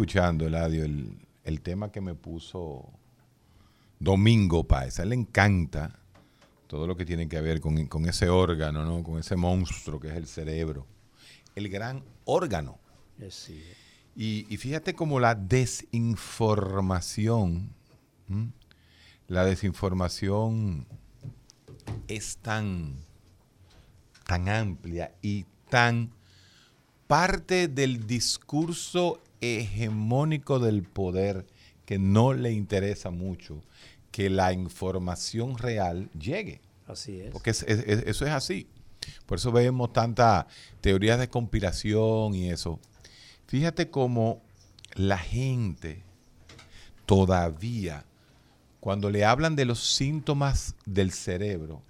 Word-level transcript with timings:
Escuchando, 0.00 0.46
Eladio, 0.46 0.82
el, 0.82 1.14
el 1.44 1.60
tema 1.60 1.92
que 1.92 2.00
me 2.00 2.14
puso 2.14 2.88
Domingo 3.98 4.64
Páez. 4.64 4.98
A 4.98 5.02
él 5.02 5.10
le 5.10 5.16
encanta 5.16 6.00
todo 6.68 6.86
lo 6.86 6.96
que 6.96 7.04
tiene 7.04 7.28
que 7.28 7.38
ver 7.42 7.60
con, 7.60 7.86
con 7.86 8.08
ese 8.08 8.30
órgano, 8.30 8.86
¿no? 8.86 9.02
con 9.02 9.18
ese 9.18 9.36
monstruo 9.36 10.00
que 10.00 10.08
es 10.08 10.14
el 10.14 10.26
cerebro. 10.26 10.86
El 11.54 11.68
gran 11.68 12.02
órgano. 12.24 12.78
Y, 14.16 14.46
y 14.48 14.56
fíjate 14.56 14.94
cómo 14.94 15.20
la 15.20 15.34
desinformación, 15.34 17.68
¿m? 18.30 18.52
la 19.28 19.44
desinformación 19.44 20.86
es 22.08 22.38
tan, 22.38 22.94
tan 24.26 24.48
amplia 24.48 25.12
y 25.20 25.44
tan 25.68 26.10
parte 27.06 27.68
del 27.68 28.06
discurso 28.06 29.20
hegemónico 29.40 30.58
del 30.58 30.82
poder 30.82 31.46
que 31.84 31.98
no 31.98 32.32
le 32.34 32.52
interesa 32.52 33.10
mucho 33.10 33.62
que 34.10 34.28
la 34.30 34.52
información 34.52 35.56
real 35.58 36.10
llegue. 36.18 36.60
Así 36.86 37.20
es. 37.20 37.30
Porque 37.30 37.50
es- 37.50 37.62
es- 37.62 37.84
es- 37.86 38.04
eso 38.06 38.26
es 38.26 38.32
así. 38.32 38.66
Por 39.26 39.38
eso 39.38 39.50
vemos 39.52 39.92
tantas 39.92 40.46
teorías 40.80 41.18
de 41.18 41.28
conspiración 41.28 42.34
y 42.34 42.50
eso. 42.50 42.80
Fíjate 43.46 43.90
cómo 43.90 44.42
la 44.94 45.18
gente 45.18 46.02
todavía, 47.06 48.04
cuando 48.80 49.10
le 49.10 49.24
hablan 49.24 49.56
de 49.56 49.64
los 49.64 49.80
síntomas 49.94 50.74
del 50.86 51.12
cerebro, 51.12 51.82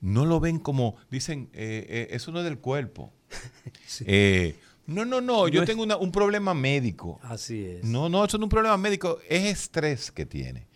no 0.00 0.24
lo 0.26 0.40
ven 0.40 0.58
como, 0.58 0.96
dicen, 1.10 1.50
eh, 1.52 1.86
eh, 1.88 2.08
eso 2.12 2.30
no 2.32 2.38
es 2.38 2.44
del 2.44 2.58
cuerpo. 2.58 3.12
Eh, 4.06 4.54
no, 4.88 5.04
no, 5.04 5.20
no, 5.20 5.46
yo 5.48 5.62
es- 5.62 5.66
tengo 5.68 5.82
una- 5.84 5.96
un 5.96 6.10
problema 6.10 6.52
médico. 6.54 7.20
Así 7.22 7.64
es. 7.64 7.84
No, 7.84 8.08
no, 8.08 8.24
eso 8.24 8.38
no 8.38 8.42
es 8.42 8.46
un 8.46 8.50
problema 8.50 8.76
médico, 8.76 9.18
es 9.28 9.44
estrés 9.44 10.10
que 10.10 10.26
tiene. 10.26 10.66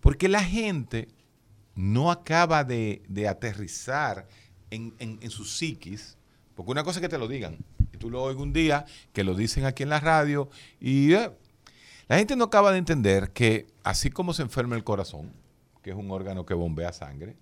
Porque 0.00 0.28
la 0.28 0.44
gente 0.44 1.08
no 1.74 2.10
acaba 2.10 2.64
de, 2.64 3.02
de 3.08 3.26
aterrizar 3.28 4.28
en, 4.70 4.94
en- 4.98 5.18
en 5.22 5.30
su 5.30 5.44
psiquis, 5.44 6.16
porque 6.54 6.70
una 6.70 6.84
cosa 6.84 6.98
es 6.98 7.02
que 7.02 7.08
te 7.08 7.18
lo 7.18 7.26
digan, 7.28 7.56
y 7.92 7.96
tú 7.98 8.10
lo 8.10 8.22
oigas 8.22 8.42
un 8.42 8.52
día, 8.52 8.84
que 9.12 9.24
lo 9.24 9.34
dicen 9.34 9.64
aquí 9.64 9.82
en 9.82 9.88
la 9.88 10.00
radio, 10.00 10.48
y 10.80 11.14
eh, 11.14 11.30
la 12.08 12.18
gente 12.18 12.36
no 12.36 12.44
acaba 12.44 12.72
de 12.72 12.78
entender 12.78 13.30
que 13.32 13.66
así 13.84 14.10
como 14.10 14.34
se 14.34 14.42
enferma 14.42 14.76
el 14.76 14.84
corazón, 14.84 15.32
que 15.82 15.90
es 15.90 15.96
un 15.96 16.10
órgano 16.10 16.44
que 16.46 16.54
bombea 16.54 16.92
sangre, 16.92 17.36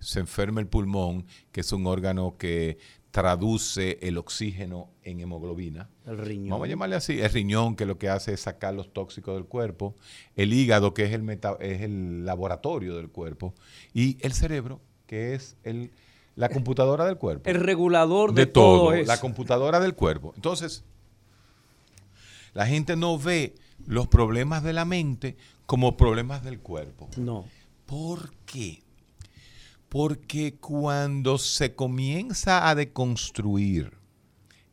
se 0.00 0.20
enferma 0.20 0.60
el 0.60 0.66
pulmón, 0.66 1.26
que 1.52 1.60
es 1.60 1.72
un 1.72 1.86
órgano 1.86 2.36
que 2.38 2.78
traduce 3.14 3.96
el 4.02 4.18
oxígeno 4.18 4.90
en 5.04 5.20
hemoglobina, 5.20 5.88
El 6.04 6.18
riñón. 6.18 6.50
Vamos 6.50 6.66
a 6.66 6.68
llamarle 6.68 6.96
así. 6.96 7.20
El 7.20 7.30
riñón, 7.30 7.76
que 7.76 7.86
lo 7.86 7.96
que 7.96 8.08
hace 8.08 8.32
es 8.32 8.40
sacar 8.40 8.74
los 8.74 8.92
tóxicos 8.92 9.36
del 9.36 9.44
cuerpo. 9.44 9.94
El 10.34 10.52
hígado, 10.52 10.94
que 10.94 11.04
es 11.04 11.12
el, 11.12 11.22
meta- 11.22 11.56
es 11.60 11.82
el 11.82 12.24
laboratorio 12.26 12.96
del 12.96 13.10
cuerpo. 13.10 13.54
Y 13.92 14.18
el 14.20 14.32
cerebro, 14.32 14.80
que 15.06 15.34
es 15.34 15.56
el, 15.62 15.92
la 16.34 16.48
computadora 16.48 17.04
del 17.04 17.16
cuerpo. 17.16 17.48
El 17.48 17.60
regulador 17.60 18.34
de, 18.34 18.46
de 18.46 18.50
todo. 18.50 18.78
todo 18.86 18.94
eso. 18.94 19.06
La 19.06 19.20
computadora 19.20 19.78
del 19.78 19.94
cuerpo. 19.94 20.32
Entonces, 20.34 20.82
la 22.52 22.66
gente 22.66 22.96
no 22.96 23.16
ve 23.16 23.54
los 23.86 24.08
problemas 24.08 24.64
de 24.64 24.72
la 24.72 24.84
mente 24.84 25.36
como 25.66 25.96
problemas 25.96 26.42
del 26.42 26.58
cuerpo. 26.58 27.08
No. 27.16 27.44
¿Por 27.86 28.32
qué? 28.44 28.82
Porque 29.94 30.56
cuando 30.56 31.38
se 31.38 31.76
comienza 31.76 32.68
a 32.68 32.74
deconstruir 32.74 33.92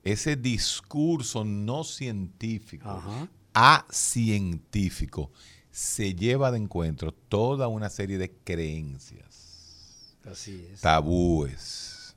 ese 0.03 0.35
discurso 0.35 1.45
no 1.45 1.83
científico 1.83 2.89
Ajá. 2.89 3.29
a 3.53 3.85
científico, 3.91 5.29
se 5.69 6.15
lleva 6.15 6.49
de 6.49 6.57
encuentro 6.57 7.11
toda 7.11 7.67
una 7.67 7.91
serie 7.91 8.17
de 8.17 8.31
creencias, 8.31 10.17
Así 10.25 10.65
es. 10.73 10.81
tabúes, 10.81 12.15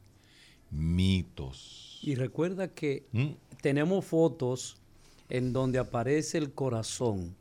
mitos. 0.70 1.98
Y 2.00 2.14
recuerda 2.14 2.68
que 2.68 3.04
¿Mm? 3.12 3.32
tenemos 3.60 4.02
fotos 4.06 4.78
en 5.28 5.52
donde 5.52 5.78
aparece 5.78 6.38
el 6.38 6.54
corazón 6.54 7.36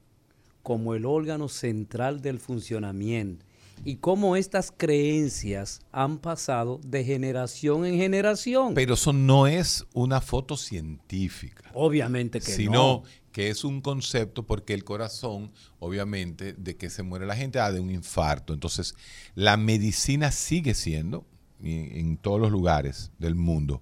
como 0.62 0.94
el 0.94 1.06
órgano 1.06 1.48
central 1.48 2.22
del 2.22 2.40
funcionamiento 2.40 3.46
y 3.86 3.98
cómo 3.98 4.36
estas 4.36 4.72
creencias 4.76 5.82
han 5.92 6.18
pasado 6.18 6.80
de 6.86 7.04
generación 7.04 7.86
en 7.86 7.98
generación. 7.98 8.74
Pero 8.74 8.94
eso 8.94 9.14
no 9.14 9.48
es 9.48 9.86
una 9.94 10.22
foto 10.22 10.56
científica. 10.58 11.70
Obviamente 11.74 12.40
que 12.40 12.52
sino 12.52 12.72
no. 12.74 13.04
que 13.32 13.50
es 13.50 13.64
un 13.64 13.82
concepto 13.82 14.44
porque 14.44 14.74
el 14.74 14.84
corazón, 14.84 15.52
obviamente, 15.80 16.54
de 16.54 16.78
que 16.78 16.90
se 16.90 17.04
muere 17.04 17.26
la 17.26 17.36
gente, 17.36 17.60
ah, 17.60 17.72
de 17.72 17.80
un 17.80 17.92
infarto. 17.92 18.54
Entonces, 18.54 18.96
la 19.36 19.58
medicina 19.58 20.32
sigue 20.32 20.74
siendo, 20.74 21.26
en, 21.62 21.98
en 21.98 22.18
todos 22.18 22.40
los 22.40 22.52
lugares 22.52 23.12
del 23.20 23.36
mundo, 23.36 23.82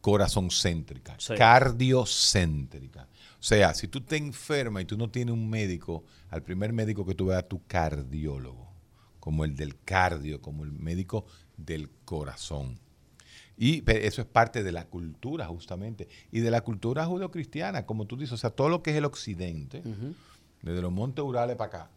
corazón 0.00 0.50
céntrica, 0.50 1.14
Sí. 1.18 1.34
cardiocéntrica. 1.36 3.08
O 3.40 3.42
sea, 3.42 3.74
si 3.74 3.86
tú 3.88 4.00
te 4.00 4.16
enfermas 4.16 4.82
y 4.82 4.86
tú 4.86 4.96
no 4.96 5.10
tienes 5.10 5.32
un 5.32 5.48
médico, 5.48 6.04
al 6.30 6.42
primer 6.42 6.72
médico 6.72 7.04
que 7.06 7.14
tú 7.14 7.26
veas, 7.26 7.48
tu 7.48 7.62
cardiólogo, 7.66 8.67
como 9.28 9.44
el 9.44 9.54
del 9.56 9.78
cardio, 9.84 10.40
como 10.40 10.64
el 10.64 10.72
médico 10.72 11.26
del 11.58 11.90
corazón. 12.06 12.78
Y 13.58 13.82
eso 13.86 14.22
es 14.22 14.26
parte 14.26 14.62
de 14.62 14.72
la 14.72 14.86
cultura, 14.86 15.44
justamente, 15.48 16.08
y 16.32 16.40
de 16.40 16.50
la 16.50 16.62
cultura 16.62 17.04
judeocristiana, 17.04 17.84
como 17.84 18.06
tú 18.06 18.16
dices, 18.16 18.32
o 18.32 18.36
sea, 18.38 18.48
todo 18.48 18.70
lo 18.70 18.82
que 18.82 18.92
es 18.92 18.96
el 18.96 19.04
occidente, 19.04 19.82
desde 20.62 20.80
los 20.80 20.90
montes 20.90 21.22
Urales 21.22 21.56
para 21.56 21.68
acá. 21.68 21.90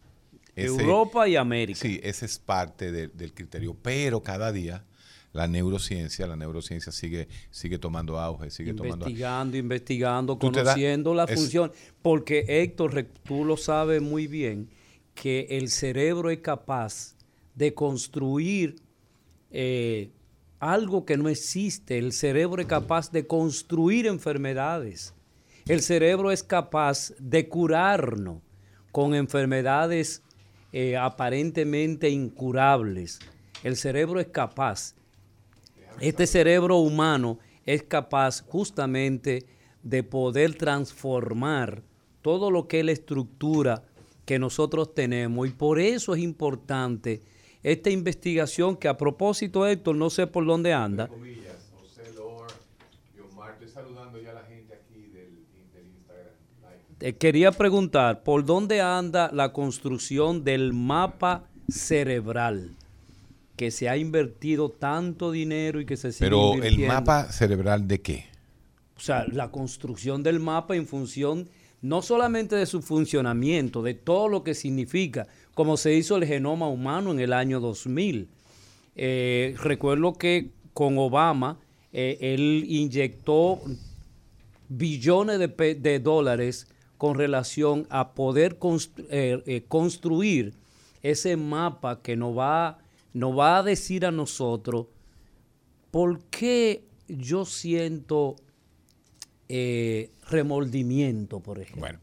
ese- 0.58 0.81
Europa 0.81 1.25
y 1.30 1.38
América. 1.38 1.80
Sí, 1.80 2.02
ese 2.03 2.25
es 2.25 2.38
parte 2.38 2.92
de- 2.92 3.08
del 3.08 3.34
criterio, 3.34 3.78
pero 3.81 4.22
cada 4.22 4.52
día 4.52 4.83
la 5.31 5.48
neurociencia, 5.48 6.28
la 6.28 6.36
neurociencia 6.36 6.92
sigue, 6.92 7.30
sigue 7.50 7.78
tomando 7.80 8.19
auge, 8.19 8.50
sigue 8.51 8.74
tomando 8.74 9.06
investigando, 9.06 9.56
investigando, 9.56 10.38
Tú 10.38 10.51
te 10.51 10.63
das- 10.63 10.74
conociendo 10.75 11.13
la 11.13 11.24
es- 11.24 11.36
función. 11.36 11.72
Porque 12.01 12.44
Héctor, 12.50 13.06
tú 13.24 13.45
lo 13.45 13.56
sabes 13.56 14.01
muy 14.01 14.28
bien, 14.28 14.68
que 15.16 15.45
el 15.51 15.69
cerebro 15.69 16.30
es 16.30 16.39
capaz 16.39 17.16
de 17.56 17.74
construir 17.74 18.75
eh, 19.51 20.12
algo 20.59 21.06
que 21.06 21.18
no 21.18 21.30
existe. 21.30 21.98
El 21.98 22.13
cerebro 22.13 22.62
es 22.62 22.68
capaz 22.68 23.12
de 23.12 23.27
construir 23.27 24.07
enfermedades. 24.07 25.13
El 25.68 25.81
cerebro 25.81 26.31
es 26.31 26.44
capaz 26.44 27.13
de 27.19 27.48
curarnos 27.48 28.42
con 28.92 29.13
enfermedades 29.13 30.21
eh, 30.74 30.98
aparentemente 30.98 32.09
incurables. 32.09 33.19
El 33.63 33.75
cerebro 33.75 34.19
es 34.19 34.27
capaz 34.27 34.95
este 36.01 36.25
cerebro 36.25 36.77
humano 36.77 37.38
es 37.63 37.83
capaz 37.83 38.42
justamente 38.42 39.45
de 39.83 40.01
poder 40.01 40.56
transformar 40.56 41.83
todo 42.24 42.50
lo 42.50 42.68
que 42.68 42.80
es 42.80 42.86
la 42.86 42.92
estructura 42.92 43.83
que 44.31 44.39
nosotros 44.39 44.95
tenemos. 44.95 45.45
Y 45.45 45.51
por 45.51 45.78
eso 45.78 46.16
es 46.16 46.22
importante 46.22 47.19
esta 47.62 47.89
investigación 47.89 48.78
que 48.78 48.88
a 48.88 48.95
propósito, 48.95 49.68
Héctor, 49.68 49.98
no 49.98 50.10
sé 50.10 50.25
por 50.25 50.45
dónde 50.45 50.72
anda. 50.72 51.10
Quería 57.19 57.51
preguntar, 57.51 58.24
¿por 58.24 58.45
dónde 58.45 58.80
anda 58.80 59.30
la 59.33 59.51
construcción 59.51 60.45
del 60.45 60.72
mapa 60.72 61.50
cerebral? 61.68 62.72
que 63.57 63.69
se 63.69 63.89
ha 63.89 63.98
invertido 63.98 64.69
tanto 64.69 65.30
dinero 65.30 65.81
y 65.81 65.86
que 65.86 65.95
se 65.95 66.12
sigue 66.12 66.25
Pero 66.25 66.56
el 66.63 66.80
mapa 66.88 67.31
cerebral 67.31 67.88
de 67.88 68.01
qué? 68.01 68.25
O 68.98 69.00
sea, 69.00 69.28
la 69.28 69.51
construcción 69.51 70.24
del 70.24 70.39
mapa 70.39 70.75
en 70.75 70.88
función 70.88 71.48
no 71.81 72.01
solamente 72.01 72.56
de 72.56 72.66
su 72.66 72.81
funcionamiento, 72.81 73.81
de 73.81 73.94
todo 73.94 74.28
lo 74.28 74.44
que 74.44 74.54
significa, 74.54 75.28
como 75.54 75.78
se 75.78 75.95
hizo 75.95 76.18
el 76.18 76.25
genoma 76.25 76.68
humano 76.68 77.12
en 77.12 77.19
el 77.19 77.33
año 77.33 77.60
2000. 77.60 78.28
Eh, 78.95 79.56
recuerdo 79.62 80.13
que 80.13 80.50
con 80.74 80.98
Obama 80.98 81.57
eh, 81.92 82.18
él 82.22 82.66
inyectó 82.68 83.60
billones 84.69 85.39
de, 85.39 86.00
dólares 86.00 86.68
con 86.98 87.18
relación 87.18 87.88
a 87.89 88.13
poder 88.13 88.57
eh, 89.10 89.63
construir 89.68 90.54
ese 91.01 91.36
mapa 91.36 92.01
que 92.01 92.16
nos 92.16 92.38
va, 92.38 92.78
nos 93.13 93.38
va 93.38 93.57
a 93.57 93.63
decir 93.63 94.06
a 94.06 94.12
nosotros 94.12 94.86
por 95.89 96.19
qué 96.25 96.83
yo 97.07 97.44
siento 97.45 98.36
eh, 99.53 100.12
remordimiento, 100.30 101.42
por 101.42 101.59
ejemplo. 101.59 101.81
Bueno, 101.81 102.00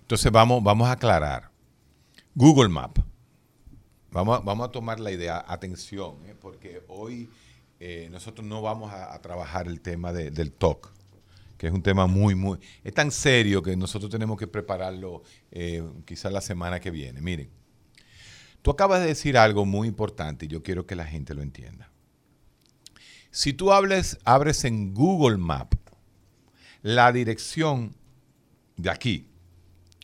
entonces 0.00 0.30
vamos, 0.30 0.62
vamos 0.62 0.88
a 0.88 0.92
aclarar. 0.92 1.50
Google 2.34 2.68
Map. 2.68 2.98
Vamos 4.10 4.38
a, 4.38 4.42
vamos 4.42 4.68
a 4.68 4.70
tomar 4.70 5.00
la 5.00 5.10
idea, 5.10 5.42
atención, 5.48 6.16
¿eh? 6.26 6.34
porque 6.38 6.82
hoy 6.88 7.30
eh, 7.80 8.08
nosotros 8.12 8.46
no 8.46 8.60
vamos 8.60 8.92
a, 8.92 9.18
trabajar 9.22 9.66
el 9.68 9.80
tema 9.80 10.12
de- 10.12 10.30
del 10.30 10.52
TOC, 10.52 10.92
que 11.56 11.68
es 11.68 11.72
un 11.72 11.82
tema 11.82 12.06
muy, 12.06 12.34
muy... 12.34 12.58
Es 12.84 12.92
tan 12.92 13.10
serio 13.10 13.62
que 13.62 13.74
nosotros 13.74 14.10
tenemos 14.10 14.38
que 14.38 14.46
prepararlo 14.46 15.22
quizás 16.04 16.30
la 16.30 16.42
semana 16.42 16.78
que 16.78 16.90
viene. 16.90 17.22
Miren, 17.22 17.48
tú 18.60 18.70
acabas 18.70 19.00
de 19.00 19.06
decir 19.06 19.38
algo 19.38 19.64
muy 19.64 19.88
importante 19.88 20.44
y 20.44 20.48
yo 20.48 20.62
quiero 20.62 20.86
que 20.86 20.94
la 20.94 21.06
gente 21.06 21.32
lo 21.34 21.40
entienda. 21.40 21.90
Si 23.30 23.54
tú 23.54 23.72
hables, 23.72 24.18
abres 24.24 24.64
en 24.64 24.92
Google 24.92 25.38
Map 25.38 25.74
la 26.82 27.12
dirección 27.12 27.94
de 28.76 28.90
aquí, 28.90 29.28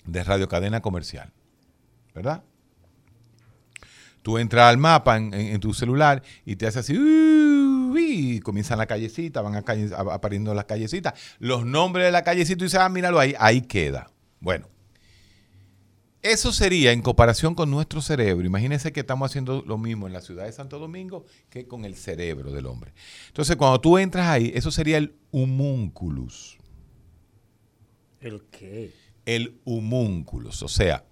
de 0.04 0.24
Radio 0.24 0.48
Cadena 0.48 0.80
Comercial, 0.80 1.32
¿verdad? 2.14 2.42
Tú 4.22 4.38
entras 4.38 4.68
al 4.68 4.78
mapa 4.78 5.16
en, 5.16 5.60
tu 5.60 5.72
celular 5.74 6.22
y 6.44 6.56
te 6.56 6.66
hace 6.66 6.80
así, 6.80 6.96
"Uh", 6.96 7.96
y 7.96 8.40
comienzan 8.40 8.78
la 8.78 8.86
callecita, 8.86 9.40
van 9.42 9.56
a 9.56 9.62
calle- 9.62 9.94
apareciendo 9.94 10.54
las 10.54 10.66
callecitas, 10.66 11.14
los 11.38 11.64
nombres 11.64 12.06
de 12.06 12.12
la 12.12 12.22
callecita 12.24 12.62
y 12.62 12.66
dices, 12.66 12.80
ah, 12.80 12.88
míralo 12.88 13.18
ahí, 13.18 13.34
ahí 13.38 13.62
queda. 13.62 14.10
Bueno, 14.40 14.68
eso 16.22 16.52
sería 16.52 16.92
en 16.92 17.00
comparación 17.00 17.54
con 17.54 17.70
nuestro 17.70 18.02
cerebro. 18.02 18.46
Imagínense 18.46 18.92
que 18.92 19.00
estamos 19.00 19.30
haciendo 19.30 19.62
lo 19.66 19.78
mismo 19.78 20.06
en 20.06 20.12
la 20.12 20.20
ciudad 20.20 20.44
de 20.44 20.52
Santo 20.52 20.78
Domingo 20.78 21.24
que 21.48 21.66
con 21.66 21.84
el 21.84 21.94
cerebro 21.94 22.50
del 22.52 22.66
hombre. 22.66 22.92
Entonces, 23.28 23.56
cuando 23.56 23.80
tú 23.80 23.98
entras 23.98 24.26
ahí, 24.26 24.52
eso 24.54 24.70
sería 24.70 24.98
el 24.98 25.14
humúnculus 25.30 26.57
¿El 28.20 28.42
qué? 28.50 28.92
el 29.28 29.60
humúnculus. 29.64 30.62
O 30.62 30.68
sea, 30.68 31.04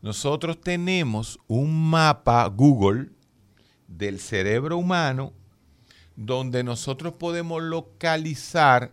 nosotros 0.00 0.58
tenemos 0.58 1.38
un 1.46 1.90
mapa 1.90 2.46
Google 2.46 3.10
del 3.86 4.20
cerebro 4.20 4.78
humano 4.78 5.34
donde 6.16 6.64
nosotros 6.64 7.12
podemos 7.12 7.62
localizar 7.62 8.90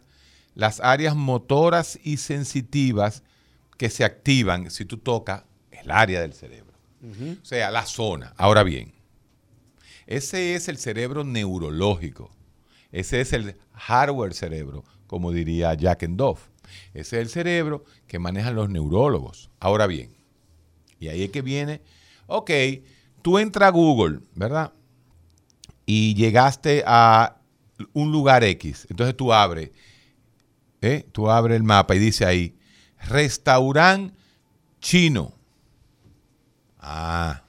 las 0.55 0.81
áreas 0.81 1.15
motoras 1.15 1.97
y 2.03 2.17
sensitivas 2.17 3.23
que 3.77 3.89
se 3.89 4.03
activan 4.03 4.69
si 4.69 4.83
tú 4.83 4.97
tocas 4.97 5.43
el 5.71 5.89
área 5.89 6.19
del 6.19 6.33
cerebro. 6.33 6.73
O 7.01 7.45
sea, 7.45 7.71
la 7.71 7.85
zona. 7.85 8.33
Ahora 8.35 8.63
bien, 8.63 8.93
ese 10.05 10.55
es 10.55 10.67
el 10.67 10.77
cerebro 10.77 11.23
neurológico. 11.23 12.35
Ese 12.91 13.21
es 13.21 13.31
el 13.31 13.55
hardware 13.73 14.33
cerebro, 14.33 14.83
como 15.07 15.31
diría 15.31 15.73
Jack 15.75 16.03
Endoff. 16.03 16.49
Ese 16.93 17.17
es 17.17 17.21
el 17.21 17.29
cerebro 17.29 17.85
que 18.07 18.19
manejan 18.19 18.55
los 18.55 18.69
neurólogos. 18.69 19.49
Ahora 19.59 19.87
bien, 19.87 20.15
y 20.99 21.07
ahí 21.07 21.23
es 21.23 21.29
que 21.31 21.41
viene, 21.41 21.81
ok, 22.27 22.51
tú 23.21 23.37
entras 23.39 23.67
a 23.67 23.71
Google, 23.71 24.19
¿verdad? 24.33 24.73
Y 25.85 26.15
llegaste 26.15 26.83
a 26.85 27.37
un 27.93 28.11
lugar 28.11 28.43
X. 28.43 28.87
Entonces 28.89 29.15
tú 29.15 29.33
abres, 29.33 29.71
¿eh? 30.81 31.07
tú 31.11 31.29
abres 31.29 31.57
el 31.57 31.63
mapa 31.63 31.95
y 31.95 31.99
dice 31.99 32.25
ahí, 32.25 32.57
restaurante 33.07 34.15
chino. 34.79 35.33
Ah, 36.79 37.44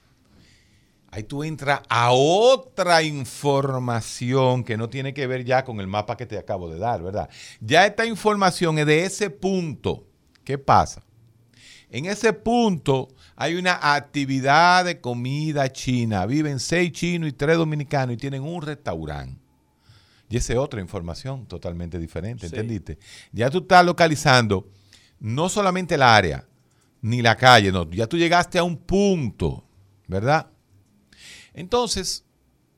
Ahí 1.09 1.23
tú 1.23 1.43
entras 1.43 1.81
a 1.89 2.11
otra 2.11 3.01
información 3.01 4.63
que 4.63 4.77
no 4.77 4.89
tiene 4.89 5.13
que 5.13 5.25
ver 5.25 5.45
ya 5.45 5.63
con 5.63 5.79
el 5.79 5.87
mapa 5.87 6.17
que 6.17 6.25
te 6.25 6.37
acabo 6.37 6.69
de 6.69 6.79
dar, 6.79 7.01
¿verdad? 7.01 7.29
Ya 7.61 7.85
esta 7.85 8.05
información 8.05 8.77
es 8.77 8.85
de 8.85 9.05
ese 9.05 9.29
punto. 9.29 10.05
¿Qué 10.43 10.57
pasa? 10.57 11.03
En 11.89 12.05
ese 12.05 12.33
punto 12.33 13.07
hay 13.37 13.55
una 13.55 13.93
actividad 13.95 14.83
de 14.85 14.99
comida 14.99 15.71
china. 15.71 16.25
Viven 16.25 16.59
seis 16.59 16.91
chinos 16.91 17.29
y 17.29 17.33
tres 17.33 17.57
dominicanos 17.57 18.15
y 18.15 18.17
tienen 18.17 18.43
un 18.43 18.61
restaurante. 18.61 19.39
Y 20.29 20.35
esa 20.35 20.53
es 20.53 20.59
otra 20.59 20.81
información 20.81 21.45
totalmente 21.45 21.97
diferente, 21.99 22.49
Sí. 22.49 22.53
¿entendiste? 22.55 22.99
Ya 23.31 23.49
tú 23.49 23.59
estás 23.59 23.85
localizando 23.85 24.67
no 25.19 25.47
solamente 25.47 25.95
el 25.95 26.01
área, 26.01 26.45
ni 27.01 27.21
la 27.21 27.37
calle, 27.37 27.71
no. 27.71 27.89
Ya 27.91 28.07
tú 28.07 28.17
llegaste 28.17 28.59
a 28.59 28.63
un 28.63 28.75
punto, 28.75 29.63
¿verdad? 30.07 30.47
Entonces, 31.57 32.23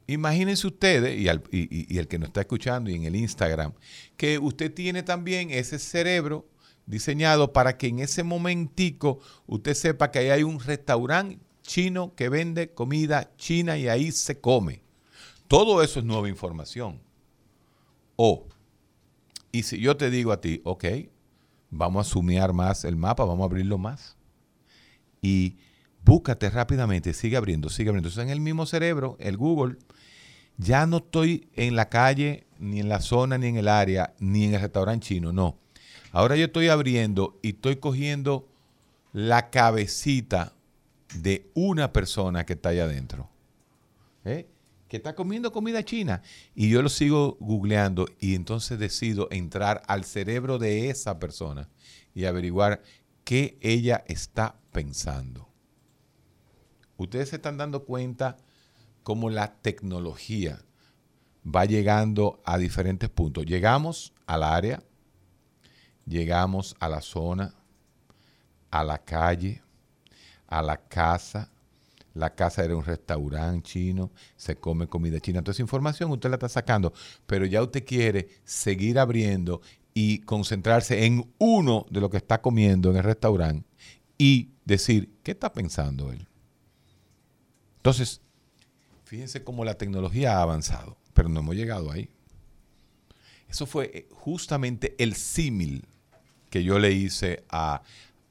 imagínense 0.08 0.66
ustedes, 0.66 1.20
y, 1.20 1.98
el 1.98 2.08
que 2.08 2.18
nos 2.18 2.30
está 2.30 2.40
escuchando 2.40 2.90
y 2.90 2.96
en 2.96 3.04
el 3.04 3.14
Instagram, 3.14 3.74
que 4.16 4.40
usted 4.40 4.74
tiene 4.74 5.04
también 5.04 5.52
ese 5.52 5.78
cerebro 5.80 6.48
diseñado 6.86 7.52
para 7.52 7.78
que 7.78 7.88
en 7.88 8.00
ese 8.00 8.24
momentico 8.24 9.20
usted 9.48 9.74
sepa 9.74 10.12
que 10.12 10.20
ahí 10.20 10.30
hay 10.30 10.44
un 10.44 10.62
restaurante 10.62 11.40
chino 11.62 12.16
que 12.16 12.30
vende 12.30 12.74
comida 12.74 13.36
china 13.36 13.78
y 13.78 13.90
ahí 13.90 14.14
se 14.14 14.40
come. 14.40 14.82
Todo 15.50 15.84
eso 15.84 16.00
es 16.00 16.06
nueva 16.06 16.30
información. 16.30 17.02
O, 18.16 18.48
y 19.52 19.64
si 19.64 19.78
yo 19.82 19.98
te 19.98 20.10
digo 20.10 20.32
a 20.32 20.40
ti, 20.40 20.62
ok, 20.64 20.86
vamos 21.70 22.08
a 22.08 22.10
sumear 22.10 22.54
más 22.54 22.86
el 22.86 22.96
mapa, 22.96 23.26
vamos 23.26 23.44
a 23.44 23.46
abrirlo 23.46 23.78
más. 23.78 24.16
Y 25.22 25.58
búscate 26.04 26.50
rápidamente, 26.50 27.14
sigue 27.14 27.38
abriendo, 27.38 27.70
sigue 27.70 27.90
abriendo. 27.90 28.10
Entonces 28.10 28.24
en 28.24 28.32
el 28.32 28.42
mismo 28.42 28.66
cerebro, 28.66 29.18
el 29.20 29.38
Google, 29.38 29.78
ya 30.58 30.86
no 30.86 30.98
estoy 30.98 31.48
en 31.56 31.76
la 31.76 31.90
calle, 31.90 32.48
ni 32.60 32.80
en 32.80 32.90
la 32.90 33.02
zona, 33.02 33.38
ni 33.38 33.48
en 33.48 33.58
el 33.58 33.68
área, 33.68 34.14
ni 34.20 34.46
en 34.46 34.56
el 34.56 34.62
restaurante 34.62 35.08
chino, 35.08 35.32
no. 35.32 35.58
Ahora 36.12 36.36
yo 36.36 36.46
estoy 36.46 36.70
abriendo 36.70 37.40
y 37.42 37.50
estoy 37.50 37.78
cogiendo 37.78 38.48
la 39.14 39.50
cabecita 39.50 40.54
de 41.16 41.50
una 41.54 41.94
persona 41.94 42.46
que 42.46 42.54
está 42.54 42.70
allá 42.70 42.86
adentro. 42.86 43.30
¿eh? 44.26 44.48
que 44.90 44.98
está 44.98 45.16
comiendo 45.16 45.54
comida 45.54 45.86
china. 45.86 46.22
Y 46.56 46.70
yo 46.70 46.82
lo 46.82 46.90
sigo 46.90 47.38
googleando 47.40 48.08
y 48.20 48.36
entonces 48.36 48.80
decido 48.80 49.28
entrar 49.32 49.84
al 49.88 50.04
cerebro 50.04 50.58
de 50.58 50.90
esa 50.90 51.20
persona 51.20 51.70
y 52.14 52.26
averiguar 52.26 52.82
qué 53.24 53.58
ella 53.62 54.04
está 54.08 54.60
pensando. 54.72 55.49
Ustedes 57.00 57.30
se 57.30 57.38
están 57.38 57.58
dando 57.58 57.86
cuenta 57.86 58.36
cómo 59.04 59.30
la 59.30 59.54
tecnología 59.62 60.60
va 61.44 61.64
llegando 61.64 62.42
a 62.44 62.58
diferentes 62.58 63.10
puntos. 63.10 63.46
Llegamos 63.46 64.14
al 64.28 64.44
área, 64.44 64.84
llegamos 66.06 66.76
a 66.80 66.90
la 66.90 67.00
zona, 67.00 67.56
a 68.70 68.84
la 68.84 68.98
calle, 68.98 69.64
a 70.48 70.62
la 70.62 70.76
casa. 70.76 71.50
La 72.14 72.36
casa 72.36 72.66
era 72.66 72.76
un 72.76 72.84
restaurante 72.84 73.70
chino, 73.70 74.12
se 74.36 74.58
come 74.58 74.88
comida 74.88 75.22
china. 75.22 75.40
Entonces, 75.40 75.62
información 75.62 76.12
usted 76.12 76.30
la 76.30 76.36
está 76.36 76.50
sacando, 76.50 76.92
pero 77.26 77.46
ya 77.46 77.64
usted 77.64 77.86
quiere 77.86 78.28
seguir 78.44 79.00
abriendo 79.00 79.62
y 79.94 80.20
concentrarse 80.20 81.06
en 81.06 81.34
uno 81.38 81.86
de 81.90 82.02
lo 82.02 82.10
que 82.10 82.18
está 82.18 82.42
comiendo 82.42 82.90
en 82.92 82.98
el 82.98 83.04
restaurante 83.04 83.66
y 84.18 84.50
decir, 84.66 85.18
¿qué 85.24 85.32
está 85.32 85.54
pensando 85.54 86.12
él? 86.12 86.29
Entonces, 87.80 88.22
fíjense 89.06 89.44
cómo 89.44 89.64
la 89.64 89.76
tecnología 89.76 90.38
ha 90.38 90.42
avanzado, 90.42 90.98
pero 91.14 91.30
no 91.30 91.40
hemos 91.40 91.56
llegado 91.56 91.92
ahí. 91.92 92.10
Eso 93.48 93.66
fue 93.66 93.92
eh, 93.94 94.08
justamente 94.12 94.96
el 95.00 95.16
símil 95.16 95.86
que 96.50 96.64
yo 96.64 96.78
le 96.78 96.92
hice 96.92 97.44
a, 97.50 97.82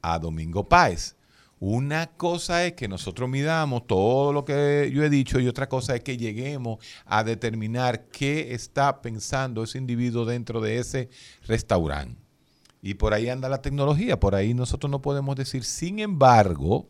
a 0.01 0.19
Domingo 0.19 0.69
Páez. 0.69 1.15
Una 1.59 2.07
cosa 2.07 2.65
es 2.65 2.73
que 2.73 2.87
nosotros 2.87 3.27
midamos 3.27 3.85
todo 3.85 4.31
lo 4.31 4.45
que 4.45 4.89
yo 4.93 5.03
he 5.03 5.09
dicho 5.09 5.41
y 5.41 5.47
otra 5.47 5.67
cosa 5.67 5.95
es 5.95 6.01
que 6.01 6.15
lleguemos 6.15 6.79
a 7.05 7.23
determinar 7.25 8.05
qué 8.05 8.53
está 8.53 9.01
pensando 9.01 9.63
ese 9.63 9.77
individuo 9.77 10.23
dentro 10.23 10.61
de 10.61 10.77
ese 10.77 11.09
restaurante. 11.47 12.17
Y 12.81 12.93
por 12.93 13.13
ahí 13.13 13.27
anda 13.27 13.49
la 13.49 13.61
tecnología, 13.61 14.19
por 14.19 14.35
ahí 14.35 14.53
nosotros 14.53 14.89
no 14.89 15.01
podemos 15.01 15.35
decir. 15.35 15.65
Sin 15.65 15.99
embargo, 15.99 16.87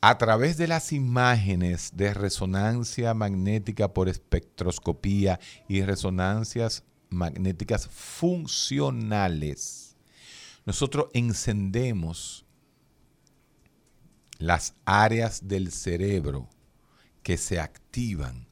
a 0.00 0.18
través 0.18 0.56
de 0.56 0.68
las 0.68 0.92
imágenes 0.92 1.96
de 1.96 2.14
resonancia 2.14 3.14
magnética 3.14 3.92
por 3.92 4.08
espectroscopía 4.08 5.40
y 5.68 5.82
resonancias 5.82 6.84
magnéticas 7.10 7.88
funcionales, 7.88 9.96
nosotros 10.64 11.08
encendemos 11.14 12.44
las 14.38 14.74
áreas 14.84 15.48
del 15.48 15.72
cerebro 15.72 16.48
que 17.24 17.36
se 17.36 17.58
activan 17.58 18.46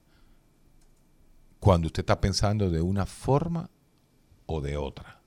cuando 1.60 1.86
usted 1.86 2.00
está 2.00 2.20
pensando 2.20 2.70
de 2.70 2.80
una 2.80 3.06
forma 3.06 3.70
o 4.46 4.60
de 4.60 4.76
otra. 4.76 5.22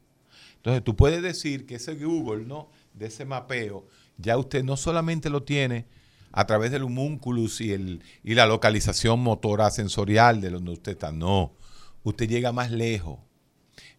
Entonces 0.58 0.84
tú 0.84 0.98
puedes 0.98 1.22
decir 1.22 1.66
que 1.66 1.76
ese 1.76 1.96
Google, 1.96 2.46
¿no? 2.46 2.70
De 2.94 3.08
ese 3.08 3.24
mapeo, 3.24 3.88
ya 4.18 4.38
usted 4.38 4.64
no 4.64 4.76
solamente 4.76 5.30
lo 5.30 5.44
tiene 5.44 5.86
a 6.32 6.46
través 6.46 6.72
del 6.72 6.84
humúnculus 6.84 7.62
y, 7.62 7.74
el, 7.74 8.04
y 8.24 8.36
la 8.36 8.46
localización 8.46 9.20
motora 9.20 9.72
sensorial 9.72 10.42
de 10.42 10.50
donde 10.52 10.72
usted 10.72 10.94
está. 10.94 11.12
No, 11.12 11.56
usted 12.04 12.28
llega 12.28 12.52
más 12.52 12.72
lejos. 12.72 13.20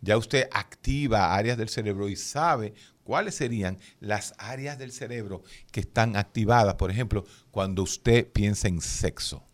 Ya 0.00 0.16
usted 0.16 0.48
activa 0.52 1.34
áreas 1.34 1.58
del 1.58 1.68
cerebro 1.68 2.08
y 2.08 2.16
sabe 2.16 2.74
cuáles 3.04 3.34
serían 3.34 3.78
las 3.98 4.34
áreas 4.38 4.78
del 4.78 4.92
cerebro 4.92 5.42
que 5.72 5.80
están 5.80 6.16
activadas. 6.16 6.74
Por 6.74 6.90
ejemplo, 6.90 7.24
cuando 7.50 7.82
usted 7.82 8.30
piensa 8.30 8.68
en 8.68 8.80
sexo, 8.80 9.44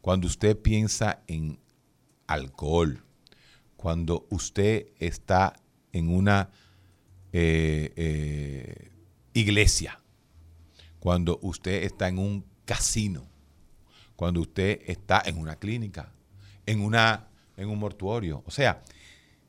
cuando 0.00 0.26
usted 0.26 0.56
piensa 0.56 1.22
en 1.26 1.58
alcohol, 2.26 3.04
cuando 3.76 4.26
usted 4.30 4.88
está 4.98 5.54
en 5.92 6.08
una 6.10 6.50
eh, 7.32 7.92
eh, 7.96 8.90
iglesia, 9.32 10.03
cuando 11.04 11.38
usted 11.42 11.82
está 11.82 12.08
en 12.08 12.18
un 12.18 12.46
casino, 12.64 13.28
cuando 14.16 14.40
usted 14.40 14.80
está 14.86 15.22
en 15.26 15.36
una 15.36 15.56
clínica, 15.56 16.14
en, 16.64 16.80
una, 16.80 17.28
en 17.58 17.68
un 17.68 17.78
mortuorio. 17.78 18.42
O 18.46 18.50
sea, 18.50 18.82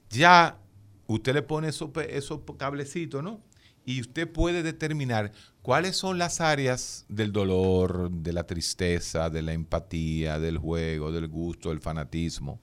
ya 0.09 0.59
usted 1.07 1.33
le 1.33 1.43
pone 1.43 1.69
esos, 1.69 1.91
esos 2.09 2.41
cablecitos, 2.57 3.23
¿no? 3.23 3.39
Y 3.85 4.01
usted 4.01 4.29
puede 4.29 4.63
determinar 4.63 5.31
cuáles 5.61 5.95
son 5.95 6.17
las 6.17 6.41
áreas 6.41 7.05
del 7.07 7.31
dolor, 7.31 8.11
de 8.11 8.33
la 8.33 8.45
tristeza, 8.45 9.29
de 9.29 9.41
la 9.41 9.53
empatía, 9.53 10.39
del 10.39 10.57
juego, 10.57 11.09
del 11.13 11.29
gusto, 11.29 11.69
del 11.69 11.79
fanatismo, 11.79 12.59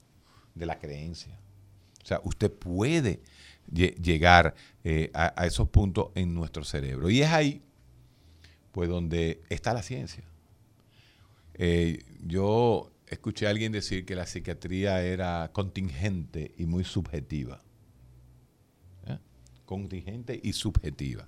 de 0.53 0.67
la 0.67 0.77
creencia. 0.77 1.39
O 2.03 2.05
sea, 2.05 2.21
usted 2.23 2.51
puede 2.51 3.23
llegar 3.71 4.53
eh, 4.83 5.09
a, 5.15 5.33
a, 5.35 5.47
esos 5.47 5.67
puntos 5.69 6.09
en 6.13 6.35
nuestro 6.35 6.63
cerebro. 6.63 7.09
Y 7.09 7.23
es 7.23 7.31
ahí 7.31 7.63
pues 8.73 8.89
donde 8.89 9.43
está 9.49 9.73
la 9.73 9.83
ciencia. 9.83 10.23
Eh, 11.53 12.03
yo 12.25 12.91
escuché 13.05 13.45
a 13.45 13.51
alguien 13.51 13.71
decir 13.71 14.03
que 14.03 14.15
la 14.15 14.25
psiquiatría 14.25 15.03
era 15.03 15.51
contingente 15.53 16.55
y 16.57 16.65
muy 16.65 16.83
subjetiva. 16.83 17.61
¿Eh? 19.05 19.19
Contingente 19.65 20.39
y 20.41 20.53
subjetiva. 20.53 21.27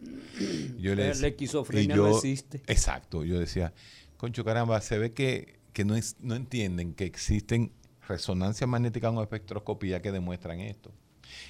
Yo 0.79 0.95
le 0.95 1.13
la 1.13 1.27
esquizofrenia 1.27 1.95
no 1.95 2.15
existe. 2.15 2.63
Exacto. 2.65 3.23
Yo 3.23 3.39
decía, 3.39 3.73
concho 4.17 4.43
caramba, 4.43 4.81
se 4.81 4.97
ve 4.97 5.13
que, 5.13 5.59
que 5.71 5.85
no, 5.85 5.95
es, 5.95 6.17
no 6.21 6.33
entienden 6.33 6.95
que 6.95 7.05
existen 7.05 7.71
resonancias 8.07 8.67
magnéticas 8.67 9.13
o 9.13 9.21
espectroscopía 9.21 10.01
que 10.01 10.11
demuestran 10.11 10.61
esto. 10.61 10.91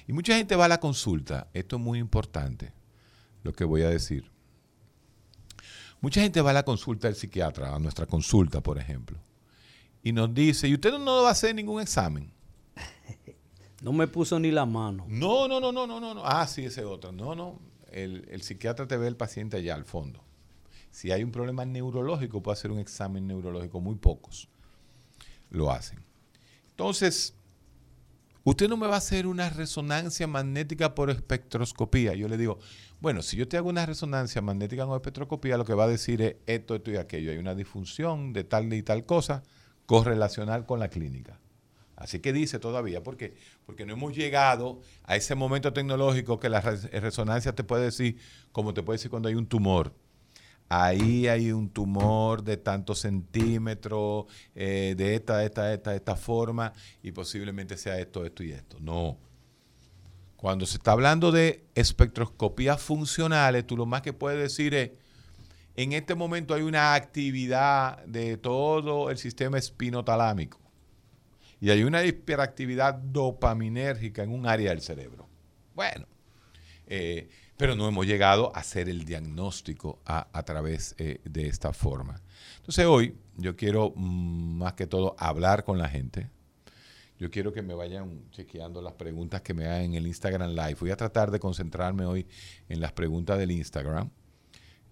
Y 0.06 0.12
mucha 0.12 0.36
gente 0.36 0.56
va 0.56 0.66
a 0.66 0.68
la 0.68 0.78
consulta. 0.78 1.48
Esto 1.54 1.76
es 1.76 1.82
muy 1.82 1.98
importante, 1.98 2.74
lo 3.42 3.54
que 3.54 3.64
voy 3.64 3.80
a 3.80 3.88
decir. 3.88 4.35
Mucha 6.00 6.20
gente 6.20 6.40
va 6.40 6.50
a 6.50 6.54
la 6.54 6.64
consulta 6.64 7.08
del 7.08 7.16
psiquiatra, 7.16 7.74
a 7.74 7.78
nuestra 7.78 8.06
consulta, 8.06 8.60
por 8.60 8.78
ejemplo, 8.78 9.18
y 10.02 10.12
nos 10.12 10.32
dice, 10.32 10.68
¿y 10.68 10.74
usted 10.74 10.92
no 10.98 11.22
va 11.22 11.28
a 11.28 11.32
hacer 11.32 11.54
ningún 11.54 11.80
examen? 11.80 12.30
No 13.82 13.92
me 13.92 14.08
puso 14.08 14.40
ni 14.40 14.50
la 14.50 14.64
mano. 14.64 15.04
No, 15.06 15.46
no, 15.46 15.60
no, 15.60 15.70
no, 15.70 15.86
no, 15.86 16.00
no. 16.00 16.22
Ah, 16.24 16.46
sí, 16.46 16.64
ese 16.64 16.82
otro. 16.82 17.12
No, 17.12 17.34
no. 17.34 17.60
El, 17.92 18.26
el 18.30 18.40
psiquiatra 18.40 18.88
te 18.88 18.96
ve 18.96 19.06
el 19.06 19.16
paciente 19.16 19.58
allá 19.58 19.74
al 19.74 19.84
fondo. 19.84 20.24
Si 20.90 21.12
hay 21.12 21.22
un 21.22 21.30
problema 21.30 21.66
neurológico, 21.66 22.42
puede 22.42 22.54
hacer 22.54 22.70
un 22.70 22.78
examen 22.78 23.26
neurológico. 23.26 23.78
Muy 23.80 23.96
pocos 23.96 24.48
lo 25.50 25.70
hacen. 25.70 26.02
Entonces, 26.70 27.34
usted 28.46 28.68
no 28.68 28.76
me 28.76 28.86
va 28.86 28.94
a 28.94 28.98
hacer 28.98 29.26
una 29.26 29.50
resonancia 29.50 30.28
magnética 30.28 30.94
por 30.94 31.10
espectroscopía. 31.10 32.14
Yo 32.14 32.28
le 32.28 32.36
digo, 32.36 32.60
bueno, 33.00 33.20
si 33.20 33.36
yo 33.36 33.48
te 33.48 33.56
hago 33.56 33.68
una 33.68 33.84
resonancia 33.84 34.40
magnética 34.40 34.86
con 34.86 34.94
espectroscopía, 34.94 35.56
lo 35.56 35.64
que 35.64 35.74
va 35.74 35.84
a 35.84 35.88
decir 35.88 36.22
es 36.22 36.36
esto, 36.46 36.76
esto 36.76 36.92
y 36.92 36.96
aquello. 36.96 37.32
Hay 37.32 37.38
una 37.38 37.56
disfunción 37.56 38.32
de 38.32 38.44
tal 38.44 38.72
y 38.72 38.84
tal 38.84 39.04
cosa 39.04 39.42
correlacional 39.84 40.64
con 40.64 40.78
la 40.78 40.88
clínica. 40.88 41.40
Así 41.96 42.20
que 42.20 42.32
dice 42.32 42.60
todavía, 42.60 43.02
¿por 43.02 43.16
qué? 43.16 43.34
Porque 43.64 43.84
no 43.84 43.94
hemos 43.94 44.14
llegado 44.14 44.80
a 45.02 45.16
ese 45.16 45.34
momento 45.34 45.72
tecnológico 45.72 46.38
que 46.38 46.48
la 46.48 46.60
resonancia 46.60 47.52
te 47.52 47.64
puede 47.64 47.86
decir, 47.86 48.16
como 48.52 48.74
te 48.74 48.82
puede 48.84 48.98
decir 48.98 49.10
cuando 49.10 49.28
hay 49.28 49.34
un 49.34 49.48
tumor. 49.48 49.92
Ahí 50.68 51.28
hay 51.28 51.52
un 51.52 51.68
tumor 51.70 52.42
de 52.42 52.56
tantos 52.56 53.00
centímetros, 53.00 54.26
eh, 54.54 54.94
de 54.96 55.14
esta, 55.14 55.44
esta, 55.44 55.72
esta, 55.72 55.94
esta 55.94 56.16
forma, 56.16 56.72
y 57.02 57.12
posiblemente 57.12 57.76
sea 57.76 57.98
esto, 57.98 58.24
esto 58.24 58.42
y 58.42 58.52
esto. 58.52 58.78
No. 58.80 59.16
Cuando 60.36 60.66
se 60.66 60.76
está 60.76 60.92
hablando 60.92 61.32
de 61.32 61.64
espectroscopías 61.74 62.82
funcionales, 62.82 63.66
tú 63.66 63.76
lo 63.76 63.86
más 63.86 64.02
que 64.02 64.12
puedes 64.12 64.38
decir 64.38 64.74
es, 64.74 64.90
en 65.76 65.92
este 65.92 66.14
momento 66.14 66.54
hay 66.54 66.62
una 66.62 66.94
actividad 66.94 68.04
de 68.06 68.36
todo 68.36 69.10
el 69.10 69.18
sistema 69.18 69.58
espinotalámico 69.58 70.58
y 71.60 71.70
hay 71.70 71.84
una 71.84 72.04
hiperactividad 72.04 72.94
dopaminérgica 72.94 74.22
en 74.22 74.32
un 74.32 74.46
área 74.46 74.70
del 74.70 74.80
cerebro. 74.80 75.28
Bueno, 75.74 76.06
eh, 76.86 77.28
pero 77.56 77.74
no 77.74 77.88
hemos 77.88 78.06
llegado 78.06 78.54
a 78.54 78.60
hacer 78.60 78.88
el 78.88 79.04
diagnóstico 79.04 80.00
a, 80.04 80.42
través 80.44 80.94
eh, 80.98 81.20
de 81.24 81.48
esta 81.48 81.72
forma. 81.72 82.20
Entonces 82.56 82.86
hoy 82.86 83.16
yo 83.36 83.56
quiero 83.56 83.92
mm, 83.94 84.58
más 84.58 84.74
que 84.74 84.86
todo 84.86 85.16
hablar 85.18 85.64
con 85.64 85.78
la 85.78 85.88
gente, 85.88 86.28
yo 87.18 87.30
quiero 87.30 87.52
que 87.52 87.62
me 87.62 87.74
vayan 87.74 88.30
chequeando 88.30 88.82
las 88.82 88.92
preguntas 88.92 89.40
que 89.40 89.54
me 89.54 89.64
hagan 89.64 89.82
en 89.84 89.94
el 89.94 90.06
Instagram 90.06 90.50
Live. 90.50 90.76
Voy 90.80 90.90
a 90.90 90.96
tratar 90.96 91.30
de 91.30 91.40
concentrarme 91.40 92.04
hoy 92.04 92.26
en 92.68 92.80
las 92.80 92.92
preguntas 92.92 93.38
del 93.38 93.52
Instagram 93.52 94.10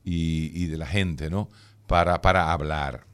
y, 0.02 0.66
de 0.66 0.78
la 0.78 0.87
gente, 0.87 1.28
¿no? 1.28 1.50
Para, 1.87 2.23
para 2.23 2.50
hablar. 2.50 3.04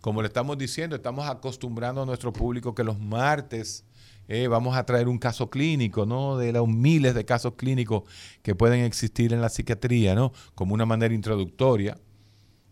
Como 0.00 0.20
le 0.20 0.28
estamos 0.28 0.58
diciendo, 0.58 0.96
estamos 0.96 1.28
acostumbrando 1.28 2.02
a 2.02 2.06
nuestro 2.06 2.32
público 2.32 2.74
que 2.74 2.82
los 2.82 2.98
martes 2.98 3.84
eh, 4.28 4.48
vamos 4.48 4.76
a 4.76 4.84
traer 4.84 5.08
un 5.08 5.18
caso 5.18 5.50
clínico, 5.50 6.06
¿no? 6.06 6.36
De 6.36 6.52
los 6.52 6.68
miles 6.68 7.14
de 7.14 7.24
casos 7.24 7.54
clínicos 7.56 8.04
que 8.42 8.54
pueden 8.54 8.84
existir 8.84 9.32
en 9.32 9.40
la 9.40 9.48
psiquiatría, 9.48 10.14
¿no? 10.14 10.32
Como 10.54 10.74
una 10.74 10.86
manera 10.86 11.14
introductoria. 11.14 11.96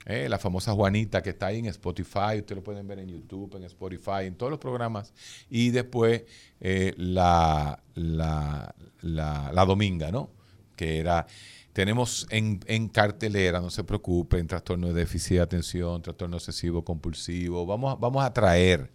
Eh, 0.07 0.29
la 0.29 0.39
famosa 0.39 0.73
Juanita 0.73 1.23
que 1.23 1.31
está 1.31 1.47
ahí 1.47 1.61
en 1.61 1.67
Spotify, 1.67 2.39
ustedes 2.39 2.57
lo 2.57 2.63
pueden 2.63 2.87
ver 2.87 2.99
en 2.99 3.09
YouTube, 3.09 3.57
en 3.57 3.65
Spotify, 3.65 4.27
en 4.27 4.35
todos 4.35 4.51
los 4.51 4.59
programas. 4.59 5.15
Y 5.49 5.71
después 5.71 6.25
eh, 6.61 6.93
la, 6.99 7.83
la, 7.95 8.75
la, 9.01 9.65
Dominga, 9.65 10.11
¿no? 10.11 10.31
Que 10.77 10.99
era, 10.99 11.27
tenemos 11.73 12.27
en, 12.29 12.61
en, 12.67 12.89
cartelera, 12.89 13.61
no 13.61 13.71
se 13.71 13.83
preocupen, 13.83 14.47
trastorno 14.47 14.89
de 14.89 14.95
déficit 14.95 15.37
de 15.37 15.41
atención, 15.41 16.03
trastorno 16.03 16.37
obsesivo 16.37 16.85
compulsivo, 16.85 17.65
vamos, 17.65 17.99
vamos 17.99 18.23
a 18.25 18.33
traer 18.33 18.91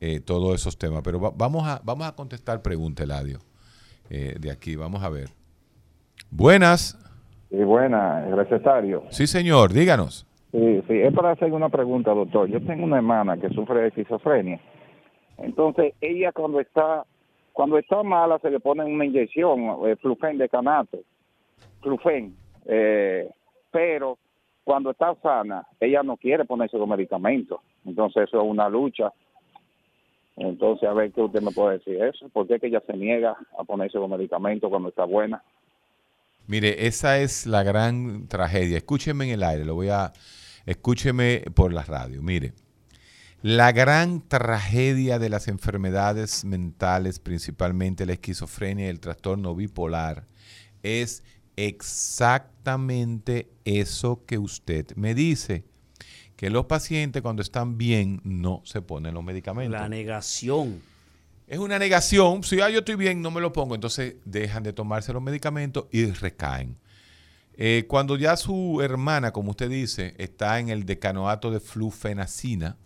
eh, 0.00 0.20
todos 0.20 0.54
esos 0.54 0.78
temas, 0.78 1.02
pero 1.02 1.18
vamos, 1.18 1.66
a, 1.66 1.80
vamos 1.84 2.06
a 2.06 2.14
contestar 2.14 2.62
preguntas, 2.62 3.04
Eladio, 3.04 3.38
de 4.08 4.50
aquí, 4.50 4.74
vamos 4.74 5.02
a 5.02 5.10
ver. 5.10 5.28
Buenas. 6.30 6.98
Sí, 7.50 7.56
buenas, 7.56 8.26
el 8.26 8.36
recetario. 8.36 9.04
Sí, 9.10 9.26
señor, 9.26 9.72
díganos. 9.72 10.26
Sí, 10.52 10.82
sí, 10.88 10.94
es 10.94 11.12
para 11.12 11.32
hacer 11.32 11.52
una 11.52 11.68
pregunta, 11.68 12.12
doctor. 12.12 12.48
Yo 12.48 12.60
tengo 12.62 12.84
una 12.84 12.96
hermana 12.96 13.36
que 13.36 13.50
sufre 13.50 13.82
de 13.82 13.88
esquizofrenia. 13.88 14.60
Entonces, 15.38 15.94
ella 16.00 16.32
cuando 16.32 16.60
está 16.60 17.04
cuando 17.58 17.76
está 17.76 18.04
mala 18.04 18.38
se 18.38 18.50
le 18.50 18.60
pone 18.60 18.84
una 18.84 19.04
inyección, 19.04 19.88
eh, 19.88 19.96
flufen 19.96 20.38
de 20.38 20.48
canato, 20.48 20.98
flufen, 21.80 22.36
eh, 22.66 23.28
pero 23.72 24.16
cuando 24.62 24.92
está 24.92 25.14
sana, 25.16 25.66
ella 25.80 26.04
no 26.04 26.16
quiere 26.16 26.44
ponerse 26.44 26.78
los 26.78 26.86
medicamentos. 26.86 27.60
Entonces, 27.84 28.28
eso 28.28 28.40
es 28.40 28.48
una 28.48 28.68
lucha. 28.68 29.12
Entonces, 30.38 30.88
a 30.88 30.92
ver 30.92 31.12
qué 31.12 31.20
usted 31.20 31.42
me 31.42 31.50
puede 31.50 31.78
decir 31.78 32.00
eso. 32.02 32.28
¿Por 32.28 32.46
qué 32.46 32.60
que 32.60 32.68
ella 32.68 32.82
se 32.86 32.96
niega 32.96 33.36
a 33.58 33.64
ponerse 33.64 33.98
los 33.98 34.08
medicamentos 34.08 34.70
cuando 34.70 34.88
está 34.90 35.04
buena? 35.04 35.42
Mire, 36.46 36.86
esa 36.86 37.18
es 37.18 37.46
la 37.46 37.62
gran 37.62 38.28
tragedia. 38.28 38.78
Escúcheme 38.78 39.24
en 39.26 39.32
el 39.32 39.42
aire, 39.42 39.64
lo 39.64 39.74
voy 39.74 39.88
a, 39.88 40.12
escúcheme 40.64 41.42
por 41.54 41.72
la 41.72 41.82
radio. 41.82 42.22
Mire, 42.22 42.52
La 43.42 43.70
gran 43.70 44.26
tragedia 44.26 45.18
de 45.18 45.28
las 45.28 45.46
enfermedades 45.46 46.44
mentales, 46.44 47.20
principalmente 47.20 48.06
la 48.06 48.14
esquizofrenia 48.14 48.86
y 48.86 48.90
el 48.90 48.98
trastorno 49.00 49.54
bipolar, 49.54 50.24
es 50.82 51.22
exactamente 51.56 53.48
eso 53.64 54.24
que 54.26 54.38
usted 54.38 54.94
me 54.96 55.14
dice, 55.14 55.64
que 56.38 56.50
los 56.50 56.66
pacientes 56.66 57.20
cuando 57.20 57.42
están 57.42 57.78
bien 57.78 58.20
no 58.22 58.62
se 58.64 58.80
ponen 58.80 59.12
los 59.12 59.24
medicamentos. 59.24 59.72
La 59.72 59.88
negación. 59.88 60.80
Es 61.48 61.58
una 61.58 61.80
negación, 61.80 62.44
si 62.44 62.60
ah, 62.60 62.70
yo 62.70 62.78
estoy 62.78 62.94
bien, 62.94 63.20
no 63.20 63.32
me 63.32 63.40
lo 63.40 63.52
pongo, 63.52 63.74
entonces 63.74 64.14
dejan 64.24 64.62
de 64.62 64.72
tomarse 64.72 65.12
los 65.12 65.20
medicamentos 65.20 65.86
y 65.90 66.06
recaen. 66.06 66.76
Eh, 67.54 67.86
cuando 67.88 68.16
ya 68.16 68.36
su 68.36 68.80
hermana, 68.80 69.32
como 69.32 69.50
usted 69.50 69.68
dice, 69.68 70.14
está 70.16 70.60
en 70.60 70.68
el 70.68 70.86
decanoato 70.86 71.50
de 71.50 71.58
flufenacina, 71.58 72.76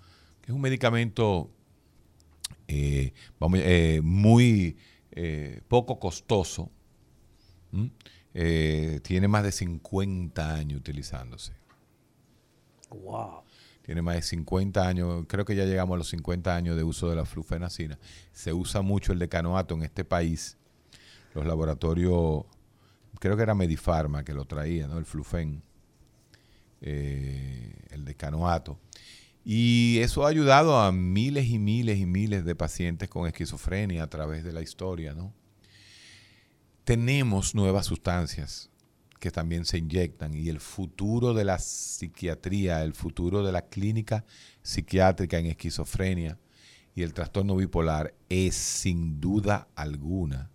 que 0.41 0.51
es 0.51 0.55
un 0.55 0.63
medicamento 0.63 1.51
eh, 2.69 3.13
eh, 3.39 4.01
muy 4.03 4.79
poco 5.69 5.99
costoso, 5.99 6.71
tiene 8.33 9.29
más 9.29 9.43
de 9.43 9.53
50 9.53 10.55
años 10.55 10.81
utilizándose. 10.81 11.62
Tiene 13.83 14.03
más 14.03 14.15
de 14.15 14.23
50 14.23 14.87
años, 14.87 15.25
creo 15.29 15.45
que 15.45 15.57
ya 15.57 15.65
llegamos 15.65 15.95
a 15.95 15.99
los 15.99 16.09
50 16.09 16.55
años 16.55 16.77
de 16.77 16.85
uso 16.85 17.11
de 17.11 17.17
la 17.17 17.25
flufenacina. 17.25 17.99
Se 18.33 18.53
usa 18.53 18.81
mucho 18.83 19.13
el 19.13 19.19
decanoato 19.19 19.75
en 19.75 19.83
este 19.83 20.05
país. 20.05 20.57
Los 21.35 21.47
laboratorios 21.47 22.45
creo 23.23 23.37
que 23.37 23.45
era 23.45 23.55
Medifarma 23.55 24.25
que 24.25 24.35
lo 24.35 24.45
traía, 24.47 24.89
¿no? 24.89 24.99
El 24.99 25.05
Flufen, 25.05 25.63
eh, 26.81 27.73
el 27.91 28.05
decanoato. 28.05 28.81
Y 29.45 29.99
eso 30.01 30.27
ha 30.27 30.29
ayudado 30.29 30.77
a 30.81 30.91
miles 30.91 31.47
y 31.47 31.61
miles 31.61 32.01
y 32.01 32.07
miles 32.07 32.45
de 32.45 32.57
pacientes 32.57 33.09
con 33.09 33.29
esquizofrenia 33.29 34.03
a 34.03 34.09
través 34.09 34.43
de 34.43 34.53
la 34.53 34.61
historia, 34.61 35.15
¿no? 35.15 35.33
Tenemos 36.83 37.55
nuevas 37.55 37.87
sustancias 37.87 38.72
que 39.23 39.31
también 39.31 39.65
se 39.65 39.79
inyectan 39.79 40.35
y 40.35 40.49
el 40.49 40.59
futuro 40.59 41.33
de 41.33 41.45
la 41.45 41.61
psiquiatría, 41.61 42.83
el 42.83 42.93
futuro 42.93 43.45
de 43.45 43.53
la 43.53 43.63
clínica 43.69 44.25
psiquiátrica 44.63 45.39
en 45.39 45.47
esquizofrenia 45.47 46.41
y 46.97 47.03
el 47.03 47.15
trastorno 47.15 47.55
bipolar 47.55 48.15
es 48.29 48.57
sin 48.57 49.21
duda 49.21 49.69
alguna 49.77 50.51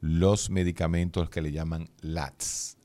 los 0.00 0.50
medicamentos 0.50 1.30
que 1.30 1.40
le 1.40 1.52
llaman 1.52 1.88
LATS, 2.00 2.78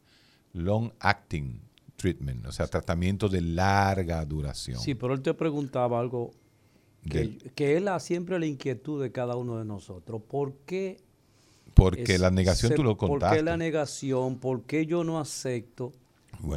Long 0.53 0.91
Acting 1.00 1.60
Treatment, 1.96 2.46
o 2.46 2.51
sea, 2.51 2.67
tratamiento 2.67 3.27
de 3.27 3.41
larga 3.41 4.24
duración. 4.25 4.79
Sí, 4.79 4.94
pero 4.94 5.15
él 5.15 5.24
te 5.24 5.34
preguntaba 5.34 6.00
algo 6.00 6.34
que, 7.10 7.39
que 7.55 7.77
él 7.77 7.89
siempre 8.00 8.38
la 8.38 8.46
inquietud 8.46 9.01
de 9.01 9.12
cada 9.12 9.36
uno 9.38 9.58
de 9.58 9.65
nosotros. 9.65 10.22
¿Por 10.29 10.53
qué? 10.67 11.03
Porque 11.75 12.17
la 12.17 12.32
negación 12.32 12.74
tú 12.74 12.84
lo 12.84 12.98
contaste. 12.98 13.27
¿Por 13.27 13.38
qué 13.38 13.44
la 13.44 13.58
negación? 13.58 14.39
¿Por 14.39 14.63
qué 14.63 14.86
yo 14.86 15.03
no 15.03 15.20
acepto 15.20 15.94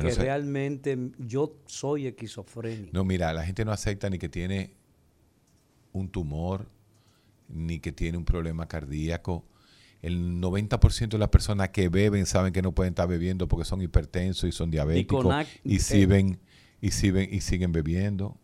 que 0.00 0.14
realmente 0.14 0.96
yo 1.18 1.56
soy 1.66 2.06
esquizofrénico? 2.06 2.90
No, 2.92 3.04
mira, 3.04 3.32
la 3.32 3.44
gente 3.44 3.64
no 3.64 3.72
acepta 3.72 4.08
ni 4.08 4.18
que 4.18 4.28
tiene 4.28 4.74
un 5.92 6.08
tumor, 6.08 6.68
ni 7.48 7.80
que 7.80 7.92
tiene 7.92 8.16
un 8.16 8.24
problema 8.24 8.68
cardíaco, 8.68 9.44
el 10.02 10.40
90% 10.40 11.08
de 11.08 11.18
las 11.18 11.28
personas 11.28 11.70
que 11.70 11.88
beben 11.88 12.26
saben 12.26 12.52
que 12.52 12.62
no 12.62 12.72
pueden 12.72 12.92
estar 12.92 13.08
bebiendo 13.08 13.48
porque 13.48 13.64
son 13.64 13.82
hipertensos 13.82 14.48
y 14.48 14.52
son 14.52 14.70
diabéticos 14.70 15.26
y, 15.64 15.76
eh, 15.76 15.78
siguen, 15.80 16.38
y, 16.80 16.92
siguen, 16.92 17.28
y 17.32 17.40
siguen 17.40 17.72
bebiendo. 17.72 18.36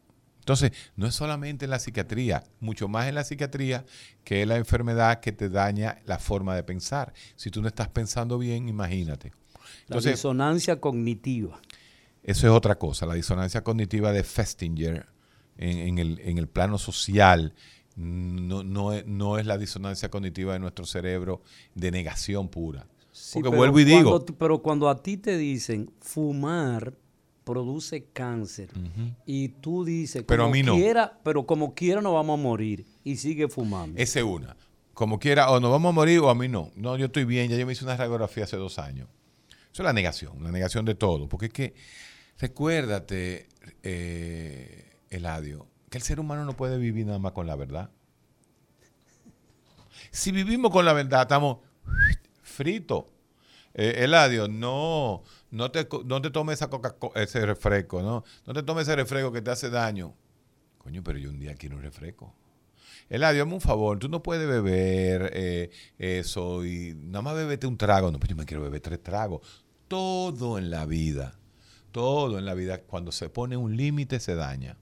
Entonces, 0.44 0.72
no 0.94 1.06
es 1.06 1.14
solamente 1.14 1.64
en 1.64 1.70
la 1.70 1.78
psiquiatría, 1.78 2.44
mucho 2.60 2.86
más 2.86 3.08
en 3.08 3.14
la 3.14 3.24
psiquiatría 3.24 3.86
que 4.24 4.42
es 4.42 4.46
la 4.46 4.58
enfermedad 4.58 5.20
que 5.20 5.32
te 5.32 5.48
daña 5.48 6.02
la 6.04 6.19
forma 6.19 6.54
de 6.54 6.62
pensar. 6.62 7.14
Si 7.34 7.50
tú 7.50 7.62
no 7.62 7.69
estás 7.69 7.88
pensando 7.88 8.36
bien, 8.36 8.69
imagínate. 8.69 9.32
la 9.86 9.99
disonancia 10.00 10.78
cognitiva. 10.78 11.58
Eso 12.23 12.47
es 12.47 12.52
otra 12.52 12.75
cosa, 12.78 13.06
la 13.06 13.14
disonancia 13.14 13.64
cognitiva 13.64 14.12
de 14.12 14.23
Festinger 14.23 15.06
en, 15.56 15.97
el, 15.97 16.21
en 16.21 16.36
el 16.36 16.47
plano 16.47 16.76
social 16.76 17.54
no, 17.97 18.62
no, 18.62 18.92
es, 18.92 19.06
no 19.06 19.38
es 19.38 19.47
la 19.47 19.56
disonancia 19.56 20.10
cognitiva 20.10 20.52
de 20.52 20.58
nuestro 20.58 20.84
cerebro 20.84 21.40
de 21.75 21.90
negación 21.90 22.49
pura. 22.49 22.86
Porque 23.32 23.49
vuelvo 23.49 23.80
y 23.80 23.84
digo. 23.84 24.23
pero 24.38 24.60
cuando 24.60 24.90
a 24.90 25.02
ti 25.02 25.16
te 25.16 25.38
dicen 25.38 25.90
fumar 26.00 26.92
produce 27.45 28.07
cáncer 28.13 28.71
y 29.26 29.49
tú 29.49 29.85
dices, 29.85 30.25
pero 30.26 30.50
como 30.50 30.76
quiera, 30.76 31.19
pero 31.23 31.47
como 31.47 31.75
quiera 31.75 32.00
no 32.00 32.13
vamos 32.15 32.39
a 32.39 32.43
morir 32.43 32.87
y 33.04 33.17
sigue 33.17 33.49
fumando. 33.49 34.00
Esa 34.00 34.21
es 34.21 34.25
una. 34.25 34.57
Como 34.95 35.19
quiera, 35.19 35.50
o 35.50 35.61
nos 35.61 35.71
vamos 35.71 35.91
a 35.91 35.93
morir 35.93 36.21
o 36.21 36.30
a 36.30 36.35
mí 36.35 36.49
no. 36.49 36.71
No, 36.76 36.97
yo 36.97 37.07
estoy 37.07 37.25
bien, 37.25 37.50
ya 37.50 37.57
yo 37.57 37.67
me 37.67 37.73
hice 37.73 37.85
una 37.85 37.97
radiografía 37.97 38.45
hace 38.45 38.57
dos 38.57 38.78
años. 38.78 39.09
Eso 39.73 39.83
es 39.83 39.85
la 39.85 39.93
negación, 39.93 40.43
la 40.43 40.50
negación 40.50 40.85
de 40.85 40.95
todo. 40.95 41.28
Porque 41.28 41.47
es 41.47 41.52
que, 41.52 41.75
recuérdate, 42.39 43.49
eh, 43.83 45.00
Eladio, 45.11 45.67
el 45.91 46.02
ser 46.02 46.21
humano 46.21 46.45
no 46.45 46.57
puede 46.57 46.78
vivir 46.78 47.07
nada 47.07 47.19
más 47.19 47.33
con 47.33 47.47
la 47.47 47.57
verdad. 47.57 47.91
Si 50.11 50.33
vivimos 50.33 50.71
con 50.71 50.85
la 50.85 50.93
verdad, 50.93 51.23
estamos 51.23 51.59
fritos. 52.43 53.07
Eh, 53.75 54.04
Eladio, 54.04 54.47
no, 54.47 55.23
no 55.54 55.71
te, 55.71 55.88
no 56.04 56.21
te 56.21 56.30
tomes 56.30 56.54
esa 56.54 56.69
coca 56.69 56.97
ese 57.14 57.47
refresco, 57.47 58.02
¿no? 58.02 58.25
No 58.45 58.52
te 58.52 58.62
tomes 58.62 58.88
ese 58.88 58.97
refresco 58.97 59.30
que 59.32 59.40
te 59.40 59.52
hace 59.52 59.71
daño. 59.71 60.14
Coño, 60.78 61.02
pero 61.02 61.19
yo 61.19 61.30
un 61.30 61.38
día 61.38 61.54
quiero 61.54 61.76
un 61.76 61.82
refresco. 61.82 62.34
Eladio, 63.08 63.43
hazme 63.43 63.54
un 63.54 63.60
favor, 63.60 63.99
tú 63.99 64.08
no 64.08 64.23
puedes 64.23 64.49
beber 64.49 65.30
eh, 65.32 65.71
eso 65.99 66.64
y 66.64 66.95
nada 66.95 67.23
más 67.23 67.36
bebete 67.36 67.67
un 67.67 67.76
trago. 67.76 68.10
No, 68.10 68.19
pues 68.19 68.30
yo 68.30 68.36
me 68.36 68.45
quiero 68.45 68.64
beber 68.64 68.80
tres 68.80 69.02
tragos. 69.02 69.64
Todo 69.86 70.58
en 70.58 70.71
la 70.71 70.86
vida, 70.86 71.38
todo 71.93 72.38
en 72.38 72.47
la 72.47 72.54
vida, 72.54 72.82
cuando 72.82 73.12
se 73.12 73.28
pone 73.28 73.56
un 73.56 73.76
límite 73.76 74.19
se 74.19 74.34
daña. 74.34 74.76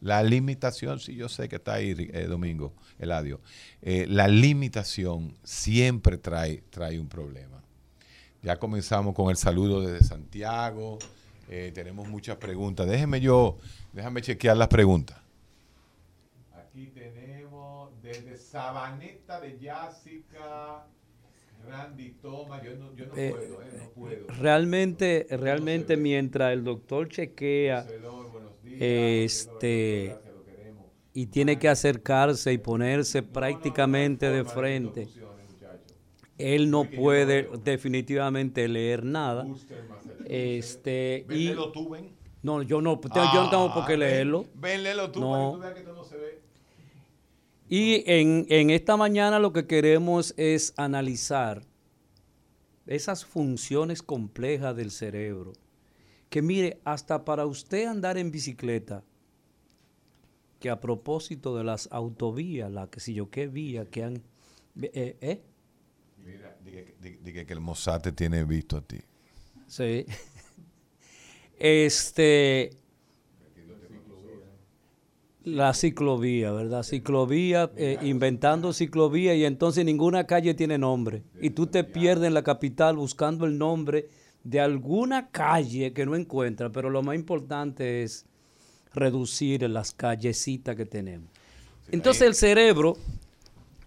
La 0.00 0.22
limitación, 0.22 0.98
sí, 0.98 1.14
yo 1.14 1.28
sé 1.28 1.48
que 1.50 1.56
está 1.56 1.74
ahí, 1.74 1.94
eh, 1.98 2.26
Domingo, 2.26 2.72
Eladio. 2.98 3.42
Eh, 3.82 4.06
la 4.08 4.28
limitación 4.28 5.36
siempre 5.44 6.16
trae, 6.16 6.64
trae 6.70 6.98
un 6.98 7.08
problema. 7.08 7.62
Ya 8.42 8.58
comenzamos 8.58 9.14
con 9.14 9.30
el 9.30 9.36
saludo 9.36 9.82
desde 9.82 10.06
Santiago. 10.06 10.98
Eh, 11.48 11.72
tenemos 11.74 12.08
muchas 12.08 12.36
preguntas. 12.36 12.86
Déjeme 12.88 13.20
yo, 13.20 13.58
déjame 13.92 14.22
chequear 14.22 14.56
las 14.56 14.68
preguntas. 14.68 15.18
Aquí 16.54 16.86
tenemos 16.94 17.90
desde 18.02 18.36
Sabaneta 18.36 19.40
de 19.40 19.58
Jessica, 19.58 20.86
Randy 21.68 22.10
Toma. 22.22 22.62
Yo 22.62 22.76
no, 22.76 22.94
yo 22.94 23.06
no 23.06 23.12
puedo, 23.12 23.60
no 23.78 23.90
puedo. 23.90 24.26
Realmente, 24.28 25.26
realmente 25.30 25.96
mientras 25.96 26.52
el 26.52 26.64
doctor 26.64 27.08
chequea 27.08 27.86
este 28.64 30.16
y 31.12 31.26
tiene 31.26 31.58
que 31.58 31.68
acercarse 31.68 32.52
y 32.52 32.58
ponerse 32.58 33.22
prácticamente 33.22 34.30
de 34.30 34.44
frente. 34.44 35.08
Él 36.40 36.70
no 36.70 36.84
puede 36.84 37.48
definitivamente 37.62 38.66
leer 38.68 39.04
nada. 39.04 39.46
Este 40.26 41.26
y 41.30 41.52
no, 42.42 42.62
yo 42.62 42.80
no, 42.80 43.00
yo 43.00 43.42
no 43.42 43.50
tengo 43.50 43.74
por 43.74 43.86
qué 43.86 43.96
leerlo. 43.96 44.46
Ven, 44.54 44.82
léelo 44.82 45.10
tú 45.10 45.20
no. 45.20 45.58
para 45.60 45.74
que 45.74 45.80
tú 45.82 45.86
veas 45.86 45.94
que 45.94 46.00
no 46.00 46.04
se 46.04 46.16
ve. 46.16 46.40
Y 47.68 48.02
en, 48.10 48.46
en 48.48 48.70
esta 48.70 48.96
mañana 48.96 49.38
lo 49.38 49.52
que 49.52 49.66
queremos 49.66 50.34
es 50.36 50.74
analizar 50.76 51.62
esas 52.86 53.24
funciones 53.24 54.02
complejas 54.02 54.74
del 54.74 54.90
cerebro 54.90 55.52
que 56.30 56.42
mire, 56.42 56.80
hasta 56.84 57.24
para 57.24 57.44
usted 57.44 57.86
andar 57.86 58.16
en 58.16 58.30
bicicleta, 58.30 59.02
que 60.60 60.70
a 60.70 60.80
propósito 60.80 61.56
de 61.56 61.64
las 61.64 61.88
autovías, 61.90 62.70
la 62.70 62.88
que 62.88 63.00
si 63.00 63.14
yo 63.14 63.30
qué 63.30 63.48
vía 63.48 63.84
que 63.84 64.04
han... 64.04 64.22
Eh, 64.80 65.16
¿eh? 65.20 65.42
Mira, 66.24 66.56
diga, 67.22 67.44
que 67.44 67.52
el 67.52 67.60
Mossad 67.60 68.00
te 68.00 68.12
tiene 68.12 68.44
visto 68.44 68.76
a 68.76 68.82
ti. 68.82 68.98
Sí. 69.66 70.06
Este... 71.62 72.70
La 75.42 75.74
ciclovía, 75.74 76.52
¿verdad? 76.52 76.82
Ciclovía, 76.82 77.70
eh, 77.76 77.98
inventando 78.02 78.72
ciclovía 78.72 79.34
y 79.34 79.44
entonces 79.44 79.84
ninguna 79.84 80.24
calle 80.26 80.54
tiene 80.54 80.76
nombre. 80.78 81.22
Y 81.40 81.50
tú 81.50 81.66
te 81.66 81.82
pierdes 81.82 82.28
en 82.28 82.34
la 82.34 82.42
capital 82.42 82.96
buscando 82.96 83.46
el 83.46 83.56
nombre 83.56 84.08
de 84.44 84.60
alguna 84.60 85.30
calle 85.30 85.92
que 85.92 86.06
no 86.06 86.14
encuentra, 86.14 86.70
pero 86.70 86.90
lo 86.90 87.02
más 87.02 87.14
importante 87.14 88.02
es 88.02 88.26
reducir 88.94 89.68
las 89.68 89.92
callecitas 89.92 90.76
que 90.76 90.86
tenemos. 90.86 91.28
Entonces 91.90 92.22
el 92.22 92.34
cerebro, 92.34 92.96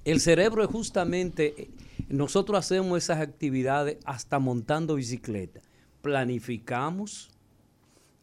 el 0.05 0.19
cerebro 0.19 0.63
es 0.63 0.69
justamente, 0.69 1.69
nosotros 2.09 2.59
hacemos 2.59 2.97
esas 2.97 3.19
actividades 3.19 3.97
hasta 4.05 4.39
montando 4.39 4.95
bicicleta. 4.95 5.61
Planificamos, 6.01 7.31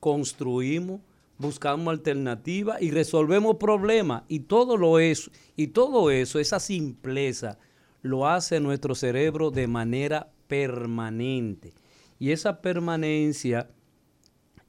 construimos, 0.01 1.01
buscamos 1.39 1.89
alternativas 1.93 2.81
y 2.83 2.91
resolvemos 2.91 3.57
problemas. 3.57 4.25
Y 4.29 4.41
todo 4.41 4.77
lo 4.77 4.99
eso, 4.99 5.31
y 5.57 5.69
todo 5.69 6.11
eso, 6.11 6.39
esa 6.39 6.61
simpleza, 6.61 7.59
lo 8.03 8.29
hace 8.29 8.61
nuestro 8.61 8.95
cerebro 8.95 9.51
de 9.51 9.67
manera 9.67 10.31
permanente. 10.47 11.73
Y 12.19 12.33
esa 12.33 12.61
permanencia 12.61 13.71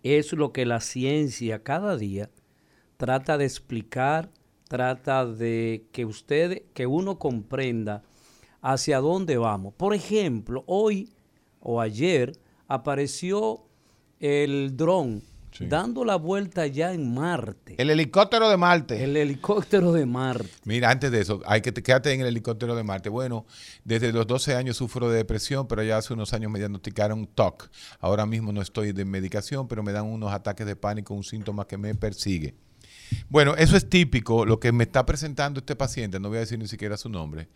es 0.04 0.34
lo 0.34 0.52
que 0.52 0.66
la 0.66 0.80
ciencia 0.80 1.64
cada 1.64 1.98
día 1.98 2.30
trata 2.98 3.38
de 3.38 3.46
explicar, 3.46 4.30
trata 4.68 5.26
de 5.26 5.86
que 5.92 6.06
usted, 6.06 6.64
que 6.74 6.88
uno 6.88 7.20
comprenda 7.20 8.04
hacia 8.62 9.00
dónde 9.00 9.38
vamos. 9.38 9.74
Por 9.76 9.94
ejemplo, 9.94 10.64
hoy 10.68 11.14
o 11.60 11.82
ayer 11.82 12.34
apareció 12.68 13.64
el 14.20 14.76
dron 14.78 15.24
dando 15.60 16.06
la 16.06 16.16
vuelta 16.16 16.66
ya 16.68 16.94
en 16.94 17.14
Marte. 17.14 17.76
El 17.78 17.90
helicóptero 17.90 18.50
de 18.50 18.58
Marte. 18.58 19.04
El 19.04 19.18
helicóptero 19.18 19.92
de 19.92 20.06
Marte. 20.06 20.50
Mira, 20.64 20.90
antes 20.90 21.12
de 21.12 21.20
eso, 21.20 21.42
hay 21.46 21.62
que 21.62 21.74
quedarte 21.74 22.12
en 22.14 22.22
el 22.22 22.28
helicóptero 22.28 22.76
de 22.76 22.84
Marte. 22.84 23.10
Bueno, 23.10 23.46
desde 23.84 24.12
los 24.12 24.26
12 24.28 24.56
años 24.56 24.78
sufro 24.78 25.10
de 25.10 25.18
depresión, 25.18 25.68
pero 25.68 25.84
ya 25.84 25.98
hace 25.98 26.14
unos 26.14 26.34
años 26.34 26.52
me 26.52 26.60
diagnosticaron 26.60 27.28
TOC. 27.28 27.70
Ahora 28.00 28.26
mismo 28.26 28.52
no 28.52 28.62
estoy 28.62 28.94
de 28.94 29.06
medicación, 29.06 29.68
pero 29.68 29.84
me 29.84 29.92
dan 29.92 30.06
unos 30.06 30.32
ataques 30.32 30.66
de 30.66 30.76
pánico, 30.76 31.14
un 31.14 31.24
síntoma 31.24 31.68
que 31.68 31.78
me 31.78 31.94
persigue. 31.96 32.56
Bueno, 33.30 33.56
eso 33.56 33.76
es 33.76 33.90
típico. 33.90 34.46
Lo 34.46 34.60
que 34.60 34.72
me 34.72 34.86
está 34.86 35.06
presentando 35.06 35.60
este 35.60 35.76
paciente, 35.76 36.20
no 36.20 36.30
voy 36.30 36.38
a 36.38 36.42
decir 36.42 36.60
ni 36.60 36.68
siquiera 36.68 36.96
su 36.98 37.10
nombre, 37.10 37.50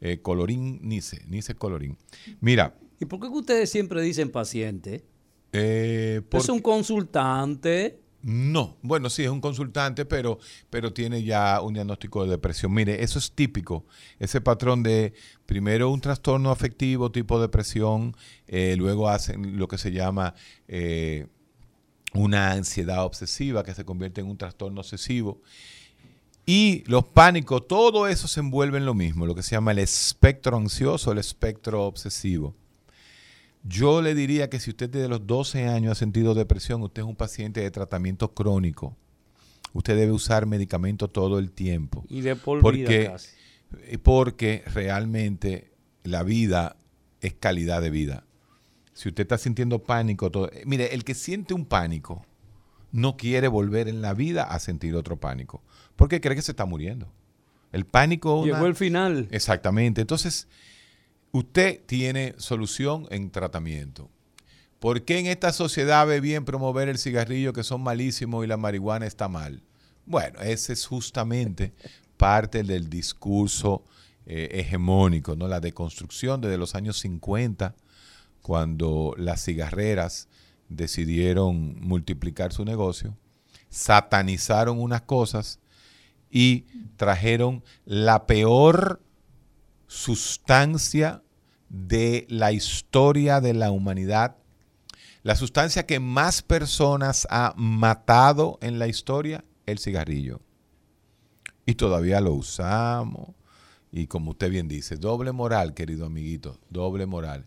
eh, 0.00 0.20
Colorín 0.20 0.80
Nice, 0.82 1.22
Nice 1.26 1.54
Colorín. 1.54 1.96
Mira. 2.40 2.74
¿Y 3.00 3.04
por 3.04 3.20
qué 3.20 3.28
ustedes 3.28 3.70
siempre 3.70 4.02
dicen 4.02 4.30
paciente? 4.30 5.04
Eh, 5.52 6.20
¿Es 6.32 6.48
un 6.48 6.60
consultante? 6.60 8.00
No, 8.20 8.76
bueno, 8.82 9.10
sí, 9.10 9.22
es 9.22 9.30
un 9.30 9.40
consultante, 9.40 10.04
pero, 10.04 10.38
pero 10.70 10.92
tiene 10.92 11.22
ya 11.22 11.60
un 11.60 11.74
diagnóstico 11.74 12.24
de 12.24 12.30
depresión. 12.30 12.74
Mire, 12.74 13.02
eso 13.02 13.18
es 13.18 13.32
típico, 13.32 13.86
ese 14.18 14.40
patrón 14.40 14.82
de 14.82 15.14
primero 15.46 15.88
un 15.90 16.00
trastorno 16.00 16.50
afectivo 16.50 17.12
tipo 17.12 17.40
depresión, 17.40 18.16
eh, 18.48 18.74
luego 18.76 19.08
hacen 19.08 19.56
lo 19.56 19.68
que 19.68 19.78
se 19.78 19.92
llama 19.92 20.34
eh, 20.66 21.28
una 22.12 22.52
ansiedad 22.52 23.04
obsesiva 23.04 23.62
que 23.62 23.72
se 23.72 23.84
convierte 23.84 24.20
en 24.20 24.26
un 24.26 24.36
trastorno 24.36 24.80
obsesivo. 24.80 25.40
Y 26.50 26.82
los 26.86 27.04
pánicos, 27.04 27.68
todo 27.68 28.08
eso 28.08 28.26
se 28.26 28.40
envuelve 28.40 28.78
en 28.78 28.86
lo 28.86 28.94
mismo, 28.94 29.26
lo 29.26 29.34
que 29.34 29.42
se 29.42 29.50
llama 29.50 29.72
el 29.72 29.80
espectro 29.80 30.56
ansioso, 30.56 31.12
el 31.12 31.18
espectro 31.18 31.84
obsesivo. 31.84 32.54
Yo 33.64 34.00
le 34.00 34.14
diría 34.14 34.48
que 34.48 34.58
si 34.58 34.70
usted 34.70 34.88
desde 34.88 35.08
los 35.08 35.26
12 35.26 35.68
años 35.68 35.92
ha 35.92 35.94
sentido 35.94 36.32
depresión, 36.32 36.80
usted 36.82 37.02
es 37.02 37.06
un 37.06 37.16
paciente 37.16 37.60
de 37.60 37.70
tratamiento 37.70 38.32
crónico. 38.32 38.96
Usted 39.74 39.94
debe 39.94 40.12
usar 40.12 40.46
medicamento 40.46 41.08
todo 41.08 41.38
el 41.38 41.50
tiempo. 41.50 42.06
Y 42.08 42.22
de 42.22 42.34
por 42.34 42.62
porque, 42.62 42.98
vida 43.00 43.12
casi. 43.12 43.28
Eh, 43.82 43.98
porque 43.98 44.62
realmente 44.72 45.70
la 46.02 46.22
vida 46.22 46.76
es 47.20 47.34
calidad 47.34 47.82
de 47.82 47.90
vida. 47.90 48.24
Si 48.94 49.10
usted 49.10 49.24
está 49.24 49.36
sintiendo 49.36 49.82
pánico, 49.82 50.30
todo, 50.30 50.50
eh, 50.50 50.62
mire, 50.64 50.94
el 50.94 51.04
que 51.04 51.12
siente 51.12 51.52
un 51.52 51.66
pánico 51.66 52.24
no 52.90 53.18
quiere 53.18 53.48
volver 53.48 53.86
en 53.86 54.00
la 54.00 54.14
vida 54.14 54.44
a 54.44 54.58
sentir 54.60 54.96
otro 54.96 55.18
pánico, 55.18 55.62
porque 55.98 56.22
cree 56.22 56.34
que 56.34 56.40
se 56.40 56.52
está 56.52 56.64
muriendo. 56.64 57.12
El 57.72 57.84
pánico... 57.84 58.46
Llegó 58.46 58.64
el 58.64 58.74
final. 58.74 59.28
Exactamente. 59.30 60.00
Entonces, 60.00 60.48
Usted 61.30 61.82
tiene 61.84 62.34
solución 62.38 63.06
en 63.10 63.30
tratamiento. 63.30 64.08
¿Por 64.78 65.04
qué 65.04 65.18
en 65.18 65.26
esta 65.26 65.52
sociedad 65.52 66.06
ve 66.06 66.20
bien 66.20 66.44
promover 66.44 66.88
el 66.88 66.98
cigarrillo 66.98 67.52
que 67.52 67.64
son 67.64 67.82
malísimos 67.82 68.44
y 68.44 68.48
la 68.48 68.56
marihuana 68.56 69.06
está 69.06 69.28
mal? 69.28 69.62
Bueno, 70.06 70.40
ese 70.40 70.72
es 70.72 70.86
justamente 70.86 71.74
parte 72.16 72.62
del 72.62 72.88
discurso 72.88 73.84
eh, 74.24 74.48
hegemónico, 74.52 75.36
¿no? 75.36 75.48
La 75.48 75.60
deconstrucción 75.60 76.40
desde 76.40 76.56
los 76.56 76.74
años 76.74 76.98
50, 76.98 77.74
cuando 78.40 79.14
las 79.18 79.44
cigarreras 79.44 80.28
decidieron 80.70 81.78
multiplicar 81.80 82.52
su 82.54 82.64
negocio, 82.64 83.16
satanizaron 83.68 84.80
unas 84.80 85.02
cosas 85.02 85.60
y 86.30 86.66
trajeron 86.96 87.62
la 87.84 88.26
peor 88.26 89.02
sustancia 89.86 91.22
de 91.68 92.26
la 92.28 92.52
historia 92.52 93.40
de 93.40 93.54
la 93.54 93.70
humanidad, 93.70 94.36
la 95.22 95.36
sustancia 95.36 95.86
que 95.86 96.00
más 96.00 96.42
personas 96.42 97.26
ha 97.30 97.54
matado 97.56 98.58
en 98.62 98.78
la 98.78 98.86
historia, 98.88 99.44
el 99.66 99.78
cigarrillo. 99.78 100.40
Y 101.66 101.74
todavía 101.74 102.20
lo 102.20 102.32
usamos. 102.32 103.34
Y 103.90 104.06
como 104.06 104.30
usted 104.30 104.50
bien 104.50 104.68
dice, 104.68 104.96
doble 104.96 105.32
moral, 105.32 105.74
querido 105.74 106.06
amiguito, 106.06 106.58
doble 106.70 107.06
moral. 107.06 107.46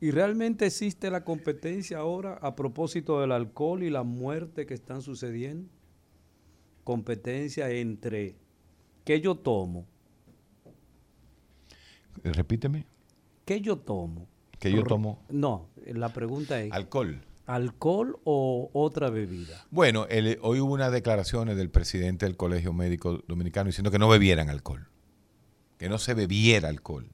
¿Y 0.00 0.10
realmente 0.10 0.66
existe 0.66 1.10
la 1.10 1.24
competencia 1.24 1.98
ahora 1.98 2.34
a 2.42 2.54
propósito 2.54 3.20
del 3.20 3.32
alcohol 3.32 3.82
y 3.82 3.90
la 3.90 4.02
muerte 4.02 4.66
que 4.66 4.74
están 4.74 5.02
sucediendo? 5.02 5.68
Competencia 6.86 7.68
entre 7.68 8.36
qué 9.04 9.20
yo 9.20 9.34
tomo, 9.34 9.88
Repíteme. 12.22 12.86
¿Qué 13.44 13.60
yo 13.60 13.78
tomo? 13.78 14.28
¿Qué 14.60 14.70
yo 14.70 14.84
tomo? 14.84 15.24
No, 15.28 15.68
la 15.84 16.12
pregunta 16.12 16.62
es... 16.62 16.70
Alcohol. 16.72 17.20
¿Alcohol 17.46 18.20
o 18.22 18.70
otra 18.72 19.10
bebida? 19.10 19.66
Bueno, 19.72 20.06
hoy 20.42 20.60
hubo 20.60 20.74
unas 20.74 20.92
declaraciones 20.92 21.56
del 21.56 21.70
presidente 21.70 22.24
del 22.24 22.36
Colegio 22.36 22.72
Médico 22.72 23.24
Dominicano 23.26 23.66
diciendo 23.66 23.90
que 23.90 23.98
no 23.98 24.08
bebieran 24.08 24.48
alcohol. 24.48 24.88
Que 25.76 25.88
no 25.88 25.98
se 25.98 26.14
bebiera 26.14 26.68
alcohol. 26.68 27.10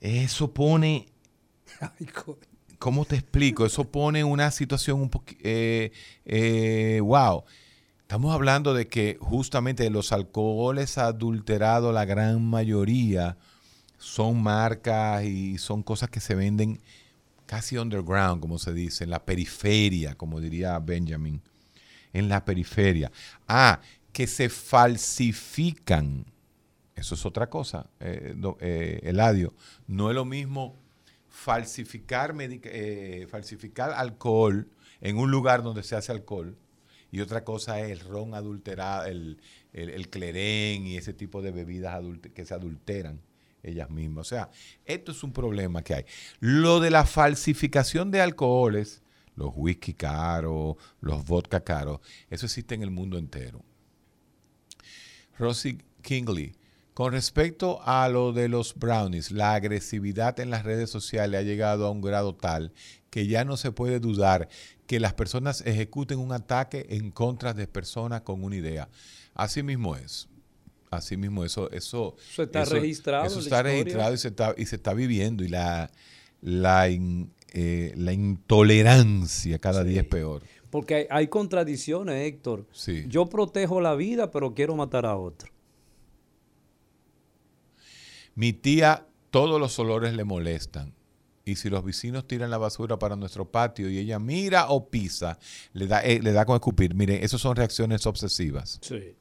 Eso 0.00 0.54
pone... 0.54 1.06
¿Cómo 2.78 3.04
te 3.04 3.16
explico? 3.16 3.66
Eso 3.66 3.84
pone 3.84 4.24
una 4.24 4.50
situación 4.50 5.00
un 5.00 5.10
poquito... 5.10 5.40
Eh, 5.44 5.92
eh, 6.24 7.00
wow. 7.02 7.44
Estamos 8.02 8.32
hablando 8.32 8.72
de 8.72 8.86
que 8.86 9.18
justamente 9.20 9.90
los 9.90 10.12
alcoholes 10.12 10.96
adulterados, 10.96 11.92
la 11.92 12.04
gran 12.04 12.42
mayoría, 12.44 13.36
son 13.98 14.42
marcas 14.42 15.24
y 15.24 15.58
son 15.58 15.82
cosas 15.82 16.08
que 16.08 16.20
se 16.20 16.34
venden 16.34 16.80
casi 17.46 17.76
underground, 17.76 18.40
como 18.40 18.58
se 18.58 18.72
dice, 18.72 19.04
en 19.04 19.10
la 19.10 19.24
periferia, 19.24 20.14
como 20.14 20.40
diría 20.40 20.78
Benjamin, 20.78 21.42
en 22.12 22.28
la 22.28 22.44
periferia. 22.44 23.10
Ah, 23.48 23.80
que 24.12 24.26
se 24.26 24.48
falsifican. 24.48 26.26
Eso 26.94 27.14
es 27.14 27.26
otra 27.26 27.48
cosa, 27.48 27.86
eh, 28.00 28.34
eh, 28.60 29.00
Eladio. 29.02 29.54
No 29.86 30.10
es 30.10 30.14
lo 30.14 30.24
mismo 30.24 30.76
falsificar, 31.38 32.34
eh, 32.40 33.26
falsificar 33.30 33.92
alcohol 33.92 34.68
en 35.00 35.18
un 35.18 35.30
lugar 35.30 35.62
donde 35.62 35.84
se 35.84 35.94
hace 35.94 36.10
alcohol 36.10 36.58
y 37.12 37.20
otra 37.20 37.44
cosa 37.44 37.80
es 37.80 37.92
el 37.92 38.00
ron 38.00 38.34
adulterado, 38.34 39.06
el, 39.06 39.40
el, 39.72 40.10
clerén 40.10 40.84
y 40.84 40.96
ese 40.96 41.14
tipo 41.14 41.40
de 41.40 41.52
bebidas 41.52 42.02
que 42.34 42.44
se 42.44 42.54
adulteran 42.54 43.20
ellas 43.62 43.88
mismas. 43.88 44.26
O 44.26 44.28
sea, 44.28 44.50
esto 44.84 45.12
es 45.12 45.22
un 45.22 45.32
problema 45.32 45.82
que 45.82 45.94
hay. 45.94 46.04
Lo 46.40 46.80
de 46.80 46.90
la 46.90 47.06
falsificación 47.06 48.10
de 48.10 48.20
alcoholes, 48.20 49.02
los 49.36 49.52
whisky 49.54 49.94
caros, 49.94 50.76
los 51.00 51.24
vodka 51.24 51.60
caros, 51.60 52.00
eso 52.30 52.46
existe 52.46 52.74
en 52.74 52.82
el 52.82 52.90
mundo 52.90 53.16
entero. 53.16 53.64
Rosie 55.38 55.78
Kingley, 56.02 56.57
con 56.98 57.12
respecto 57.12 57.78
a 57.84 58.08
lo 58.08 58.32
de 58.32 58.48
los 58.48 58.74
brownies, 58.74 59.30
la 59.30 59.54
agresividad 59.54 60.40
en 60.40 60.50
las 60.50 60.64
redes 60.64 60.90
sociales 60.90 61.38
ha 61.38 61.44
llegado 61.44 61.86
a 61.86 61.92
un 61.92 62.00
grado 62.00 62.34
tal 62.34 62.72
que 63.08 63.28
ya 63.28 63.44
no 63.44 63.56
se 63.56 63.70
puede 63.70 64.00
dudar 64.00 64.48
que 64.88 64.98
las 64.98 65.14
personas 65.14 65.60
ejecuten 65.64 66.18
un 66.18 66.32
ataque 66.32 66.86
en 66.90 67.12
contra 67.12 67.54
de 67.54 67.68
personas 67.68 68.22
con 68.22 68.42
una 68.42 68.56
idea. 68.56 68.88
Así 69.34 69.62
mismo 69.62 69.94
es. 69.94 70.28
Así 70.90 71.16
mismo 71.16 71.44
eso 71.44 71.70
eso, 71.70 72.16
eso 72.32 72.42
está 72.42 72.64
registrado. 72.64 73.26
Eso 73.26 73.38
está 73.38 73.62
registrado 73.62 74.14
y 74.14 74.18
se 74.18 74.26
está, 74.26 74.54
y 74.58 74.66
se 74.66 74.74
está 74.74 74.92
viviendo 74.92 75.44
y 75.44 75.48
la, 75.50 75.92
la, 76.40 76.88
eh, 76.88 77.92
la 77.94 78.12
intolerancia 78.12 79.60
cada 79.60 79.84
día 79.84 80.00
es 80.00 80.08
peor. 80.08 80.42
Porque 80.68 81.06
hay, 81.10 81.28
contradicciones, 81.28 82.26
Héctor. 82.26 82.66
Sí. 82.72 83.04
Yo 83.06 83.26
protejo 83.26 83.80
la 83.80 83.94
vida, 83.94 84.32
pero 84.32 84.52
quiero 84.52 84.74
matar 84.74 85.06
a 85.06 85.16
otro. 85.16 85.56
Mi 88.38 88.52
tía, 88.52 89.04
todos 89.30 89.60
los 89.60 89.76
olores 89.80 90.14
le 90.14 90.22
molestan 90.22 90.94
y 91.44 91.56
si 91.56 91.68
los 91.70 91.82
vecinos 91.84 92.24
tiran 92.28 92.50
la 92.50 92.58
basura 92.58 92.96
para 93.00 93.16
nuestro 93.16 93.50
patio 93.50 93.90
y 93.90 93.98
ella 93.98 94.20
mira 94.20 94.68
o 94.68 94.88
pisa, 94.90 95.40
le 95.72 95.88
da, 95.88 96.02
eh, 96.04 96.20
le 96.22 96.30
da 96.30 96.44
con 96.44 96.54
escupir. 96.54 96.94
Miren, 96.94 97.24
esas 97.24 97.40
son 97.40 97.56
reacciones 97.56 98.06
obsesivas. 98.06 98.78
Sí. 98.80 99.16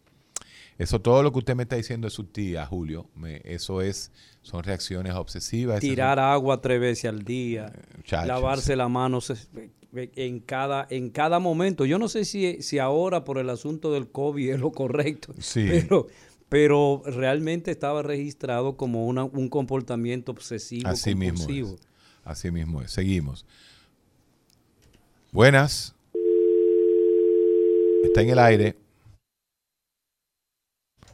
Eso 0.78 1.02
todo 1.02 1.24
lo 1.24 1.32
que 1.32 1.40
usted 1.40 1.56
me 1.56 1.64
está 1.64 1.78
diciendo 1.78 2.06
es 2.06 2.14
su 2.14 2.26
tía, 2.26 2.64
Julio. 2.68 3.10
Me- 3.16 3.42
eso 3.44 3.82
es, 3.82 4.12
son 4.44 4.64
reacciones 4.64 5.14
obsesivas. 5.16 5.80
Tirar 5.80 6.20
agua 6.20 6.62
tres 6.62 6.80
veces 6.80 7.06
al 7.06 7.24
día, 7.24 7.74
Muchachos. 7.96 8.28
lavarse 8.28 8.76
las 8.76 8.88
manos 8.90 9.32
eh, 9.32 10.12
en 10.16 10.40
cada, 10.42 10.86
en 10.92 11.10
cada 11.10 11.40
momento. 11.40 11.86
Yo 11.86 11.98
no 11.98 12.08
sé 12.08 12.24
si, 12.24 12.62
si 12.62 12.78
ahora 12.78 13.24
por 13.24 13.40
el 13.40 13.50
asunto 13.50 13.92
del 13.92 14.12
COVID 14.12 14.52
es 14.52 14.60
lo 14.60 14.72
correcto, 14.72 15.34
Sí. 15.40 15.66
pero, 15.68 16.06
pero 16.50 17.02
realmente 17.06 17.72
estaba 17.72 18.02
registrado 18.04 18.78
como 18.78 19.06
una- 19.08 19.26
un 19.26 19.50
comportamiento 19.50 20.32
obsesivo 20.32 20.88
Así 20.90 21.16
mismo 21.16 21.48
es. 21.50 21.82
Así 22.24 22.52
mismo 22.52 22.82
es. 22.82 22.92
Seguimos. 22.92 23.46
Buenas. 25.32 25.96
Está 28.04 28.22
en 28.22 28.30
el 28.30 28.40
aire. 28.40 28.76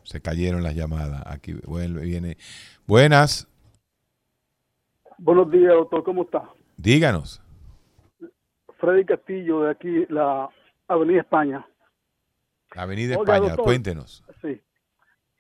Se 0.04 0.22
cayeron 0.22 0.63
las 0.63 0.76
llamadas. 0.76 1.24
Aquí 1.26 1.54
vuelve, 1.65 2.04
viene. 2.04 2.38
Buenas. 2.86 3.48
Buenos 5.17 5.50
días, 5.52 5.72
doctor. 5.74 6.04
¿Cómo 6.04 6.24
está? 6.24 6.50
Díganos. 6.78 7.41
Freddy 8.80 9.06
Castillo, 9.06 9.62
de 9.62 9.72
aquí, 9.72 10.06
la 10.10 10.50
Avenida 10.88 11.22
España. 11.22 11.65
Avenida 12.76 13.17
Oiga, 13.17 13.34
España, 13.36 13.48
doctor. 13.50 13.65
cuéntenos. 13.65 14.24
Sí. 14.41 14.60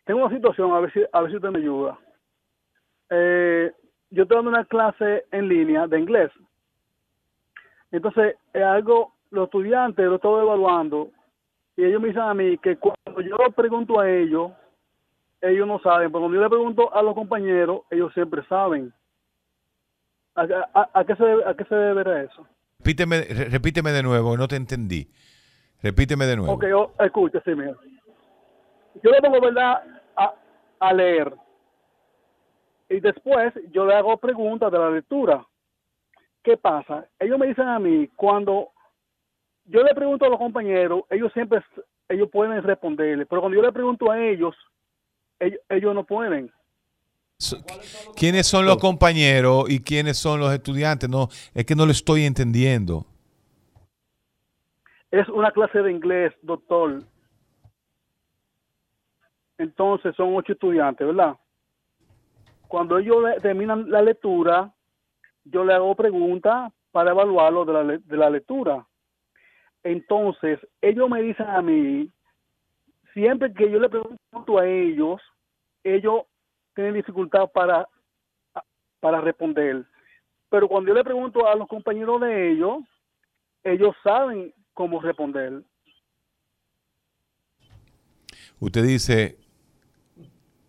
Tengo 0.05 0.25
una 0.25 0.35
situación, 0.35 0.71
a 0.71 0.79
ver 0.79 0.91
si, 0.93 1.01
a 1.11 1.21
ver 1.21 1.29
si 1.31 1.37
usted 1.37 1.49
me 1.49 1.59
ayuda. 1.59 1.97
Eh, 3.09 3.71
yo 4.09 4.23
estoy 4.23 4.35
dando 4.35 4.49
una 4.51 4.65
clase 4.65 5.25
en 5.31 5.47
línea 5.47 5.87
de 5.87 5.99
inglés. 5.99 6.31
Entonces, 7.91 8.35
es 8.53 8.63
algo, 8.63 9.13
los 9.29 9.45
estudiantes 9.45 10.05
lo 10.05 10.15
estoy 10.15 10.43
evaluando 10.43 11.09
y 11.75 11.85
ellos 11.85 12.01
me 12.01 12.07
dicen 12.09 12.23
a 12.23 12.33
mí 12.33 12.57
que 12.57 12.77
cuando 12.77 13.21
yo 13.21 13.37
pregunto 13.55 13.99
a 13.99 14.09
ellos, 14.09 14.51
ellos 15.41 15.67
no 15.67 15.79
saben, 15.79 16.09
pero 16.09 16.21
cuando 16.21 16.35
yo 16.37 16.43
le 16.43 16.49
pregunto 16.49 16.93
a 16.93 17.01
los 17.01 17.13
compañeros, 17.13 17.81
ellos 17.91 18.13
siempre 18.13 18.43
saben. 18.47 18.93
¿A, 20.35 20.41
a- 20.73 20.89
a 20.93 21.05
qué, 21.05 21.15
se 21.15 21.23
debe, 21.23 21.45
¿A 21.45 21.53
qué 21.53 21.63
se 21.65 21.75
debe 21.75 22.23
eso? 22.25 22.47
Repíteme, 22.79 23.21
re- 23.21 23.49
repíteme 23.49 23.91
de 23.91 24.03
nuevo, 24.03 24.35
no 24.35 24.47
te 24.47 24.55
entendí. 24.55 25.07
Repíteme 25.81 26.25
de 26.25 26.35
nuevo. 26.37 26.53
Ok, 26.53 26.65
sí, 27.45 27.51
mira. 27.55 27.75
Yo 29.03 29.11
le 29.11 29.21
pongo, 29.21 29.41
¿verdad?, 29.41 29.83
a, 30.87 30.93
leer. 30.93 31.33
Y 32.89 32.99
después 32.99 33.53
yo 33.71 33.85
le 33.85 33.95
hago 33.95 34.17
preguntas 34.17 34.71
de 34.71 34.77
la 34.77 34.89
lectura. 34.89 35.45
¿Qué 36.43 36.57
pasa? 36.57 37.07
Ellos 37.19 37.39
me 37.39 37.47
dicen 37.47 37.67
a 37.67 37.79
mí, 37.79 38.07
cuando 38.15 38.69
yo 39.65 39.81
le 39.83 39.95
pregunto 39.95 40.25
a 40.25 40.29
los 40.29 40.37
compañeros, 40.37 41.03
ellos 41.09 41.31
siempre, 41.33 41.63
ellos 42.09 42.29
pueden 42.31 42.61
responderle. 42.61 43.25
Pero 43.25 43.41
cuando 43.41 43.55
yo 43.55 43.65
le 43.65 43.71
pregunto 43.71 44.11
a 44.11 44.19
ellos, 44.19 44.55
ellos, 45.39 45.59
ellos 45.69 45.95
no 45.95 46.03
pueden. 46.03 46.51
¿Quiénes 48.15 48.47
son 48.47 48.65
los 48.65 48.77
compañeros 48.77 49.69
y 49.69 49.79
quiénes 49.81 50.17
son 50.17 50.39
los 50.39 50.53
estudiantes? 50.53 51.09
No, 51.09 51.29
es 51.53 51.65
que 51.65 51.75
no 51.75 51.85
lo 51.85 51.91
estoy 51.91 52.25
entendiendo. 52.25 53.05
Es 55.11 55.27
una 55.29 55.51
clase 55.51 55.79
de 55.79 55.91
inglés, 55.91 56.33
doctor. 56.41 57.03
Entonces 59.63 60.13
son 60.15 60.35
ocho 60.35 60.51
estudiantes, 60.51 61.07
¿verdad? 61.07 61.37
Cuando 62.67 62.97
ellos 62.97 63.23
terminan 63.41 63.89
la 63.89 64.01
lectura, 64.01 64.73
yo 65.45 65.63
le 65.63 65.73
hago 65.73 65.95
preguntas 65.95 66.73
para 66.91 67.11
evaluarlo 67.11 67.63
de 67.63 67.73
la, 67.73 67.83
de 67.97 68.17
la 68.17 68.29
lectura. 68.29 68.85
Entonces, 69.83 70.59
ellos 70.81 71.09
me 71.09 71.21
dicen 71.21 71.47
a 71.47 71.61
mí, 71.61 72.11
siempre 73.13 73.53
que 73.53 73.71
yo 73.71 73.79
le 73.79 73.87
pregunto 73.89 74.57
a 74.57 74.67
ellos, 74.67 75.21
ellos 75.83 76.23
tienen 76.75 76.95
dificultad 76.95 77.49
para, 77.53 77.87
para 78.99 79.21
responder. 79.21 79.85
Pero 80.49 80.67
cuando 80.67 80.89
yo 80.89 80.95
le 80.95 81.03
pregunto 81.05 81.47
a 81.47 81.55
los 81.55 81.69
compañeros 81.69 82.19
de 82.19 82.51
ellos, 82.51 82.79
ellos 83.63 83.95
saben 84.03 84.53
cómo 84.73 84.99
responder. 84.99 85.63
Usted 88.59 88.83
dice, 88.83 89.42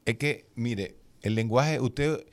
es 0.05 0.17
que, 0.17 0.47
mire, 0.55 0.97
el 1.23 1.35
lenguaje, 1.35 1.81
usted, 1.81 2.27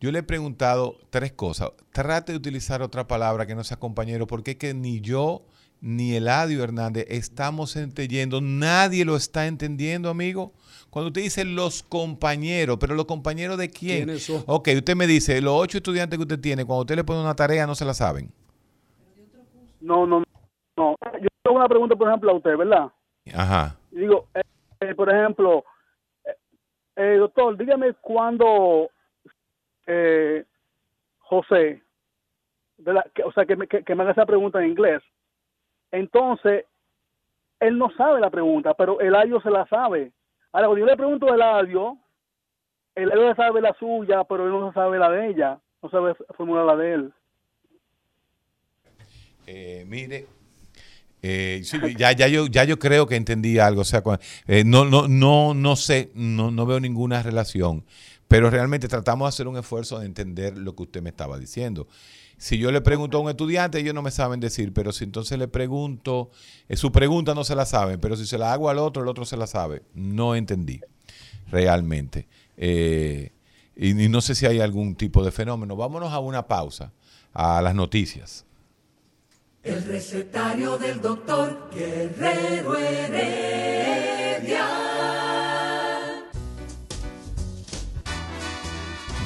yo 0.00 0.12
le 0.12 0.20
he 0.20 0.22
preguntado 0.22 0.98
tres 1.10 1.32
cosas. 1.32 1.72
Trate 1.92 2.32
de 2.32 2.38
utilizar 2.38 2.82
otra 2.82 3.06
palabra 3.06 3.46
que 3.46 3.54
no 3.54 3.64
sea 3.64 3.78
compañero, 3.78 4.26
porque 4.26 4.52
es 4.52 4.56
que 4.56 4.74
ni 4.74 5.00
yo 5.00 5.42
ni 5.80 6.14
Eladio 6.14 6.62
Hernández 6.62 7.06
estamos 7.08 7.76
entendiendo, 7.76 8.40
nadie 8.40 9.04
lo 9.04 9.16
está 9.16 9.46
entendiendo, 9.46 10.10
amigo. 10.10 10.52
Cuando 10.90 11.08
usted 11.08 11.22
dice 11.22 11.44
los 11.44 11.82
compañeros, 11.82 12.78
pero 12.80 12.94
los 12.94 13.04
compañeros 13.04 13.58
de 13.58 13.70
quién? 13.70 14.04
¿Quiénes 14.04 14.24
son? 14.24 14.42
Ok, 14.46 14.68
usted 14.76 14.96
me 14.96 15.06
dice, 15.06 15.40
los 15.40 15.54
ocho 15.54 15.78
estudiantes 15.78 16.18
que 16.18 16.22
usted 16.22 16.40
tiene, 16.40 16.64
cuando 16.64 16.80
usted 16.80 16.96
le 16.96 17.04
pone 17.04 17.20
una 17.20 17.34
tarea, 17.34 17.66
no 17.66 17.74
se 17.74 17.84
la 17.84 17.94
saben. 17.94 18.30
No, 19.80 20.06
no, 20.06 20.24
no. 20.76 20.96
Yo 21.20 21.28
tengo 21.42 21.56
una 21.56 21.68
pregunta, 21.68 21.94
por 21.94 22.08
ejemplo, 22.08 22.32
a 22.32 22.34
usted, 22.34 22.56
¿verdad? 22.56 22.90
Ajá. 23.34 23.76
Digo, 23.90 24.26
eh, 24.34 24.42
eh, 24.80 24.94
por 24.94 25.12
ejemplo, 25.12 25.64
eh, 26.98 27.16
doctor, 27.16 27.56
dígame 27.56 27.94
cuándo 27.94 28.90
eh, 29.86 30.44
José, 31.20 31.80
¿verdad? 32.78 33.06
Que- 33.14 33.22
o 33.22 33.32
sea, 33.32 33.46
que 33.46 33.54
me, 33.56 33.68
que, 33.68 33.84
que 33.84 33.94
me 33.94 34.02
haga 34.02 34.12
esa 34.12 34.26
pregunta 34.26 34.58
en 34.60 34.70
inglés. 34.70 35.02
Entonces, 35.92 36.66
él 37.60 37.78
no 37.78 37.88
sabe 37.92 38.20
la 38.20 38.30
pregunta, 38.30 38.74
pero 38.74 39.00
Eladio 39.00 39.40
se 39.40 39.50
la 39.50 39.64
sabe. 39.66 40.12
Ahora, 40.52 40.66
cuando 40.66 40.78
yo 40.80 40.86
le 40.86 40.96
pregunto 40.96 41.30
a 41.30 41.34
Eladio, 41.34 41.96
Eladio 42.94 43.34
sabe 43.36 43.60
la 43.60 43.72
suya, 43.74 44.24
pero 44.24 44.44
él 44.44 44.50
no 44.50 44.72
sabe 44.72 44.98
la 44.98 45.08
de 45.10 45.28
ella, 45.28 45.60
no 45.80 45.90
sabe 45.90 46.14
formular 46.36 46.64
la 46.66 46.76
de 46.76 46.92
él. 46.94 47.12
Eh, 49.46 49.84
mire, 49.86 50.26
eh, 51.22 51.62
sí, 51.64 51.78
ya, 51.96 52.12
ya, 52.12 52.28
yo, 52.28 52.46
ya 52.46 52.64
yo 52.64 52.78
creo 52.78 53.06
que 53.06 53.16
entendí 53.16 53.58
algo. 53.58 53.82
O 53.82 53.84
sea, 53.84 54.02
eh, 54.46 54.64
no, 54.64 54.84
no, 54.84 55.08
no, 55.08 55.54
no 55.54 55.76
sé, 55.76 56.10
no, 56.14 56.50
no 56.50 56.66
veo 56.66 56.80
ninguna 56.80 57.22
relación. 57.22 57.84
Pero 58.28 58.50
realmente 58.50 58.88
tratamos 58.88 59.26
de 59.26 59.28
hacer 59.30 59.48
un 59.48 59.56
esfuerzo 59.56 59.98
de 59.98 60.06
entender 60.06 60.58
lo 60.58 60.76
que 60.76 60.82
usted 60.82 61.02
me 61.02 61.10
estaba 61.10 61.38
diciendo. 61.38 61.88
Si 62.36 62.58
yo 62.58 62.70
le 62.70 62.80
pregunto 62.80 63.16
a 63.18 63.20
un 63.20 63.30
estudiante, 63.30 63.80
ellos 63.80 63.94
no 63.94 64.02
me 64.02 64.12
saben 64.12 64.38
decir, 64.38 64.72
pero 64.72 64.92
si 64.92 65.04
entonces 65.04 65.38
le 65.38 65.48
pregunto, 65.48 66.30
eh, 66.68 66.76
su 66.76 66.92
pregunta 66.92 67.34
no 67.34 67.42
se 67.42 67.56
la 67.56 67.66
saben, 67.66 67.98
pero 67.98 68.16
si 68.16 68.26
se 68.26 68.38
la 68.38 68.52
hago 68.52 68.70
al 68.70 68.78
otro, 68.78 69.02
el 69.02 69.08
otro 69.08 69.24
se 69.24 69.36
la 69.36 69.46
sabe. 69.46 69.82
No 69.94 70.36
entendí 70.36 70.80
realmente. 71.50 72.28
Eh, 72.56 73.32
y, 73.74 74.04
y 74.04 74.08
no 74.08 74.20
sé 74.20 74.34
si 74.34 74.46
hay 74.46 74.60
algún 74.60 74.94
tipo 74.94 75.24
de 75.24 75.32
fenómeno. 75.32 75.74
Vámonos 75.74 76.12
a 76.12 76.20
una 76.20 76.46
pausa, 76.46 76.92
a 77.32 77.60
las 77.62 77.74
noticias. 77.74 78.44
El 79.68 79.84
recetario 79.84 80.78
del 80.78 80.98
doctor 81.02 81.68
Guerrero 81.74 82.74
Heredia. 82.74 84.66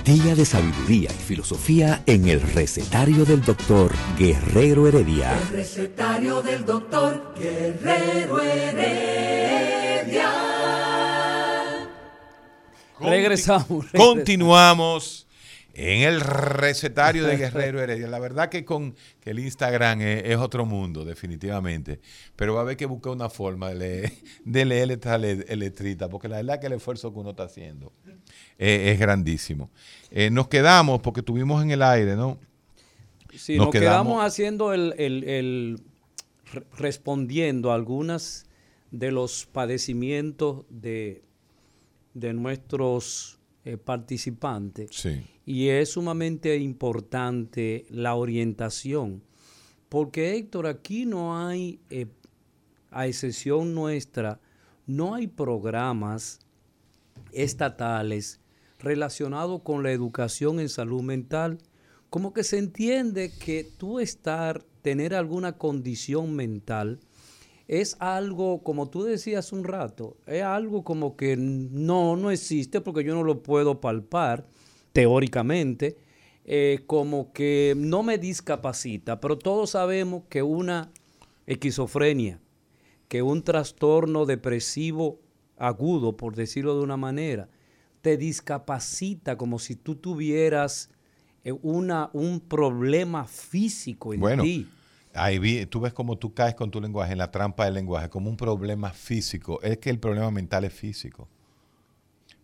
Día 0.05 0.35
de 0.35 0.45
sabiduría 0.45 1.11
y 1.13 1.23
filosofía 1.23 2.03
en 2.07 2.27
el 2.27 2.41
recetario 2.41 3.25
del 3.25 3.41
doctor 3.43 3.93
Guerrero 4.19 4.89
Heredia. 4.89 5.33
El 5.39 5.49
recetario 5.59 6.43
del 6.43 6.67
doctor 6.67 7.35
Guerrero 7.39 8.41
Heredia. 8.41 10.29
Regresamos, 12.99 13.93
regresamos. 13.93 13.93
Continuamos 13.93 15.22
en 15.75 16.03
el 16.03 16.21
recetario 16.21 17.25
de 17.25 17.37
Guerrero 17.39 17.81
Heredia. 17.81 18.07
La 18.09 18.19
verdad 18.19 18.49
que 18.49 18.65
con 18.65 18.95
que 19.21 19.31
el 19.31 19.39
Instagram 19.39 20.01
es, 20.03 20.25
es 20.27 20.37
otro 20.37 20.67
mundo, 20.67 21.05
definitivamente. 21.05 22.01
Pero 22.37 22.55
va 22.55 22.61
a 22.61 22.63
haber 22.63 22.77
que 22.77 22.87
buscar 22.87 23.13
una 23.13 23.29
forma 23.31 23.69
de 23.71 23.75
leer, 23.77 24.13
de 24.45 24.65
leer 24.65 24.91
esta 24.93 25.17
le- 25.19 25.57
letrita, 25.57 26.09
porque 26.09 26.29
la 26.29 26.37
verdad 26.37 26.61
que 26.61 26.67
el 26.67 26.75
esfuerzo 26.75 27.13
que 27.13 27.19
uno 27.21 27.31
está 27.31 27.45
haciendo 27.45 27.93
eh, 28.59 28.91
es 28.93 28.99
grandísimo. 28.99 29.71
Eh, 30.11 30.31
nos 30.31 30.49
quedamos, 30.49 31.01
porque 31.01 31.23
tuvimos 31.23 31.63
en 31.63 31.71
el 31.71 31.83
aire, 31.83 32.17
¿no? 32.17 32.39
Sí, 33.35 33.57
Nos 33.57 33.67
nos, 33.67 33.73
quedamos, 33.73 34.07
quedamos- 34.13 34.25
haciendo 34.27 34.73
el, 34.75 34.95
el- 34.99 35.25
el- 35.25 35.81
re- 36.53 36.65
respondiendo 36.77 37.73
a 37.73 37.75
algunas 37.77 38.45
de 38.91 39.11
los 39.11 39.47
padecimientos 39.47 40.67
de, 40.69 41.23
de 42.13 42.35
nuestros 42.35 43.39
eh, 43.65 43.77
participantes. 43.77 44.91
Sí. 44.93 45.25
Y 45.47 45.69
es 45.69 45.91
sumamente 45.91 46.57
importante 46.57 47.87
la 47.91 48.15
orientación, 48.15 49.23
porque 49.89 50.37
Héctor, 50.37 50.67
aquí 50.67 51.07
no 51.07 51.47
hay, 51.47 51.81
eh, 51.91 52.07
a 52.91 53.07
excepción 53.07 53.75
nuestra, 53.75 54.41
no 54.87 55.15
hay 55.15 55.27
programas 55.27 56.41
estatales 57.33 58.41
relacionados 58.79 59.63
con 59.63 59.83
la 59.83 59.93
educación 59.93 60.61
en 60.61 60.69
salud 60.69 61.03
mental. 61.03 61.59
Como 62.11 62.33
que 62.33 62.45
se 62.45 62.59
entiende 62.59 63.33
que 63.33 63.65
tú 63.65 64.01
estar, 64.01 64.65
tener 64.83 65.15
alguna 65.15 65.53
condición 65.53 66.35
mental, 66.35 67.01
es 67.73 67.97
algo, 68.01 68.63
como 68.63 68.91
tú 68.91 69.03
decías 69.03 69.51
un 69.51 69.65
rato, 69.65 70.19
es 70.27 70.43
algo 70.43 70.85
como 70.85 71.17
que 71.17 71.39
no, 71.39 72.17
no 72.17 72.31
existe 72.31 72.83
porque 72.83 73.03
yo 73.03 73.15
no 73.15 73.23
lo 73.23 73.43
puedo 73.43 73.81
palpar 73.81 74.47
teóricamente, 74.93 75.97
eh, 76.45 76.81
como 76.87 77.33
que 77.33 77.73
no 77.75 78.03
me 78.03 78.19
discapacita, 78.19 79.21
pero 79.21 79.39
todos 79.39 79.71
sabemos 79.71 80.25
que 80.29 80.43
una 80.43 80.93
esquizofrenia, 81.47 82.41
que 83.09 83.23
un 83.23 83.43
trastorno 83.43 84.27
depresivo 84.27 85.21
agudo, 85.57 86.15
por 86.19 86.37
decirlo 86.37 86.77
de 86.77 86.83
una 86.83 86.99
manera, 86.99 87.49
te 88.03 88.19
discapacita 88.19 89.39
como 89.39 89.59
si 89.59 89.77
tú 89.77 89.95
tuvieras 89.95 90.91
eh, 91.43 91.53
una, 91.63 92.11
un 92.13 92.41
problema 92.41 93.25
físico 93.25 94.13
en 94.13 94.21
Bueno, 94.21 94.43
ti. 94.43 94.69
Ahí 95.15 95.39
vi, 95.39 95.67
tú 95.67 95.81
ves 95.81 95.93
cómo 95.93 96.17
tú 96.17 96.33
caes 96.33 96.55
con 96.55 96.71
tu 96.71 96.81
lenguaje 96.81 97.13
en 97.13 97.19
la 97.19 97.31
trampa 97.31 97.65
del 97.67 97.75
lenguaje, 97.75 98.09
como 98.09 98.31
un 98.31 98.37
problema 98.37 98.91
físico. 98.93 99.61
Es 99.63 99.79
que 99.79 99.91
el 99.91 99.99
problema 99.99 100.31
mental 100.31 100.65
es 100.65 100.73
físico. 100.73 101.29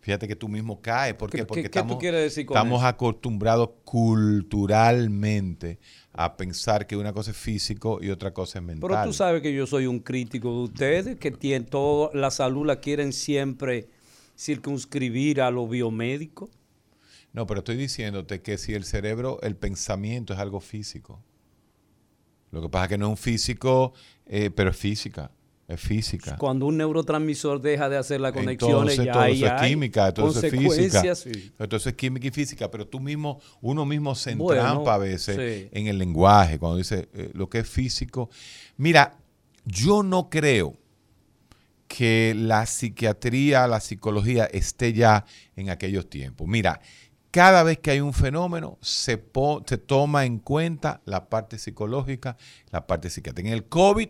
Fíjate 0.01 0.27
que 0.27 0.35
tú 0.35 0.47
mismo 0.47 0.79
caes. 0.81 1.13
¿Por 1.15 1.29
qué? 1.29 1.39
¿Qué- 1.39 1.45
Porque 1.45 1.61
qué- 1.63 1.69
qué 1.69 1.79
tú 1.79 1.79
estamos, 1.79 1.99
quieres 1.99 2.21
decir 2.21 2.45
con 2.45 2.55
estamos 2.55 2.79
eso? 2.81 2.87
acostumbrados 2.87 3.69
culturalmente 3.83 5.79
a 6.13 6.37
pensar 6.37 6.87
que 6.87 6.95
una 6.95 7.11
cosa 7.13 7.31
es 7.31 7.37
físico 7.37 7.99
y 8.01 8.09
otra 8.09 8.33
cosa 8.33 8.59
es 8.59 8.65
mental. 8.65 8.89
Pero 8.89 9.03
tú 9.03 9.13
sabes 9.13 9.41
que 9.41 9.53
yo 9.53 9.65
soy 9.67 9.87
un 9.87 9.99
crítico 9.99 10.49
de 10.49 10.63
ustedes, 10.63 11.17
que 11.17 11.31
tienen 11.31 11.65
todo, 11.65 12.11
la 12.13 12.31
salud 12.31 12.65
la 12.65 12.79
quieren 12.79 13.13
siempre 13.13 13.87
circunscribir 14.37 15.41
a 15.41 15.51
lo 15.51 15.67
biomédico. 15.67 16.49
No, 17.33 17.45
pero 17.45 17.59
estoy 17.59 17.75
diciéndote 17.77 18.41
que 18.41 18.57
si 18.57 18.73
el 18.73 18.85
cerebro, 18.85 19.39
el 19.41 19.55
pensamiento 19.55 20.33
es 20.33 20.39
algo 20.39 20.59
físico. 20.61 21.21
Lo 22.51 22.61
que 22.61 22.69
pasa 22.69 22.85
es 22.85 22.89
que 22.89 22.97
no 22.97 23.05
es 23.07 23.11
un 23.11 23.17
físico, 23.17 23.93
eh, 24.25 24.49
pero 24.49 24.71
es 24.71 24.77
física. 24.77 25.31
Es 25.67 25.79
física. 25.79 26.35
Cuando 26.37 26.65
un 26.65 26.77
neurotransmisor 26.77 27.61
deja 27.61 27.89
de 27.89 27.97
hacer 27.97 28.19
las 28.19 28.31
conexiones, 28.33 28.97
Entonces, 28.97 29.05
ya 29.05 29.11
todo 29.11 29.21
hay, 29.21 29.43
eso 29.43 29.45
es 29.55 29.61
química, 29.61 30.11
todo 30.11 30.29
eso 30.31 30.43
es 30.43 30.51
física. 30.51 31.15
sí. 31.15 31.53
Entonces 31.59 31.87
es 31.87 31.93
química 31.93 32.25
y 32.25 32.31
física, 32.31 32.71
pero 32.71 32.87
tú 32.87 32.99
mismo, 32.99 33.39
uno 33.61 33.85
mismo 33.85 34.15
se 34.15 34.33
Bueno, 34.33 34.61
entrampa 34.61 34.95
a 34.95 34.97
veces 34.97 35.35
sí. 35.35 35.69
en 35.71 35.85
el 35.85 35.99
lenguaje, 35.99 36.57
cuando 36.57 36.77
dice 36.77 37.07
eh, 37.13 37.29
lo 37.35 37.49
que 37.49 37.59
es 37.59 37.69
físico. 37.69 38.31
Mira, 38.77 39.15
yo 39.63 40.01
no 40.01 40.27
creo 40.31 40.75
que 41.87 42.33
la 42.35 42.65
psiquiatría, 42.65 43.67
la 43.67 43.79
psicología 43.79 44.45
esté 44.45 44.93
ya 44.93 45.25
en 45.55 45.69
aquellos 45.69 46.09
tiempos. 46.09 46.47
Mira, 46.47 46.81
cada 47.31 47.63
vez 47.63 47.79
que 47.79 47.91
hay 47.91 47.99
un 47.99 48.13
fenómeno, 48.13 48.77
se, 48.81 49.23
se 49.65 49.77
toma 49.77 50.25
en 50.25 50.39
cuenta 50.39 51.01
la 51.05 51.29
parte 51.29 51.57
psicológica, 51.57 52.37
la 52.71 52.87
parte 52.87 53.09
psiquiátrica. 53.09 53.49
En 53.49 53.53
el 53.53 53.65
COVID, 53.65 54.09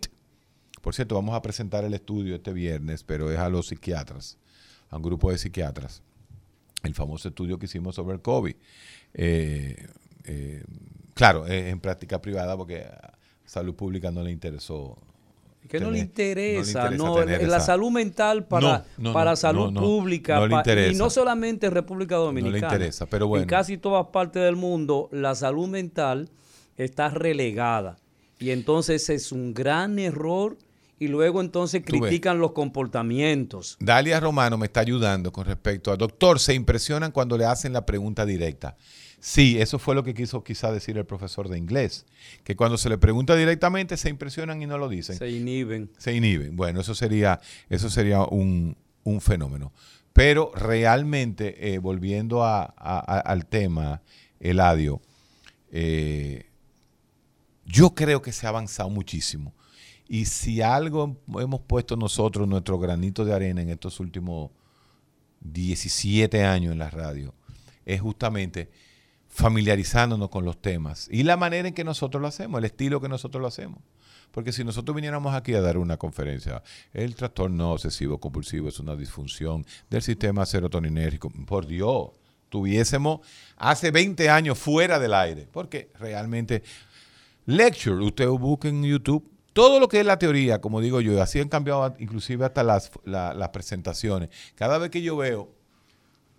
por 0.82 0.95
cierto, 0.95 1.15
vamos 1.15 1.36
a 1.36 1.41
presentar 1.41 1.84
el 1.84 1.93
estudio 1.93 2.36
este 2.36 2.53
viernes, 2.53 3.03
pero 3.03 3.32
es 3.32 3.39
a 3.39 3.49
los 3.49 3.67
psiquiatras, 3.67 4.38
a 4.89 4.97
un 4.97 5.03
grupo 5.03 5.32
de 5.32 5.38
psiquiatras. 5.38 6.01
El 6.84 6.95
famoso 6.95 7.27
estudio 7.27 7.60
que 7.60 7.65
hicimos 7.65 7.95
sobre 7.95 8.15
el 8.15 8.21
COVID. 8.21 8.55
Eh, 9.13 9.88
eh, 10.23 10.63
claro, 11.13 11.45
es 11.45 11.65
en 11.65 11.79
práctica 11.82 12.21
privada 12.21 12.55
porque 12.55 12.84
a 12.84 13.17
Salud 13.45 13.75
Pública 13.75 14.12
no 14.12 14.23
le 14.23 14.32
interesó. 14.32 14.97
Que 15.69 15.79
no 15.79 15.91
le 15.91 15.99
interesa, 15.99 16.86
no 16.86 16.89
le 16.89 16.97
no, 16.97 17.19
interesa 17.19 17.47
la 17.47 17.58
esa- 17.58 17.65
salud 17.67 17.91
mental 17.91 18.45
para, 18.45 18.86
No, 18.97 19.10
no, 19.10 19.13
para 19.13 19.32
no, 19.32 19.36
salud 19.38 19.65
no, 19.65 19.71
no, 19.71 19.82
pública 19.82 20.38
no 20.39 20.47
le 20.47 20.55
interesa. 20.55 20.91
y 20.91 20.95
no 20.95 21.10
solamente 21.12 21.67
en 21.67 21.73
República 21.73 22.15
Dominicana. 22.15 22.73
interesa, 22.73 23.05
pero 23.05 23.27
bueno. 23.27 23.43
En 23.43 23.47
casi 23.47 23.77
todas 23.77 24.08
partes 24.08 24.41
del 24.43 24.55
mundo 24.55 25.10
la 25.12 25.36
salud 25.36 25.67
mental 25.67 26.29
está 26.75 27.10
relegada 27.10 27.97
y 28.39 28.49
entonces 28.49 29.10
es 29.10 29.32
un 29.32 29.53
gran 29.53 29.99
error 29.99 30.58
y 30.97 31.08
luego 31.08 31.39
entonces 31.39 31.84
critican 31.86 32.39
los 32.39 32.51
comportamientos. 32.53 33.77
Dalia 33.79 34.19
Romano 34.19 34.58
me 34.58 34.65
está 34.65 34.79
ayudando 34.82 35.32
con 35.32 35.45
respecto 35.45 35.91
a 35.91 35.95
doctor, 35.97 36.39
se 36.39 36.53
impresionan 36.53 37.12
cuando 37.12 37.38
le 37.38 37.45
hacen 37.45 37.73
la 37.73 37.86
pregunta 37.86 38.25
directa. 38.25 38.75
Sí, 39.21 39.60
eso 39.60 39.79
fue 39.79 39.95
lo 39.95 40.03
que 40.03 40.13
quiso 40.13 40.43
quizá 40.43 40.71
decir 40.71 40.97
el 40.97 41.05
profesor 41.05 41.49
de 41.49 41.58
inglés, 41.58 42.05
que 42.43 42.55
cuando 42.55 42.77
se 42.77 42.88
le 42.89 42.97
pregunta 42.97 43.36
directamente 43.36 43.97
se 43.97 44.10
impresionan 44.10 44.62
y 44.62 44.65
no 44.65 44.77
lo 44.77 44.88
dicen. 44.88 45.17
Se 45.17 45.29
inhiben. 45.29 45.91
Se 45.97 46.13
inhiben. 46.15 46.55
Bueno, 46.55 46.79
eso 46.82 46.95
sería, 46.95 47.39
eso 47.69 47.89
sería 47.89 48.21
un, 48.23 48.77
un 49.03 49.19
fenómeno. 49.21 49.73
Pero 50.13 50.51
realmente, 50.55 51.73
eh, 51.73 51.79
volviendo 51.79 52.43
a- 52.43 52.63
a- 52.63 52.73
a- 52.77 53.19
al 53.19 53.45
tema, 53.45 54.01
Eladio, 54.39 55.01
eh, 55.71 56.45
yo 57.65 57.93
creo 57.93 58.21
que 58.21 58.32
se 58.32 58.45
ha 58.45 58.49
avanzado 58.49 58.89
muchísimo. 58.89 59.53
Y 60.08 60.25
si 60.25 60.62
algo 60.62 61.17
hemos 61.39 61.62
puesto 61.62 61.95
nosotros, 61.95 62.47
nuestro 62.47 62.79
granito 62.79 63.25
de 63.25 63.34
arena 63.34 63.62
en 63.62 63.69
estos 63.69 63.99
últimos 63.99 64.49
17 65.41 66.43
años 66.43 66.71
en 66.73 66.79
la 66.79 66.89
radio, 66.89 67.34
es 67.86 68.01
justamente 68.01 68.69
familiarizándonos 69.29 70.29
con 70.29 70.43
los 70.43 70.61
temas 70.61 71.07
y 71.11 71.23
la 71.23 71.37
manera 71.37 71.67
en 71.67 71.73
que 71.73 71.83
nosotros 71.83 72.21
lo 72.21 72.27
hacemos, 72.27 72.59
el 72.59 72.65
estilo 72.65 72.99
que 72.99 73.07
nosotros 73.09 73.41
lo 73.41 73.47
hacemos. 73.47 73.79
Porque 74.31 74.51
si 74.51 74.63
nosotros 74.63 74.95
viniéramos 74.95 75.33
aquí 75.33 75.53
a 75.55 75.61
dar 75.61 75.77
una 75.77 75.97
conferencia, 75.97 76.61
el 76.93 77.15
trastorno 77.15 77.71
obsesivo 77.71 78.19
compulsivo 78.19 78.67
es 78.69 78.79
una 78.79 78.95
disfunción 78.95 79.65
del 79.89 80.01
sistema 80.03 80.45
serotoninérgico, 80.45 81.31
por 81.47 81.65
Dios, 81.65 82.09
tuviésemos 82.49 83.21
hace 83.57 83.89
20 83.91 84.29
años 84.29 84.57
fuera 84.59 84.99
del 84.99 85.13
aire, 85.13 85.47
porque 85.51 85.91
realmente 85.99 86.61
lecture, 87.45 88.03
usted 88.03 88.27
busca 88.27 88.67
en 88.67 88.83
YouTube 88.83 89.31
todo 89.53 89.79
lo 89.79 89.87
que 89.87 89.99
es 89.99 90.05
la 90.05 90.19
teoría, 90.19 90.61
como 90.61 90.79
digo 90.79 91.01
yo, 91.01 91.21
así 91.21 91.39
han 91.39 91.49
cambiado 91.49 91.95
inclusive 91.99 92.45
hasta 92.45 92.63
las, 92.63 92.91
la- 93.05 93.33
las 93.33 93.49
presentaciones. 93.49 94.29
Cada 94.55 94.77
vez 94.77 94.89
que 94.91 95.01
yo 95.01 95.17
veo 95.17 95.51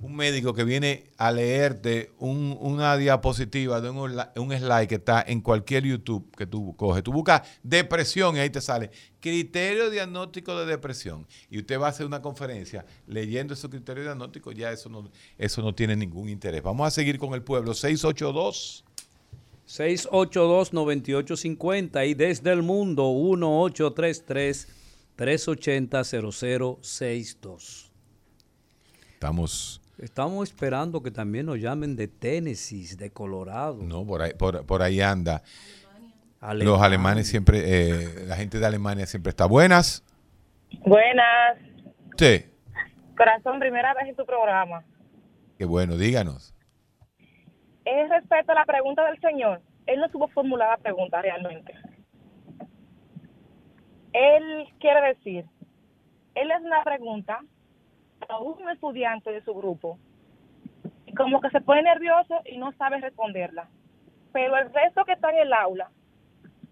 un 0.03 0.17
médico 0.17 0.55
que 0.55 0.65
viene 0.65 1.05
a 1.19 1.31
leerte 1.31 2.13
un- 2.19 2.57
una 2.59 2.97
diapositiva 2.97 3.83
de 3.83 3.91
un, 3.91 3.99
un 3.99 4.51
slide 4.59 4.87
que 4.89 4.95
está 4.95 5.23
en 5.27 5.43
cualquier 5.43 5.85
YouTube 5.85 6.35
que 6.37 6.47
tú 6.47 6.75
coges. 6.77 7.03
Tú 7.03 7.13
buscas 7.13 7.43
depresión 7.63 8.35
y 8.37 8.39
ahí 8.41 8.49
te 8.51 8.63
sale 8.63 8.91
criterio 9.21 9.91
diagnóstico 9.91 10.59
de 10.59 10.65
depresión. 10.65 11.27
Y 11.51 11.59
usted 11.59 11.79
va 11.79 11.87
a 11.87 11.91
hacer 11.91 12.07
una 12.07 12.23
conferencia 12.23 12.87
leyendo 13.07 13.53
esos 13.53 13.69
criterios 13.71 14.07
diagnósticos, 14.07 14.55
ya 14.55 14.73
eso 14.73 14.89
no, 14.89 15.11
eso 15.37 15.61
no 15.61 15.75
tiene 15.75 15.95
ningún 15.97 16.31
interés. 16.31 16.63
Vamos 16.63 16.87
a 16.87 16.91
seguir 16.91 17.19
con 17.19 17.35
el 17.35 17.43
pueblo. 17.43 17.75
682. 17.75 18.85
682-9850 19.69 22.09
y 22.09 22.15
desde 22.15 22.51
el 22.53 22.63
mundo 22.63 23.05
1833-380-0062. 26.81 27.91
Estamos, 29.15 29.80
Estamos 30.01 30.49
esperando 30.49 31.03
que 31.03 31.11
también 31.11 31.47
nos 31.47 31.59
llamen 31.59 31.95
de 31.95 32.09
Tennessee, 32.09 32.97
de 32.97 33.11
Colorado. 33.11 33.83
no, 33.83 34.07
por 34.07 34.23
ahí, 34.23 34.33
por, 34.33 34.65
por 34.67 34.83
ahí 34.83 35.01
anda. 35.01 35.43
Alemania. 36.41 36.73
Los 36.73 36.83
alemanes 36.83 37.29
siempre, 37.29 37.61
eh, 37.65 38.25
la 38.27 38.37
gente 38.37 38.59
de 38.59 38.67
Alemania 38.67 39.05
siempre 39.05 39.29
está 39.31 39.45
buenas. 39.45 40.03
Buenas. 40.87 41.59
Sí, 42.17 42.45
Corazón, 43.21 43.61
primera 43.61 43.93
vez 43.93 44.09
en 44.09 44.17
tu 44.17 44.25
programa. 44.25 44.83
qué 45.59 45.67
bueno, 45.67 45.99
díganos. 45.99 46.55
Es 47.85 48.09
respecto 48.09 48.53
a 48.53 48.55
la 48.55 48.65
pregunta 48.65 49.05
del 49.05 49.21
señor. 49.21 49.61
Él 49.85 50.01
no 50.01 50.09
supo 50.09 50.29
formular 50.29 50.71
la 50.71 50.77
pregunta 50.79 51.21
realmente. 51.21 51.75
Él 54.15 54.67
quiere 54.79 55.09
decir, 55.09 55.45
él 56.35 56.51
es 56.51 56.63
una 56.63 56.83
pregunta 56.83 57.41
a 58.29 58.39
un 58.39 58.69
estudiante 58.71 59.33
de 59.33 59.43
su 59.43 59.55
grupo, 59.55 59.99
y 61.07 61.15
como 61.15 61.41
que 61.41 61.51
se 61.51 61.61
pone 61.61 61.83
nervioso 61.83 62.41
y 62.45 62.59
no 62.59 62.73
sabe 62.73 63.01
responderla. 63.01 63.69
Pero 64.33 64.57
el 64.57 64.73
resto 64.73 65.05
que 65.05 65.13
está 65.13 65.31
en 65.31 65.39
el 65.39 65.53
aula 65.53 65.91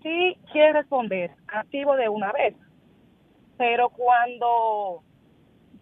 sí 0.03 0.39
quiere 0.53 0.73
responder, 0.75 1.33
activo 1.49 1.97
de 1.97 2.09
una 2.09 2.33
vez. 2.33 2.55
Pero 3.57 3.89
cuando 3.91 5.03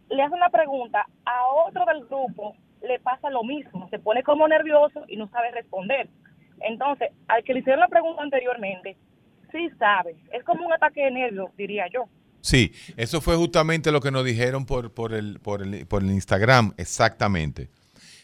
le 0.08 0.22
hace 0.22 0.34
una 0.34 0.48
pregunta 0.48 1.06
a 1.24 1.46
otro 1.66 1.84
del 1.84 2.06
grupo, 2.06 2.54
le 2.82 2.98
pasa 3.00 3.30
lo 3.30 3.42
mismo, 3.42 3.88
se 3.90 3.98
pone 3.98 4.22
como 4.22 4.48
nervioso 4.48 5.04
y 5.08 5.16
no 5.16 5.28
sabe 5.28 5.50
responder. 5.50 6.08
Entonces, 6.60 7.10
al 7.28 7.44
que 7.44 7.52
le 7.52 7.60
hicieron 7.60 7.80
la 7.80 7.88
pregunta 7.88 8.22
anteriormente, 8.22 8.96
sí 9.52 9.68
sabe, 9.78 10.16
es 10.32 10.42
como 10.44 10.64
un 10.64 10.72
ataque 10.72 11.04
de 11.04 11.10
nervios, 11.10 11.54
diría 11.56 11.86
yo. 11.88 12.06
Sí, 12.46 12.72
eso 12.96 13.20
fue 13.20 13.34
justamente 13.34 13.90
lo 13.90 14.00
que 14.00 14.12
nos 14.12 14.24
dijeron 14.24 14.66
por, 14.66 14.92
por, 14.92 15.12
el, 15.14 15.40
por, 15.40 15.62
el, 15.62 15.84
por 15.84 16.04
el 16.04 16.12
Instagram, 16.12 16.74
exactamente. 16.76 17.68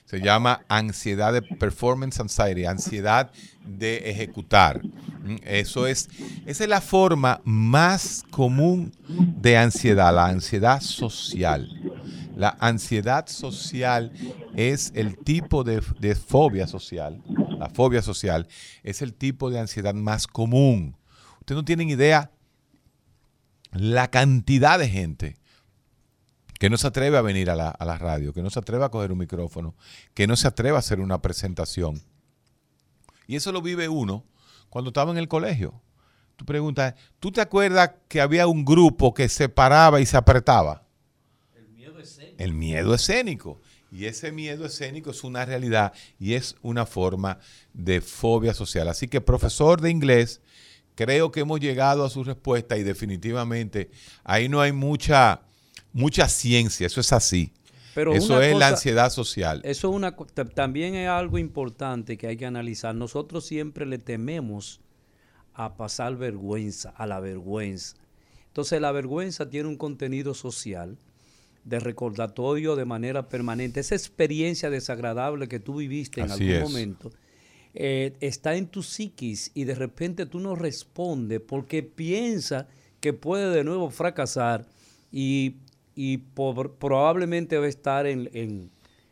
Se 0.04 0.20
llama 0.20 0.64
ansiedad 0.68 1.32
de 1.32 1.42
performance 1.42 2.20
anxiety, 2.20 2.64
ansiedad 2.64 3.32
de 3.66 4.08
ejecutar. 4.08 4.80
Mm, 4.84 5.38
Eso 5.42 5.88
es, 5.88 6.08
esa 6.46 6.62
es 6.62 6.70
la 6.70 6.80
forma 6.80 7.40
más 7.42 8.22
común 8.30 8.92
de 9.08 9.56
ansiedad, 9.56 10.14
la 10.14 10.26
ansiedad 10.26 10.80
social. 10.80 11.68
La 12.36 12.56
ansiedad 12.60 13.26
social 13.26 14.12
es 14.54 14.92
el 14.94 15.16
tipo 15.16 15.64
de, 15.64 15.82
de 15.98 16.14
fobia 16.14 16.68
social. 16.68 17.20
La 17.58 17.68
fobia 17.70 18.02
social 18.02 18.46
es 18.84 19.02
el 19.02 19.14
tipo 19.14 19.50
de 19.50 19.58
ansiedad 19.58 19.94
más 19.94 20.28
común. 20.28 20.94
Ustedes 21.40 21.56
no 21.56 21.64
tienen 21.64 21.90
idea 21.90 22.30
la 23.72 24.10
cantidad 24.10 24.78
de 24.78 24.88
gente 24.88 25.36
que 26.58 26.70
no 26.70 26.76
se 26.76 26.86
atreve 26.86 27.16
a 27.16 27.22
venir 27.22 27.50
a 27.50 27.56
la, 27.56 27.70
a 27.70 27.84
la 27.84 27.98
radio, 27.98 28.32
que 28.32 28.42
no 28.42 28.50
se 28.50 28.60
atreve 28.60 28.84
a 28.84 28.88
coger 28.90 29.10
un 29.10 29.18
micrófono, 29.18 29.74
que 30.14 30.26
no 30.26 30.36
se 30.36 30.46
atreve 30.46 30.76
a 30.76 30.78
hacer 30.78 31.00
una 31.00 31.20
presentación. 31.20 32.00
Y 33.26 33.36
eso 33.36 33.50
lo 33.50 33.62
vive 33.62 33.88
uno 33.88 34.24
cuando 34.68 34.90
estaba 34.90 35.10
en 35.10 35.18
el 35.18 35.28
colegio. 35.28 35.80
Tú 36.36 36.44
preguntas, 36.44 36.94
¿tú 37.18 37.32
te 37.32 37.40
acuerdas 37.40 37.92
que 38.08 38.20
había 38.20 38.46
un 38.46 38.64
grupo 38.64 39.12
que 39.12 39.28
se 39.28 39.48
paraba 39.48 40.00
y 40.00 40.06
se 40.06 40.16
apretaba? 40.16 40.86
El 41.54 41.68
miedo 41.68 41.98
escénico. 41.98 42.34
El 42.38 42.54
miedo 42.54 42.94
escénico. 42.94 43.60
Y 43.90 44.06
ese 44.06 44.32
miedo 44.32 44.64
escénico 44.64 45.10
es 45.10 45.22
una 45.22 45.44
realidad 45.44 45.92
y 46.18 46.34
es 46.34 46.56
una 46.62 46.86
forma 46.86 47.38
de 47.74 48.00
fobia 48.00 48.54
social. 48.54 48.88
Así 48.88 49.06
que, 49.06 49.20
profesor 49.20 49.80
de 49.80 49.90
inglés, 49.90 50.40
creo 50.94 51.30
que 51.32 51.40
hemos 51.40 51.60
llegado 51.60 52.04
a 52.04 52.10
su 52.10 52.24
respuesta 52.24 52.76
y 52.76 52.82
definitivamente 52.82 53.90
ahí 54.24 54.48
no 54.48 54.60
hay 54.60 54.72
mucha, 54.72 55.42
mucha 55.92 56.28
ciencia, 56.28 56.86
eso 56.86 57.00
es 57.00 57.12
así. 57.12 57.52
Pero 57.94 58.14
eso 58.14 58.40
es 58.40 58.56
la 58.56 58.68
ansiedad 58.68 59.10
social. 59.10 59.60
Eso 59.64 59.90
es 59.90 59.94
una, 59.94 60.16
también 60.54 60.94
es 60.94 61.08
algo 61.08 61.36
importante 61.36 62.16
que 62.16 62.26
hay 62.26 62.38
que 62.38 62.46
analizar. 62.46 62.94
Nosotros 62.94 63.44
siempre 63.44 63.84
le 63.84 63.98
tememos 63.98 64.80
a 65.52 65.76
pasar 65.76 66.16
vergüenza, 66.16 66.90
a 66.90 67.06
la 67.06 67.20
vergüenza. 67.20 67.96
Entonces 68.46 68.80
la 68.80 68.92
vergüenza 68.92 69.50
tiene 69.50 69.68
un 69.68 69.76
contenido 69.76 70.32
social 70.32 70.96
de 71.64 71.80
recordatorio 71.80 72.76
de 72.76 72.86
manera 72.86 73.28
permanente. 73.28 73.80
Esa 73.80 73.94
experiencia 73.94 74.70
desagradable 74.70 75.46
que 75.48 75.60
tú 75.60 75.76
viviste 75.76 76.22
en 76.22 76.30
Así 76.30 76.44
algún 76.44 76.56
es. 76.56 76.62
momento 76.62 77.12
eh, 77.74 78.12
está 78.20 78.54
en 78.56 78.66
tu 78.68 78.82
psiquis 78.82 79.50
y 79.54 79.64
de 79.64 79.74
repente 79.74 80.26
tú 80.26 80.38
no 80.40 80.54
respondes 80.54 81.40
porque 81.40 81.82
piensa 81.82 82.68
que 83.00 83.12
puede 83.12 83.50
de 83.54 83.64
nuevo 83.64 83.90
fracasar 83.90 84.66
y, 85.10 85.56
y 85.94 86.18
probablemente 86.18 87.58
va 87.58 87.66
a 87.66 87.68
estar 87.68 88.06
en, 88.06 88.30
en- 88.32 88.70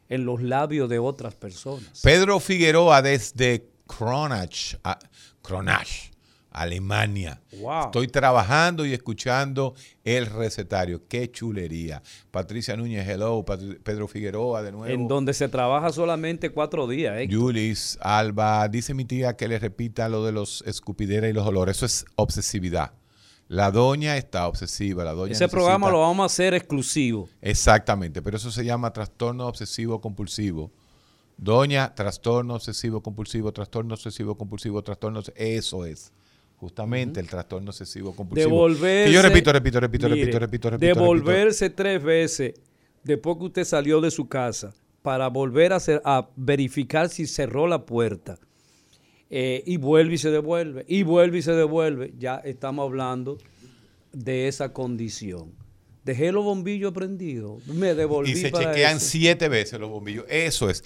en 0.08 0.24
los 0.24 0.42
labios 0.42 0.88
de 0.88 0.98
otras 0.98 1.34
personas. 1.36 2.00
Pedro 2.02 2.40
Figueroa 2.40 3.00
desde 3.00 3.68
Kronach, 3.86 4.74
a- 4.82 4.98
Kronach, 5.42 6.10
Alemania. 6.50 7.40
Wow. 7.60 7.86
Estoy 7.86 8.08
trabajando 8.08 8.84
y 8.84 8.92
escuchando 8.92 9.74
el 10.04 10.26
recetario. 10.26 11.06
Qué 11.08 11.30
chulería. 11.30 12.02
Patricia 12.30 12.76
Núñez, 12.76 13.08
hello. 13.08 13.44
Pedro 13.82 14.08
Figueroa 14.08 14.62
de 14.62 14.72
nuevo. 14.72 14.92
en 14.92 15.08
donde 15.08 15.34
se 15.34 15.48
trabaja 15.48 15.90
solamente 15.90 16.50
cuatro 16.50 16.86
días. 16.86 17.16
¿eh? 17.18 17.28
Yulis, 17.28 17.98
Alba, 18.00 18.68
dice 18.68 18.94
mi 18.94 19.04
tía 19.04 19.36
que 19.36 19.48
le 19.48 19.58
repita 19.58 20.08
lo 20.08 20.24
de 20.24 20.32
los 20.32 20.62
escupideras 20.66 21.30
y 21.30 21.32
los 21.32 21.46
olores. 21.46 21.76
Eso 21.76 21.86
es 21.86 22.04
obsesividad. 22.16 22.92
La 23.48 23.72
doña 23.72 24.16
está 24.16 24.46
obsesiva. 24.46 25.02
La 25.02 25.12
doña 25.12 25.32
Ese 25.32 25.48
programa 25.48 25.90
lo 25.90 26.00
vamos 26.00 26.22
a 26.22 26.26
hacer 26.26 26.54
exclusivo. 26.54 27.28
Exactamente, 27.40 28.22
pero 28.22 28.36
eso 28.36 28.50
se 28.52 28.64
llama 28.64 28.92
trastorno 28.92 29.48
obsesivo 29.48 30.00
compulsivo. 30.00 30.70
Doña, 31.36 31.92
trastorno 31.94 32.54
obsesivo 32.54 33.02
compulsivo, 33.02 33.50
trastorno 33.50 33.94
obsesivo 33.94 34.36
compulsivo, 34.36 34.82
trastorno. 34.82 35.20
Eso 35.34 35.84
es. 35.84 36.12
Justamente 36.60 37.20
el 37.20 37.26
trastorno 37.26 37.70
obsesivo 37.70 38.14
compulsivo. 38.14 38.50
Devolverse. 38.50 39.06
Que 39.06 39.12
yo 39.14 39.22
repito, 39.22 39.50
repito, 39.50 39.80
repito, 39.80 40.08
Mire, 40.10 40.20
repito, 40.20 40.38
repito, 40.38 40.70
repito. 40.70 40.86
Devolverse 40.94 41.70
tres 41.70 42.02
veces 42.02 42.52
después 43.02 43.38
que 43.38 43.44
usted 43.44 43.64
salió 43.64 44.02
de 44.02 44.10
su 44.10 44.28
casa 44.28 44.74
para 45.00 45.28
volver 45.28 45.72
a, 45.72 45.76
hacer, 45.76 46.02
a 46.04 46.28
verificar 46.36 47.08
si 47.08 47.26
cerró 47.26 47.66
la 47.66 47.86
puerta. 47.86 48.38
Eh, 49.30 49.62
y 49.64 49.78
vuelve 49.78 50.16
y 50.16 50.18
se 50.18 50.30
devuelve. 50.30 50.84
Y 50.86 51.02
vuelve 51.02 51.38
y 51.38 51.42
se 51.42 51.52
devuelve. 51.52 52.12
Ya 52.18 52.36
estamos 52.44 52.84
hablando 52.84 53.38
de 54.12 54.46
esa 54.46 54.74
condición. 54.74 55.52
Dejé 56.04 56.30
los 56.30 56.44
bombillos 56.44 56.92
prendidos. 56.92 57.66
Me 57.68 57.94
devolví 57.94 58.32
Y 58.32 58.36
se 58.36 58.50
para 58.50 58.66
chequean 58.72 58.98
eso. 58.98 59.06
siete 59.06 59.48
veces 59.48 59.80
los 59.80 59.88
bombillos. 59.88 60.26
Eso 60.28 60.68
es. 60.68 60.84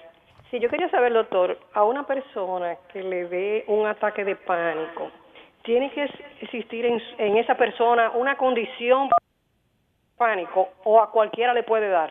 Sí, 0.51 0.61
yo 0.61 0.69
quería 0.71 0.89
saber, 0.91 1.13
doctor, 1.13 1.59
a 1.75 1.83
una 1.83 2.07
persona 2.07 2.77
que 2.93 3.03
le 3.03 3.29
dé 3.29 3.65
un 3.67 3.87
ataque 3.87 4.25
de 4.25 4.37
pánico, 4.37 5.11
¿tiene 5.65 5.91
que 5.93 6.09
existir 6.41 6.87
en, 6.87 7.01
en 7.19 7.37
esa 7.37 7.57
persona 7.57 8.13
una 8.13 8.37
condición 8.37 9.09
pánico 10.17 10.69
o 10.85 11.01
a 11.01 11.11
cualquiera 11.11 11.53
le 11.55 11.63
puede 11.63 11.89
dar? 11.89 12.11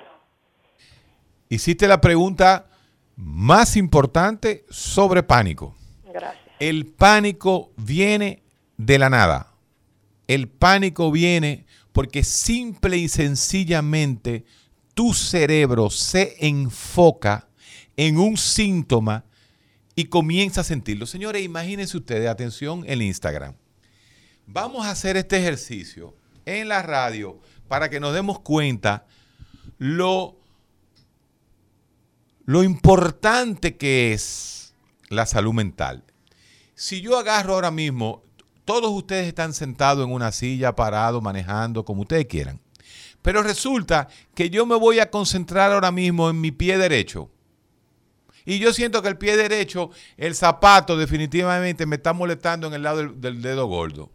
Hiciste 1.49 1.87
la 1.87 2.01
pregunta 2.01 2.67
más 3.15 3.77
importante 3.77 4.65
sobre 4.69 5.23
pánico. 5.23 5.75
Gracias. 6.13 6.43
El 6.59 6.85
pánico 6.85 7.71
viene 7.77 8.43
de 8.77 8.99
la 8.99 9.09
nada. 9.09 9.51
El 10.27 10.47
pánico 10.47 11.11
viene 11.11 11.65
porque 11.91 12.23
simple 12.23 12.97
y 12.97 13.07
sencillamente 13.07 14.45
tu 14.93 15.13
cerebro 15.13 15.89
se 15.89 16.35
enfoca 16.39 17.47
en 17.95 18.17
un 18.17 18.37
síntoma 18.37 19.25
y 19.95 20.05
comienza 20.05 20.61
a 20.61 20.65
sentirlo. 20.65 21.05
Señores, 21.05 21.43
imagínense 21.43 21.95
ustedes, 21.95 22.27
atención, 22.27 22.83
el 22.87 23.01
Instagram. 23.01 23.55
Vamos 24.47 24.85
a 24.85 24.91
hacer 24.91 25.15
este 25.17 25.37
ejercicio 25.37 26.15
en 26.45 26.67
la 26.67 26.81
radio 26.81 27.39
para 27.67 27.89
que 27.89 27.99
nos 27.99 28.13
demos 28.13 28.39
cuenta 28.39 29.05
lo, 29.77 30.37
lo 32.45 32.63
importante 32.63 33.77
que 33.77 34.13
es 34.13 34.73
la 35.09 35.25
salud 35.25 35.53
mental. 35.53 36.03
Si 36.75 37.01
yo 37.01 37.17
agarro 37.17 37.53
ahora 37.53 37.71
mismo, 37.71 38.23
todos 38.65 38.91
ustedes 38.91 39.27
están 39.27 39.53
sentados 39.53 40.05
en 40.05 40.13
una 40.13 40.31
silla, 40.31 40.75
parados, 40.75 41.21
manejando, 41.21 41.85
como 41.85 42.01
ustedes 42.01 42.25
quieran. 42.25 42.59
Pero 43.21 43.41
resulta 43.41 44.07
que 44.33 44.49
yo 44.49 44.65
me 44.65 44.75
voy 44.75 44.99
a 44.99 45.09
concentrar 45.09 45.71
ahora 45.71 45.91
mismo 45.91 46.29
en 46.29 46.41
mi 46.41 46.51
pie 46.51 46.77
derecho. 46.77 47.31
Y 48.45 48.59
yo 48.59 48.73
siento 48.73 49.01
que 49.01 49.07
el 49.07 49.17
pie 49.17 49.35
derecho, 49.37 49.89
el 50.17 50.35
zapato 50.35 50.95
definitivamente 50.97 51.87
me 51.87 51.95
está 51.95 52.13
molestando 52.13 52.67
en 52.67 52.75
el 52.75 52.83
lado 52.83 52.97
del, 52.97 53.19
del 53.19 53.41
dedo 53.41 53.65
gordo. 53.65 54.11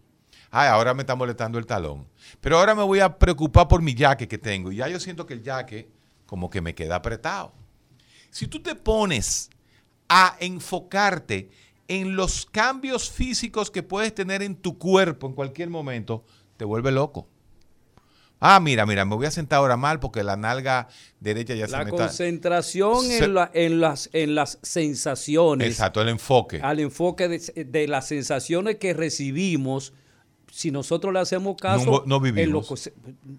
Ay, 0.51 0.69
ahora 0.69 0.95
me 0.95 1.03
está 1.03 1.15
molestando 1.15 1.59
el 1.59 1.67
talón. 1.67 2.07
Pero 2.41 2.59
ahora 2.59 2.75
me 2.75 2.83
voy 2.83 3.01
a 3.01 3.19
preocupar 3.19 3.69
por 3.69 3.83
mi 3.83 3.95
jaque 3.97 4.27
que 4.27 4.39
tengo. 4.39 4.73
Y 4.73 4.77
ya 4.77 4.89
yo 4.89 4.99
siento 4.99 5.25
que 5.27 5.35
el 5.35 5.45
jaque 5.45 5.89
como 6.27 6.51
que 6.51 6.61
me 6.61 6.75
queda 6.75 6.97
apretado. 6.97 7.53
Si 8.31 8.47
tú 8.47 8.61
te 8.63 8.75
pones 8.75 9.51
a 10.09 10.37
enfocarte 10.41 11.51
en 11.89 12.15
los 12.17 12.47
cambios 12.47 13.11
físicos 13.11 13.71
que 13.71 13.83
puedes 13.83 14.15
tener 14.15 14.43
en 14.43 14.55
tu 14.57 14.79
cuerpo 14.79 15.27
en 15.27 15.35
cualquier 15.35 15.71
momento, 15.71 16.25
te 16.57 16.65
vuelve 16.65 16.93
loco. 16.93 17.29
Ah, 18.43 18.59
mira, 18.59 18.87
mira, 18.87 19.05
me 19.05 19.15
voy 19.17 19.27
a 19.27 19.31
sentar 19.31 19.59
ahora 19.59 19.77
mal 19.77 20.01
porque 20.01 20.23
la 20.25 20.35
nalga 20.37 20.89
derecha 21.21 21.55
ya 21.55 21.67
se 21.67 21.73
La 21.73 21.79
me 21.85 21.91
está... 21.91 22.05
concentración 22.07 23.05
Se- 23.05 23.25
en, 23.25 23.35
la- 23.35 23.51
en 23.53 23.81
las, 23.81 24.09
en 24.15 24.35
las 24.35 24.59
sensaciones, 24.63 25.69
Exacto, 25.69 26.01
el 26.01 26.09
enfoque. 26.09 26.61
al 26.63 26.81
enfoque 26.81 27.29
de, 27.29 27.65
de 27.65 27.87
las 27.89 28.09
sensaciones 28.09 28.77
que 28.77 28.95
recibimos, 28.95 29.93
si 30.51 30.71
nosotros 30.71 31.13
le 31.13 31.21
hacemos 31.21 31.57
caso, 31.57 31.85
No, 31.85 31.91
no 31.91 32.03
en 32.03 32.09
lo 32.09 32.21
vivimos. 32.21 32.91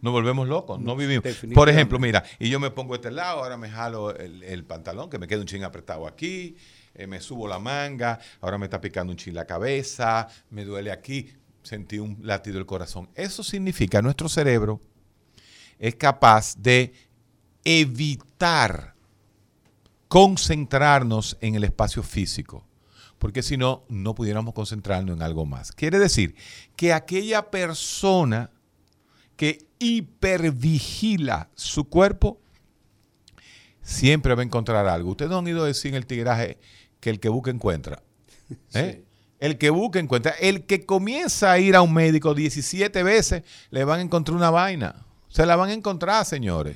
Nos 0.01 0.13
volvemos 0.13 0.47
locos, 0.47 0.79
no 0.79 0.95
vivimos. 0.95 1.23
definitivamente. 1.23 1.55
Por 1.55 1.69
ejemplo, 1.69 1.99
mira, 1.99 2.23
y 2.39 2.49
yo 2.49 2.59
me 2.59 2.71
pongo 2.71 2.95
este 2.95 3.11
lado, 3.11 3.43
ahora 3.43 3.57
me 3.57 3.69
jalo 3.69 4.15
el, 4.15 4.43
el 4.43 4.63
pantalón, 4.65 5.09
que 5.09 5.19
me 5.19 5.27
queda 5.27 5.41
un 5.41 5.45
chin 5.47 5.63
apretado 5.63 6.07
aquí, 6.07 6.55
eh, 6.93 7.07
me 7.07 7.21
subo 7.21 7.47
la 7.47 7.59
manga, 7.59 8.19
ahora 8.41 8.57
me 8.57 8.65
está 8.65 8.81
picando 8.81 9.11
un 9.11 9.17
chin 9.17 9.33
la 9.33 9.45
cabeza, 9.45 10.27
me 10.49 10.65
duele 10.65 10.91
aquí, 10.91 11.29
sentí 11.63 11.99
un 11.99 12.17
latido 12.21 12.57
del 12.57 12.65
corazón. 12.65 13.09
Eso 13.15 13.43
significa 13.43 13.99
que 13.99 14.03
nuestro 14.03 14.27
cerebro 14.29 14.81
es 15.79 15.95
capaz 15.95 16.55
de 16.57 16.93
evitar 17.63 18.95
concentrarnos 20.07 21.37
en 21.39 21.55
el 21.55 21.63
espacio 21.63 22.03
físico, 22.03 22.65
porque 23.21 23.43
si 23.43 23.55
no, 23.55 23.83
no 23.87 24.15
pudiéramos 24.15 24.55
concentrarnos 24.55 25.15
en 25.15 25.21
algo 25.21 25.45
más. 25.45 25.71
Quiere 25.71 25.99
decir 25.99 26.33
que 26.75 26.91
aquella 26.91 27.51
persona 27.51 28.49
que 29.35 29.67
hipervigila 29.77 31.47
su 31.53 31.87
cuerpo, 31.87 32.41
siempre 33.83 34.33
va 34.33 34.41
a 34.41 34.45
encontrar 34.45 34.87
algo. 34.87 35.11
Ustedes 35.11 35.29
no 35.29 35.37
han 35.37 35.47
ido 35.47 35.63
a 35.63 35.67
decir 35.67 35.89
en 35.89 35.97
el 35.97 36.07
tigraje 36.07 36.57
que 36.99 37.11
el 37.11 37.19
que 37.19 37.29
busca 37.29 37.51
encuentra. 37.51 38.01
¿eh? 38.73 39.03
El 39.39 39.59
que 39.59 39.69
busca 39.69 39.99
encuentra. 39.99 40.31
El 40.39 40.65
que 40.65 40.87
comienza 40.87 41.51
a 41.51 41.59
ir 41.59 41.75
a 41.75 41.83
un 41.83 41.93
médico 41.93 42.33
17 42.33 43.03
veces, 43.03 43.43
le 43.69 43.83
van 43.83 43.99
a 43.99 44.01
encontrar 44.01 44.35
una 44.35 44.49
vaina. 44.49 45.05
Se 45.29 45.45
la 45.45 45.55
van 45.55 45.69
a 45.69 45.73
encontrar, 45.73 46.25
señores. 46.25 46.75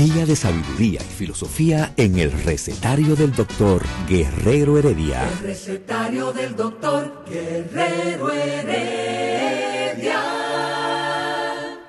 Día 0.00 0.24
de 0.24 0.34
sabiduría 0.34 0.98
y 1.02 1.12
filosofía 1.12 1.92
en 1.98 2.18
el 2.18 2.32
recetario 2.32 3.14
del 3.14 3.32
doctor 3.32 3.82
Guerrero 4.08 4.78
Heredia. 4.78 5.28
El 5.28 5.38
recetario 5.40 6.32
del 6.32 6.56
doctor 6.56 7.22
Guerrero 7.28 8.32
Heredia. 8.32 10.22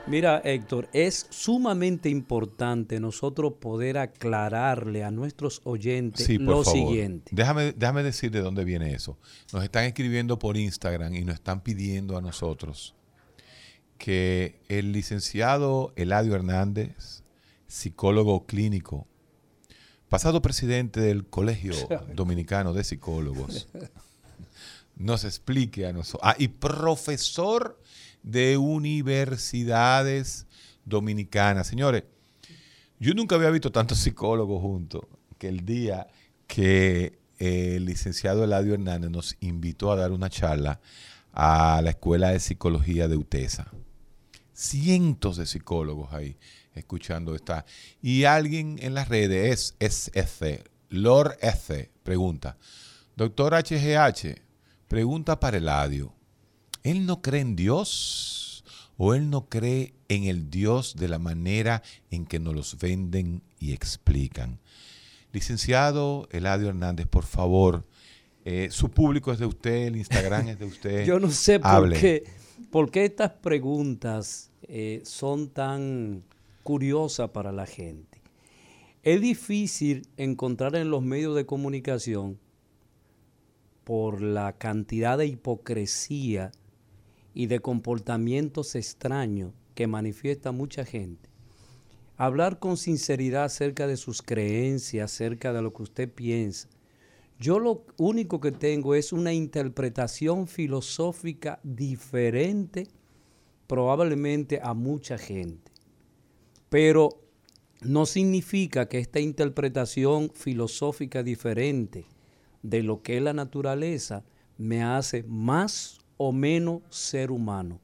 Mira, 0.08 0.42
Héctor, 0.44 0.90
es 0.92 1.26
sumamente 1.30 2.10
importante 2.10 3.00
nosotros 3.00 3.54
poder 3.62 3.98
aclararle 3.98 5.06
a 5.06 5.12
nuestros 5.12 5.62
oyentes 5.64 6.26
Sí, 6.26 6.38
por 6.38 6.48
lo 6.48 6.64
favor. 6.66 6.80
siguiente. 6.80 7.32
Déjame, 7.34 7.72
déjame 7.72 8.04
decir 8.04 8.30
de 8.30 8.42
dónde 8.42 8.66
viene 8.66 8.94
eso. 8.94 9.18
Nos 9.54 9.64
están 9.64 9.86
escribiendo 9.86 10.38
por 10.38 10.58
Instagram 10.58 11.16
y 11.16 11.24
nos 11.24 11.36
están 11.36 11.62
pidiendo 11.64 12.18
a 12.18 12.22
nosotros 12.22 12.94
que 13.98 14.60
el 14.68 14.92
licenciado 14.92 15.94
Eladio 15.96 16.36
Hernández, 16.36 17.21
psicólogo 17.72 18.46
clínico, 18.46 19.08
pasado 20.10 20.42
presidente 20.42 21.00
del 21.00 21.26
Colegio 21.26 21.74
Dominicano 22.14 22.74
de 22.74 22.84
Psicólogos, 22.84 23.70
nos 24.98 25.24
explique 25.24 25.88
a 25.88 25.94
nosotros. 25.94 26.22
Ah, 26.22 26.36
y 26.38 26.50
profesor 26.50 27.82
de 28.24 28.58
universidades 28.58 30.48
dominicanas. 30.84 31.68
Señores, 31.68 32.04
yo 33.00 33.14
nunca 33.14 33.36
había 33.36 33.50
visto 33.50 33.72
tantos 33.72 34.00
psicólogos 34.00 34.62
juntos 34.62 35.04
que 35.38 35.48
el 35.48 35.66
día 35.66 36.08
que 36.48 37.20
eh, 37.40 37.76
el 37.78 37.86
licenciado 37.86 38.44
Eladio 38.44 38.74
Hernández 38.74 39.10
nos 39.10 39.38
invitó 39.40 39.94
a 39.94 39.96
dar 39.96 40.12
una 40.12 40.30
charla 40.30 40.82
a 41.32 41.80
la 41.82 41.92
Escuela 41.92 42.32
de 42.32 42.42
Psicología 42.42 43.08
de 43.08 43.16
UTESA. 43.16 43.72
Cientos 44.54 45.38
de 45.38 45.46
psicólogos 45.46 46.12
ahí 46.12 46.38
escuchando 46.76 47.36
esta. 47.36 47.66
Y 48.02 48.24
alguien 48.24 48.78
en 48.82 48.94
las 48.94 49.10
redes, 49.10 49.76
es, 49.80 50.12
F, 50.14 50.64
Lord 50.90 51.38
F, 51.42 51.90
pregunta, 52.04 52.58
doctor 53.16 53.54
HGH, 53.54 54.42
pregunta 54.88 55.40
para 55.40 55.58
Eladio, 55.58 56.14
¿él 56.84 57.06
no 57.06 57.22
cree 57.22 57.42
en 57.42 57.56
Dios 57.56 58.64
o 58.98 59.14
él 59.14 59.30
no 59.30 59.48
cree 59.48 59.94
en 60.10 60.26
el 60.26 60.50
Dios 60.50 60.96
de 60.96 61.08
la 61.08 61.20
manera 61.20 61.82
en 62.10 62.26
que 62.26 62.40
nos 62.40 62.56
los 62.56 62.78
venden 62.78 63.42
y 63.60 63.74
explican? 63.74 64.60
Licenciado 65.32 66.28
Eladio 66.32 66.70
Hernández, 66.70 67.08
por 67.08 67.24
favor, 67.24 67.86
eh, 68.44 68.70
su 68.72 68.90
público 68.90 69.32
es 69.32 69.40
de 69.40 69.46
usted, 69.46 69.88
el 69.88 69.96
Instagram 69.98 70.50
es 70.50 70.60
de 70.60 70.66
usted. 70.66 71.06
Yo 71.08 71.20
no 71.20 71.30
sé 71.30 71.60
por 71.60 71.94
qué, 71.94 72.24
por 72.72 72.92
qué 72.92 73.06
estas 73.06 73.32
preguntas 73.32 74.50
eh, 74.64 75.02
son 75.06 75.50
tan 75.50 76.24
curiosas 76.62 77.30
para 77.32 77.52
la 77.52 77.66
gente. 77.66 78.22
Es 79.04 79.20
difícil 79.20 80.08
encontrar 80.18 80.76
en 80.76 80.90
los 80.90 81.02
medios 81.04 81.36
de 81.36 81.46
comunicación 81.46 82.40
por 83.84 84.22
la 84.22 84.54
cantidad 84.54 85.18
de 85.18 85.26
hipocresía 85.26 86.52
y 87.34 87.48
de 87.48 87.60
comportamientos 87.60 88.76
extraños 88.76 89.54
que 89.76 89.88
manifiesta 89.88 90.52
mucha 90.52 90.86
gente. 90.86 91.30
Hablar 92.18 92.60
con 92.60 92.78
sinceridad 92.78 93.46
acerca 93.46 93.88
de 93.88 93.98
sus 93.98 94.22
creencias, 94.22 95.12
acerca 95.12 95.52
de 95.54 95.62
lo 95.62 95.74
que 95.74 95.84
usted 95.84 96.14
piensa. 96.14 96.70
Yo 97.40 97.58
lo 97.58 97.84
único 97.98 98.40
que 98.40 98.52
tengo 98.52 98.94
es 98.94 99.12
una 99.12 99.34
interpretación 99.34 100.48
filosófica 100.48 101.60
diferente 101.64 102.88
probablemente 103.66 104.60
a 104.62 104.74
mucha 104.74 105.18
gente. 105.18 105.71
Pero 106.72 107.10
no 107.82 108.06
significa 108.06 108.88
que 108.88 109.00
esta 109.00 109.20
interpretación 109.20 110.32
filosófica 110.34 111.22
diferente 111.22 112.06
de 112.64 112.82
lo 112.82 113.02
que 113.02 113.18
es 113.18 113.24
la 113.24 113.34
naturaleza 113.34 114.24
me 114.58 114.82
hace 114.82 115.24
más 115.24 116.00
o 116.16 116.32
menos 116.32 116.84
ser 116.90 117.30
humano. 117.30 117.82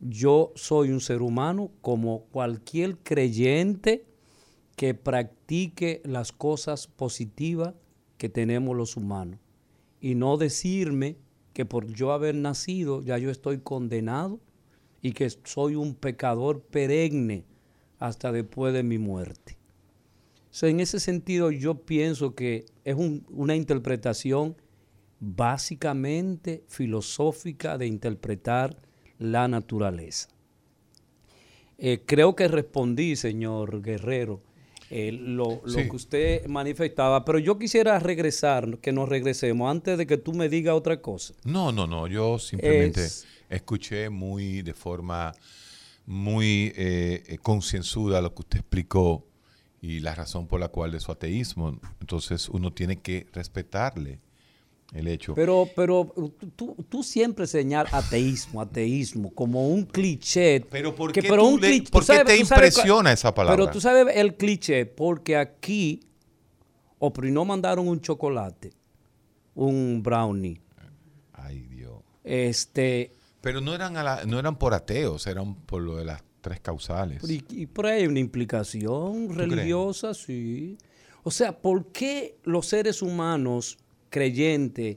Yo 0.00 0.52
soy 0.54 0.88
un 0.88 1.02
ser 1.02 1.20
humano 1.20 1.70
como 1.82 2.22
cualquier 2.30 2.96
creyente 2.96 4.06
que 4.74 4.94
practique 4.94 6.00
las 6.06 6.32
cosas 6.32 6.86
positivas 6.86 7.74
que 8.16 8.30
tenemos 8.30 8.74
los 8.74 8.96
humanos. 8.96 9.38
Y 10.00 10.14
no 10.14 10.38
decirme 10.38 11.18
que 11.52 11.66
por 11.66 11.86
yo 11.88 12.12
haber 12.12 12.36
nacido 12.36 13.02
ya 13.02 13.18
yo 13.18 13.30
estoy 13.30 13.58
condenado 13.58 14.40
y 15.02 15.12
que 15.12 15.28
soy 15.44 15.74
un 15.74 15.94
pecador 15.94 16.62
perenne 16.62 17.44
hasta 17.98 18.32
después 18.32 18.72
de 18.74 18.82
mi 18.82 18.98
muerte. 18.98 19.56
O 20.50 20.54
sea, 20.58 20.68
en 20.70 20.80
ese 20.80 21.00
sentido 21.00 21.50
yo 21.50 21.74
pienso 21.74 22.34
que 22.34 22.64
es 22.84 22.94
un- 22.96 23.24
una 23.30 23.54
interpretación 23.56 24.56
básicamente 25.20 26.62
filosófica 26.68 27.78
de 27.78 27.86
interpretar 27.86 28.76
la 29.18 29.48
naturaleza. 29.48 30.28
Eh, 31.78 32.02
creo 32.06 32.34
que 32.34 32.48
respondí, 32.48 33.16
señor 33.16 33.82
Guerrero, 33.82 34.40
eh, 34.90 35.12
lo, 35.12 35.60
lo 35.64 35.68
Sí. 35.68 35.88
que 35.88 35.96
usted 35.96 36.46
manifestaba, 36.46 37.24
pero 37.24 37.38
yo 37.38 37.58
quisiera 37.58 37.98
regresar, 37.98 38.78
que 38.78 38.92
nos 38.92 39.08
regresemos 39.08 39.70
antes 39.70 39.98
de 39.98 40.06
que 40.06 40.16
tú 40.16 40.32
me 40.32 40.48
digas 40.48 40.74
otra 40.74 41.00
cosa. 41.02 41.34
No, 41.44 41.72
no, 41.72 41.86
no. 41.86 42.06
Yo 42.06 42.38
simplemente 42.38 43.04
Es- 43.04 43.26
escuché 43.50 44.08
muy 44.10 44.62
de 44.62 44.72
forma 44.74 45.34
muy 46.06 46.72
eh, 46.76 47.22
eh, 47.26 47.38
concienzuda 47.42 48.20
lo 48.20 48.34
que 48.34 48.42
usted 48.42 48.58
explicó 48.60 49.26
y 49.82 50.00
la 50.00 50.14
razón 50.14 50.46
por 50.46 50.60
la 50.60 50.68
cual 50.68 50.92
de 50.92 51.00
su 51.00 51.10
ateísmo. 51.12 51.78
Entonces 52.00 52.48
uno 52.48 52.72
tiene 52.72 52.96
que 53.00 53.26
respetarle 53.32 54.20
el 54.92 55.08
hecho. 55.08 55.34
Pero, 55.34 55.68
pero 55.74 56.12
tú, 56.54 56.76
tú 56.88 57.02
siempre 57.02 57.46
señalas 57.48 57.92
ateísmo, 57.92 58.60
ateísmo, 58.60 59.32
como 59.34 59.68
un 59.68 59.84
cliché. 59.84 60.60
Pero 60.70 60.94
¿por 60.94 61.12
que- 61.12 61.22
qué 61.22 61.28
pero 61.28 61.44
un 61.44 61.60
le- 61.60 61.82
por 61.82 62.02
tú 62.04 62.06
qué 62.12 62.18
sabes- 62.18 62.24
te 62.24 62.44
sabes 62.44 62.70
impresiona 62.70 63.12
esa 63.12 63.34
palabra? 63.34 63.56
Pero 63.56 63.72
tú 63.72 63.80
sabes 63.80 64.16
el 64.16 64.36
cliché, 64.36 64.86
porque 64.86 65.36
aquí, 65.36 66.00
o 67.00 67.12
no 67.24 67.44
mandaron 67.44 67.88
un 67.88 68.00
chocolate, 68.00 68.72
un 69.56 70.02
brownie. 70.04 70.60
Ay, 71.32 71.62
Dios. 71.62 72.00
Este, 72.22 73.10
Pero 73.46 73.60
no 73.60 73.72
eran, 73.76 73.96
a 73.96 74.02
la- 74.02 74.24
no 74.24 74.40
eran 74.40 74.58
por 74.58 74.74
ateos, 74.74 75.24
eran 75.28 75.54
por 75.54 75.80
lo 75.80 75.94
de 75.94 76.04
las 76.04 76.20
tres 76.40 76.58
causales. 76.58 77.22
y, 77.30 77.44
y 77.50 77.66
por 77.66 77.86
ahí 77.86 78.00
hay 78.02 78.08
una 78.08 78.18
implicación 78.18 79.28
crees? 79.28 79.48
religiosa, 79.50 80.14
sí. 80.14 80.76
O 81.22 81.30
sea, 81.30 81.56
¿por 81.56 81.86
qué 81.92 82.38
los 82.42 82.66
seres 82.66 83.02
humanos 83.02 83.78
creyentes 84.10 84.96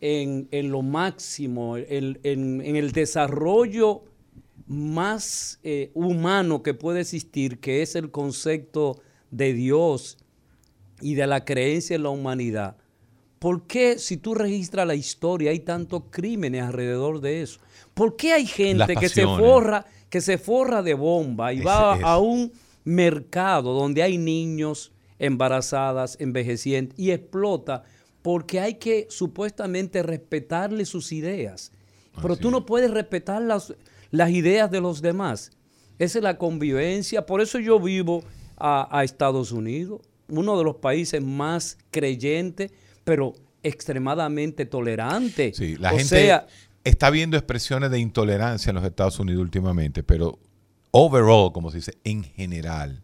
en, 0.00 0.46
en 0.52 0.70
lo 0.70 0.82
máximo, 0.82 1.76
en, 1.76 2.20
en- 2.22 2.60
en 2.60 2.76
el 2.76 2.92
desarrollo 2.92 4.04
más 4.68 5.58
eh, 5.64 5.90
humano 5.94 6.62
que 6.62 6.74
puede 6.74 7.00
existir, 7.00 7.58
que 7.58 7.82
es 7.82 7.96
el 7.96 8.12
concepto 8.12 9.00
de 9.32 9.54
Dios 9.54 10.18
y 11.00 11.14
de 11.14 11.26
la 11.26 11.44
creencia 11.44 11.96
en 11.96 12.04
la 12.04 12.10
humanidad, 12.10 12.76
¿por 13.40 13.66
qué 13.66 13.98
si 13.98 14.18
tú 14.18 14.34
registras 14.36 14.86
la 14.86 14.94
historia 14.94 15.50
hay 15.50 15.58
tantos 15.60 16.04
crímenes 16.10 16.62
alrededor 16.62 17.20
de 17.20 17.42
eso? 17.42 17.58
¿Por 17.94 18.16
qué 18.16 18.32
hay 18.32 18.46
gente 18.46 18.94
que 18.96 19.08
se 19.08 19.24
forra, 19.24 19.86
que 20.08 20.20
se 20.20 20.38
forra 20.38 20.82
de 20.82 20.94
bomba 20.94 21.52
y 21.52 21.60
va 21.60 21.96
es. 21.98 22.04
a 22.04 22.18
un 22.18 22.52
mercado 22.84 23.74
donde 23.74 24.02
hay 24.02 24.18
niños 24.18 24.92
embarazadas, 25.18 26.16
envejecientes 26.20 26.98
y 26.98 27.10
explota 27.10 27.84
porque 28.22 28.60
hay 28.60 28.74
que 28.74 29.06
supuestamente 29.10 30.02
respetarle 30.02 30.84
sus 30.84 31.12
ideas? 31.12 31.72
Pero 32.20 32.34
Así 32.34 32.42
tú 32.42 32.50
no 32.50 32.66
puedes 32.66 32.90
respetar 32.90 33.42
las, 33.42 33.74
las 34.10 34.30
ideas 34.30 34.70
de 34.70 34.80
los 34.80 35.02
demás. 35.02 35.50
Esa 35.98 36.18
es 36.18 36.22
la 36.22 36.38
convivencia. 36.38 37.26
Por 37.26 37.40
eso 37.40 37.58
yo 37.58 37.80
vivo 37.80 38.22
a, 38.56 38.88
a 38.96 39.04
Estados 39.04 39.52
Unidos, 39.52 40.00
uno 40.28 40.58
de 40.58 40.64
los 40.64 40.76
países 40.76 41.22
más 41.22 41.78
creyentes, 41.90 42.70
pero 43.04 43.34
extremadamente 43.62 44.66
tolerante. 44.66 45.52
Sí, 45.54 45.76
la 45.76 45.92
o 45.92 45.96
gente 45.96 46.08
sea, 46.08 46.46
está 46.84 47.10
viendo 47.10 47.36
expresiones 47.36 47.90
de 47.90 47.98
intolerancia 47.98 48.70
en 48.70 48.76
los 48.76 48.84
Estados 48.84 49.18
Unidos 49.18 49.42
últimamente, 49.42 50.02
pero 50.02 50.38
overall, 50.90 51.52
como 51.52 51.70
se 51.70 51.78
dice, 51.78 51.98
en 52.04 52.24
general, 52.24 53.02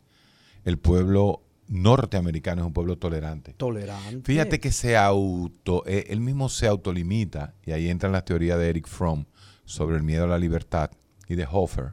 el 0.65 0.79
pueblo 0.79 1.43
norteamericano 1.69 2.63
es 2.63 2.67
un 2.67 2.73
pueblo 2.73 2.97
tolerante. 2.99 3.55
Tolerante. 3.55 4.23
Fíjate 4.23 4.61
que 4.61 4.73
se 4.73 4.97
auto, 4.97 5.85
eh, 5.87 6.07
él 6.09 6.21
mismo 6.21 6.49
se 6.49 6.67
autolimita, 6.67 7.55
y 7.65 7.73
ahí 7.73 7.89
entra 7.89 8.09
la 8.09 8.25
teoría 8.25 8.57
de 8.57 8.69
Eric 8.69 8.89
Fromm 8.89 9.27
sobre 9.65 9.97
el 9.97 10.03
miedo 10.03 10.25
a 10.25 10.29
la 10.29 10.39
libertad 10.39 10.91
y 11.29 11.35
de 11.35 11.47
Hofer 11.51 11.93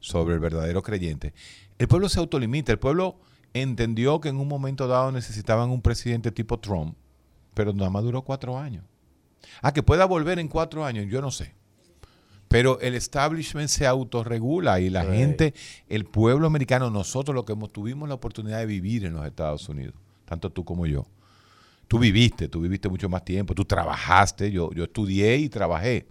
sobre 0.00 0.34
el 0.34 0.40
verdadero 0.40 0.82
creyente. 0.82 1.34
El 1.78 1.88
pueblo 1.88 2.08
se 2.08 2.20
autolimita, 2.20 2.72
el 2.72 2.78
pueblo 2.78 3.18
entendió 3.52 4.20
que 4.20 4.28
en 4.28 4.36
un 4.36 4.48
momento 4.48 4.86
dado 4.86 5.10
necesitaban 5.10 5.70
un 5.70 5.82
presidente 5.82 6.30
tipo 6.30 6.58
Trump, 6.58 6.96
pero 7.54 7.72
nada 7.72 7.90
más 7.90 8.04
duró 8.04 8.22
cuatro 8.22 8.58
años. 8.58 8.84
Ah, 9.62 9.72
que 9.72 9.82
pueda 9.82 10.04
volver 10.04 10.38
en 10.38 10.48
cuatro 10.48 10.84
años, 10.84 11.06
yo 11.08 11.20
no 11.20 11.30
sé. 11.30 11.54
Pero 12.48 12.80
el 12.80 12.94
establishment 12.94 13.68
se 13.68 13.86
autorregula 13.86 14.80
y 14.80 14.88
la 14.88 15.02
Right. 15.04 15.14
gente, 15.14 15.54
el 15.88 16.04
pueblo 16.06 16.46
americano, 16.46 16.88
nosotros 16.90 17.34
lo 17.34 17.44
que 17.44 17.52
hemos, 17.52 17.70
tuvimos 17.72 18.08
la 18.08 18.14
oportunidad 18.14 18.58
de 18.58 18.66
vivir 18.66 19.04
en 19.04 19.12
los 19.14 19.26
Estados 19.26 19.68
Unidos, 19.68 19.94
tanto 20.24 20.50
tú 20.50 20.64
como 20.64 20.86
yo. 20.86 21.06
Tú 21.88 21.98
viviste, 21.98 22.48
tú 22.48 22.60
viviste 22.60 22.88
mucho 22.88 23.08
más 23.08 23.24
tiempo, 23.24 23.54
tú 23.54 23.64
trabajaste, 23.64 24.50
yo, 24.50 24.70
yo 24.72 24.84
estudié 24.84 25.36
y 25.36 25.48
trabajé. 25.48 26.06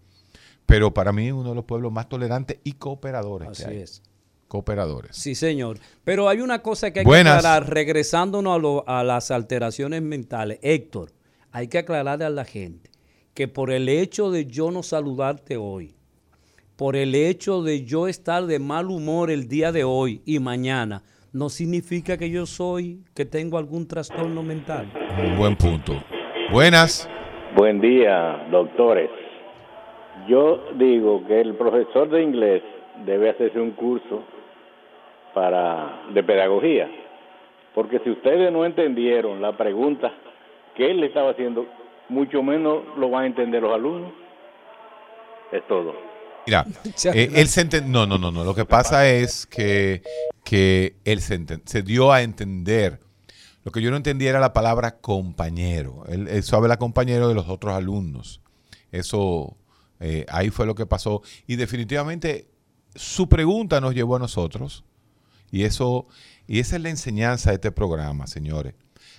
Pero 0.65 0.93
para 0.93 1.11
mí 1.11 1.27
es 1.27 1.33
uno 1.33 1.49
de 1.49 1.55
los 1.55 1.65
pueblos 1.65 1.91
más 1.91 2.09
tolerantes 2.09 2.59
y 2.63 2.73
cooperadores. 2.73 3.49
que 3.57 3.63
Así 3.63 3.71
hay. 3.73 3.81
es. 3.81 4.01
Cooperadores. 4.47 5.15
Sí, 5.15 5.33
señor. 5.35 5.79
Pero 6.03 6.29
hay 6.29 6.41
una 6.41 6.61
cosa 6.61 6.91
que 6.91 6.99
hay 6.99 7.05
Buenas. 7.05 7.33
que 7.33 7.37
aclarar, 7.47 7.69
regresándonos 7.73 8.55
a, 8.55 8.59
lo- 8.59 8.87
a 8.87 9.03
las 9.03 9.31
alteraciones 9.31 10.01
mentales. 10.01 10.59
Héctor, 10.61 11.13
hay 11.51 11.67
que 11.67 11.79
aclararle 11.79 12.25
a 12.25 12.29
la 12.29 12.45
gente 12.45 12.89
que 13.37 13.47
por 13.47 13.69
el 13.69 13.87
hecho 13.87 14.31
de 14.31 14.47
yo 14.47 14.71
no 14.71 14.81
saludarte 14.81 15.57
hoy, 15.57 15.91
por 16.75 16.95
el 16.95 17.13
hecho 17.13 17.61
de 17.61 17.85
yo 17.85 18.07
estar 18.07 18.47
de 18.47 18.57
mal 18.57 18.87
humor 18.87 19.29
el 19.29 19.47
día 19.47 19.71
de 19.71 19.83
hoy 19.83 20.23
y 20.25 20.39
mañana, 20.39 21.03
no 21.33 21.49
significa 21.49 22.17
que 22.17 22.31
yo 22.31 22.47
soy, 22.47 23.03
que 23.15 23.25
tengo 23.25 23.59
algún 23.59 23.87
trastorno 23.87 24.41
mental. 24.41 24.91
Un 25.23 25.37
buen 25.37 25.55
punto. 25.55 25.93
Buenas. 26.51 27.07
Buen 27.55 27.79
día, 27.79 28.47
doctores. 28.49 29.11
Yo 30.27 30.71
digo 30.73 31.23
que 31.27 31.39
el 31.39 31.53
profesor 31.53 32.09
de 32.09 32.23
inglés 32.23 32.63
debe 33.05 33.29
hacerse 33.29 33.59
un 33.59 33.69
curso 33.73 34.23
para 35.35 36.07
de 36.11 36.23
pedagogía, 36.23 36.89
porque 37.75 37.99
si 37.99 38.09
ustedes 38.09 38.51
no 38.51 38.65
entendieron 38.65 39.43
la 39.43 39.55
pregunta 39.55 40.11
que 40.75 40.89
él 40.89 41.01
le 41.01 41.05
estaba 41.05 41.29
haciendo, 41.29 41.67
mucho 42.09 42.41
menos 42.43 42.83
lo 42.97 43.09
van 43.09 43.23
a 43.23 43.27
entender 43.27 43.61
los 43.61 43.73
alumnos. 43.73 44.13
Es 45.51 45.65
todo. 45.67 45.93
Mira, 46.45 46.65
eh, 47.13 47.29
él 47.35 47.47
se 47.47 47.67
enten- 47.67 47.85
no, 47.85 48.05
no, 48.05 48.17
no, 48.17 48.31
no. 48.31 48.43
Lo 48.43 48.55
que 48.55 48.65
pasa 48.65 49.07
es 49.09 49.45
que, 49.45 50.01
que 50.43 50.95
él 51.05 51.21
se, 51.21 51.39
enten- 51.39 51.61
se 51.65 51.81
dio 51.81 52.11
a 52.11 52.21
entender. 52.21 52.99
Lo 53.63 53.71
que 53.71 53.81
yo 53.81 53.91
no 53.91 53.97
entendía 53.97 54.29
era 54.29 54.39
la 54.39 54.53
palabra 54.53 54.97
compañero. 54.99 56.03
Él, 56.07 56.27
él 56.29 56.43
sabe 56.43 56.67
la 56.69 56.77
compañero 56.77 57.27
de 57.27 57.35
los 57.35 57.49
otros 57.49 57.73
alumnos. 57.73 58.41
Eso, 58.91 59.57
eh, 59.99 60.25
ahí 60.29 60.49
fue 60.49 60.65
lo 60.65 60.75
que 60.75 60.85
pasó. 60.85 61.21
Y 61.47 61.57
definitivamente 61.57 62.47
su 62.95 63.27
pregunta 63.27 63.81
nos 63.81 63.93
llevó 63.93 64.15
a 64.15 64.19
nosotros. 64.19 64.85
Y 65.51 65.63
eso, 65.63 66.07
y 66.45 66.59
esa 66.59 66.77
es 66.77 66.81
la 66.81 66.89
enseñanza 66.89 67.51
de 67.51 67.55
este 67.55 67.71
programa, 67.71 68.27
señores. 68.27 68.73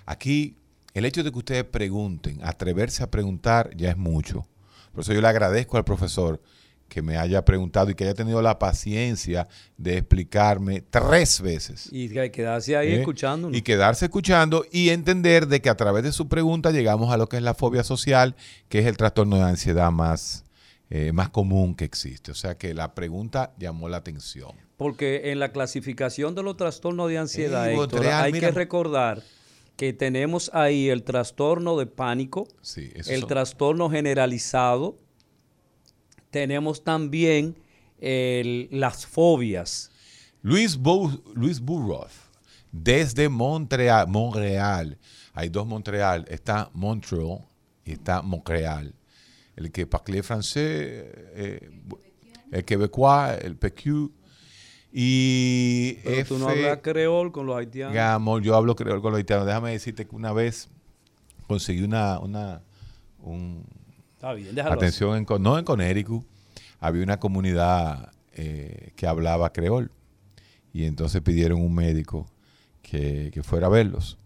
Aquí, 0.07 0.57
el 0.95 1.05
hecho 1.05 1.23
de 1.23 1.31
que 1.31 1.39
ustedes 1.39 1.65
pregunten, 1.65 2.41
atreverse 2.43 3.03
a 3.03 3.11
preguntar, 3.11 3.71
ya 3.77 3.91
es 3.91 3.97
mucho. 3.97 4.47
Por 4.93 5.03
eso 5.03 5.13
yo 5.13 5.21
le 5.21 5.29
agradezco 5.29 5.77
al 5.77 5.85
profesor 5.85 6.41
que 6.89 7.03
me 7.03 7.19
haya 7.19 7.45
preguntado 7.45 7.91
y 7.91 7.95
que 7.95 8.05
haya 8.05 8.15
tenido 8.15 8.41
la 8.41 8.59
paciencia 8.59 9.47
de 9.77 9.99
explicarme 9.99 10.83
tres 10.91 11.41
veces. 11.41 11.89
Y 11.93 12.09
que 12.09 12.31
quedarse 12.31 12.77
ahí 12.77 12.89
¿eh? 12.89 13.01
escuchándonos. 13.01 13.57
Y 13.57 13.63
quedarse 13.63 14.07
escuchando 14.07 14.65
y 14.73 14.89
entender 14.89 15.47
de 15.47 15.61
que 15.61 15.69
a 15.69 15.77
través 15.77 16.03
de 16.03 16.13
su 16.13 16.29
pregunta 16.29 16.71
llegamos 16.71 17.13
a 17.13 17.17
lo 17.17 17.29
que 17.29 17.37
es 17.37 17.43
la 17.43 17.55
fobia 17.55 17.85
social, 17.85 18.35
que 18.69 18.81
es 18.81 18.87
el 18.87 18.97
trastorno 18.97 19.37
de 19.37 19.43
ansiedad 19.43 19.91
más, 19.91 20.45
eh, 20.89 21.13
más 21.13 21.29
común 21.29 21.75
que 21.75 21.85
existe. 21.85 22.33
O 22.33 22.35
sea 22.35 22.57
que 22.57 22.73
la 22.73 22.95
pregunta 22.95 23.53
llamó 23.59 23.89
la 23.89 23.99
atención. 23.99 24.53
Porque 24.79 25.31
en 25.31 25.41
la 25.41 25.53
clasificación 25.53 26.35
de 26.35 26.43
los 26.43 26.57
trastornos 26.57 27.11
de 27.11 27.19
ansiedad, 27.19 27.71
Héctor, 27.71 28.07
hay 28.07 28.33
mira. 28.33 28.49
que 28.49 28.55
recordar 28.55 29.23
que 29.79 29.93
tenemos 29.93 30.51
ahí 30.53 30.89
el 30.89 31.05
trastorno 31.05 31.77
de 31.79 31.87
pánico, 31.87 32.49
Sí, 32.63 32.91
el 32.95 33.21
son- 33.21 33.29
trastorno 33.29 33.89
generalizado, 33.89 34.99
tenemos 36.31 36.83
también 36.83 37.57
el- 38.01 38.69
las 38.73 39.07
fobias. 39.07 39.91
Luis, 40.43 40.79
Bou- 40.79 41.23
Luis 41.35 41.61
Burroff, 41.61 42.29
desde 42.73 43.29
Montreal, 43.29 44.09
Montreal. 44.09 44.99
Hay 45.33 45.49
dos 45.49 45.65
Montreal. 45.67 46.25
Está 46.29 46.71
Montreal 46.75 47.47
y 47.85 47.93
está 47.93 48.21
Montreal. 48.23 48.93
El 49.57 49.71
que 49.71 49.87
parle 49.87 50.23
francés, 50.25 51.05
eh, 51.35 51.71
el 52.51 52.65
quebecois, 52.65 53.39
el 53.43 53.57
PQ. 53.57 54.11
Y 55.01 55.93
Pero 56.03 56.27
tú 56.27 56.39
no 56.39 56.49
hablas 56.49 56.81
creol 56.83 57.31
con 57.31 57.47
los 57.47 57.57
haitianos. 57.57 57.95
Gamol, 57.95 58.43
yo 58.43 58.57
hablo 58.57 58.75
creol 58.75 59.01
con 59.01 59.13
los 59.13 59.19
haitianos. 59.19 59.47
Déjame 59.47 59.71
decirte 59.71 60.09
que 60.09 60.17
una 60.17 60.33
vez 60.33 60.69
conseguí 61.47 61.85
una, 61.85 62.19
una 62.19 62.63
un, 63.21 63.65
Está 64.15 64.33
bien, 64.33 64.57
déjalo 64.57 64.75
así. 64.75 64.79
atención, 64.87 65.17
en, 65.17 65.27
no 65.41 65.57
en 65.57 65.65
Connecticut, 65.65 66.27
había 66.81 67.05
una 67.05 67.21
comunidad 67.21 68.11
eh, 68.33 68.91
que 68.97 69.07
hablaba 69.07 69.53
creol 69.53 69.93
y 70.73 70.85
entonces 70.85 71.23
pidieron 71.23 71.61
un 71.61 71.77
médico 71.77 72.27
que, 72.83 73.31
que 73.33 73.45
fuera 73.45 73.69
a 73.69 73.71
verlos, 73.71 74.19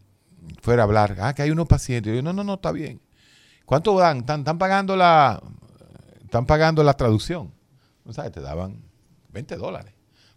fuera 0.62 0.84
a 0.84 0.86
hablar. 0.86 1.18
Ah, 1.20 1.34
que 1.34 1.42
hay 1.42 1.50
unos 1.50 1.66
pacientes. 1.68 2.14
yo, 2.14 2.22
no, 2.22 2.32
no, 2.32 2.44
no, 2.44 2.54
está 2.54 2.72
bien. 2.72 2.98
¿Cuánto 3.66 3.94
dan? 3.98 4.20
Están, 4.20 4.40
están 4.40 4.56
pagando 4.56 4.96
la 4.96 5.38
están 6.24 6.46
pagando 6.46 6.82
la 6.82 6.94
traducción. 6.94 7.52
¿No 8.06 8.14
sabes? 8.14 8.32
Te 8.32 8.40
daban 8.40 8.80
20 9.34 9.54
dólares. 9.56 9.92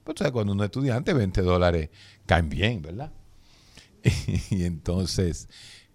Pues 0.06 0.20
¿sabes? 0.20 0.32
cuando 0.32 0.54
uno 0.54 0.64
es 0.64 0.68
estudiante, 0.68 1.14
20 1.14 1.42
dólares 1.42 1.90
caen 2.28 2.48
bien, 2.48 2.84
¿verdad? 2.84 3.12
y 4.52 4.64
entonces 4.64 5.50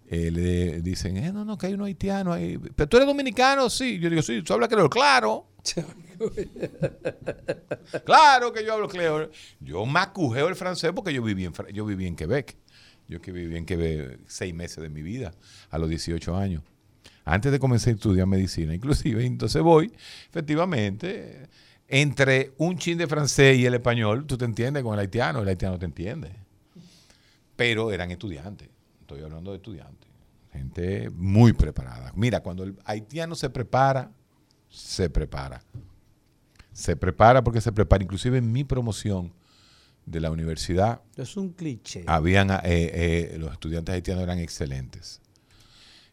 eh, 0.09 0.29
le 0.29 0.81
dicen, 0.81 1.15
eh, 1.15 1.31
no, 1.31 1.45
no, 1.45 1.57
que 1.57 1.67
hay 1.67 1.75
unos 1.75 1.87
haitianos 1.87 2.35
ahí. 2.35 2.57
¿Pero 2.57 2.89
tú 2.89 2.97
eres 2.97 3.07
dominicano? 3.07 3.69
Sí. 3.69 3.99
Yo 3.99 4.09
digo, 4.09 4.21
sí, 4.21 4.41
tú 4.41 4.53
hablas 4.53 4.67
creol. 4.67 4.89
Claro. 4.89 5.47
claro 8.05 8.51
que 8.51 8.65
yo 8.65 8.73
hablo 8.73 8.89
creol. 8.89 9.31
Yo 9.61 9.85
macujeo 9.85 10.49
el 10.49 10.55
francés 10.55 10.91
porque 10.93 11.13
yo 11.13 11.23
viví 11.23 11.45
en, 11.45 11.53
yo 11.73 11.85
viví 11.85 12.05
en 12.05 12.17
Quebec. 12.17 12.57
Yo 13.07 13.21
que 13.21 13.31
viví 13.31 13.55
en 13.55 13.65
Quebec 13.65 14.19
seis 14.27 14.53
meses 14.53 14.83
de 14.83 14.89
mi 14.89 15.01
vida, 15.01 15.31
a 15.69 15.77
los 15.77 15.89
18 15.89 16.35
años. 16.35 16.63
Antes 17.23 17.53
de 17.53 17.59
comenzar 17.59 17.93
a 17.93 17.95
estudiar 17.95 18.27
medicina, 18.27 18.75
inclusive. 18.75 19.25
Entonces 19.25 19.61
voy, 19.61 19.93
efectivamente, 20.29 21.47
entre 21.91 22.53
un 22.57 22.77
chin 22.77 22.97
de 22.97 23.05
francés 23.07 23.57
y 23.57 23.65
el 23.65 23.73
español, 23.73 24.25
tú 24.25 24.37
te 24.37 24.45
entiendes 24.45 24.81
con 24.83 24.93
el 24.93 24.99
haitiano, 25.01 25.41
el 25.41 25.47
haitiano 25.47 25.77
te 25.77 25.85
entiende. 25.85 26.31
Pero 27.55 27.91
eran 27.91 28.09
estudiantes. 28.11 28.69
Estoy 29.01 29.21
hablando 29.21 29.51
de 29.51 29.57
estudiantes. 29.57 30.09
Gente 30.51 31.09
muy 31.11 31.53
preparada. 31.53 32.11
Mira, 32.15 32.41
cuando 32.41 32.63
el 32.63 32.77
haitiano 32.85 33.35
se 33.35 33.49
prepara, 33.49 34.11
se 34.69 35.09
prepara. 35.09 35.61
Se 36.71 36.95
prepara 36.95 37.43
porque 37.43 37.61
se 37.61 37.71
prepara. 37.71 38.03
Inclusive 38.03 38.37
en 38.37 38.51
mi 38.51 38.63
promoción 38.63 39.33
de 40.05 40.19
la 40.19 40.31
universidad, 40.31 41.01
Es 41.15 41.37
un 41.37 41.51
cliché. 41.51 42.03
habían 42.07 42.49
eh, 42.49 42.59
eh, 42.65 43.35
los 43.37 43.51
estudiantes 43.51 43.93
haitianos 43.93 44.23
eran 44.23 44.39
excelentes. 44.39 45.21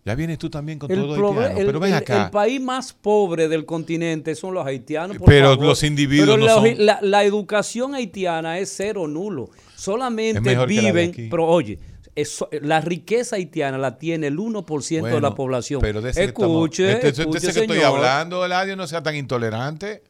Ya 0.05 0.15
vienes 0.15 0.39
tú 0.39 0.49
también 0.49 0.79
con 0.79 0.91
El, 0.91 1.01
todo 1.03 1.17
proble- 1.17 1.39
haitiano, 1.43 1.59
el- 1.61 1.67
pero 1.67 1.81
ven 1.81 1.93
acá. 1.95 2.25
el 2.25 2.31
país 2.31 2.61
más 2.61 2.93
pobre 2.95 3.47
del 3.49 3.67
continente 3.67 4.35
son 4.35 4.55
los 4.55 4.67
haitianos. 4.67 5.19
por 5.19 5.27
Pero 5.27 5.51
favor. 5.51 5.67
los 5.67 5.83
individuos 5.83 6.29
Pero 6.29 6.39
no 6.39 6.47
la, 6.47 6.55
son- 6.55 6.87
la- 6.87 6.99
la 7.03 7.25
educación 7.25 7.95
haitiana 7.95 8.59
es 8.59 8.73
cero 8.75 9.07
nulo. 9.07 9.51
Es 9.53 9.81
Solamente 9.83 10.41
mejor 10.41 10.69
que 10.69 10.75
la 10.77 10.81
de 10.83 10.87
viven. 10.93 11.11
aquí. 11.11 11.29
Pero 11.31 11.47
oye, 11.47 11.79
eso- 12.15 12.49
la 12.63 12.81
riqueza 12.81 13.37
haitiana 13.37 13.77
la 13.77 13.99
tiene 13.99 14.29
el 14.29 14.39
1% 14.39 15.05
de 15.07 15.13
Bueno, 15.13 15.29
la 15.29 15.35
población. 15.35 15.81
Pero 15.83 16.01
de 16.01 16.11
ese 16.11 16.25
escuche, 16.25 16.85
que 16.85 16.91
estamos, 16.93 17.05
este- 17.11 17.23
escuche, 17.23 17.41
de 17.41 17.47
ese 17.51 17.61
que 17.61 17.67
estoy 17.67 17.81
hablando, 17.83 18.45
Eladio, 18.47 18.77
no 18.77 18.87
sea 18.87 19.03
tan 19.03 19.15
intolerante. 19.15 20.03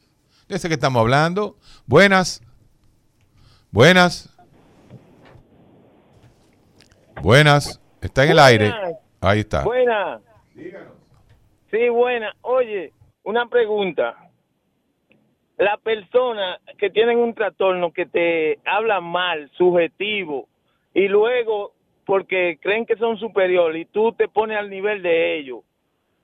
De 0.47 0.55
ese 0.55 0.67
que 0.69 0.75
estamos 0.75 0.99
hablando. 1.01 1.57
Buenas. 1.87 2.41
Buenas. 3.71 4.29
Buenas. 7.21 7.79
Está 8.01 8.23
en 8.23 8.31
el 8.31 8.39
aire. 8.39 8.73
Ahí 9.21 9.39
está. 9.39 9.63
Buena. 9.63 10.19
Sí, 11.71 11.89
buena. 11.89 12.33
Oye, 12.41 12.93
una 13.23 13.47
pregunta. 13.47 14.15
Las 15.57 15.79
personas 15.81 16.59
que 16.77 16.89
tienen 16.89 17.19
un 17.19 17.33
trastorno 17.33 17.91
que 17.91 18.05
te 18.05 18.59
hablan 18.65 19.03
mal, 19.03 19.49
subjetivo, 19.57 20.47
y 20.93 21.07
luego 21.07 21.73
porque 22.05 22.57
creen 22.61 22.85
que 22.85 22.95
son 22.95 23.17
superiores 23.17 23.81
y 23.81 23.85
tú 23.85 24.13
te 24.13 24.27
pones 24.29 24.57
al 24.57 24.69
nivel 24.69 25.03
de 25.03 25.37
ellos, 25.37 25.59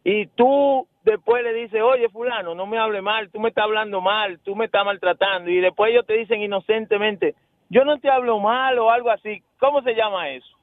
y 0.03 0.27
tú 0.27 0.87
después 1.03 1.43
le 1.43 1.53
dices, 1.53 1.81
oye, 1.81 2.09
fulano, 2.09 2.55
no 2.55 2.65
me 2.65 2.77
hable 2.77 3.01
mal, 3.01 3.29
tú 3.29 3.39
me 3.39 3.49
estás 3.49 3.65
hablando 3.65 4.01
mal, 4.01 4.39
tú 4.39 4.55
me 4.55 4.65
estás 4.65 4.85
maltratando, 4.85 5.49
y 5.51 5.59
después 5.59 5.91
ellos 5.91 6.05
te 6.05 6.13
dicen 6.13 6.41
inocentemente, 6.41 7.35
yo 7.69 7.83
no 7.83 7.99
te 7.99 8.09
hablo 8.09 8.39
mal 8.39 8.79
o 8.79 8.89
algo 8.89 9.09
así. 9.09 9.43
¿Cómo 9.59 9.81
se 9.81 9.95
llama 9.95 10.29
eso? 10.29 10.54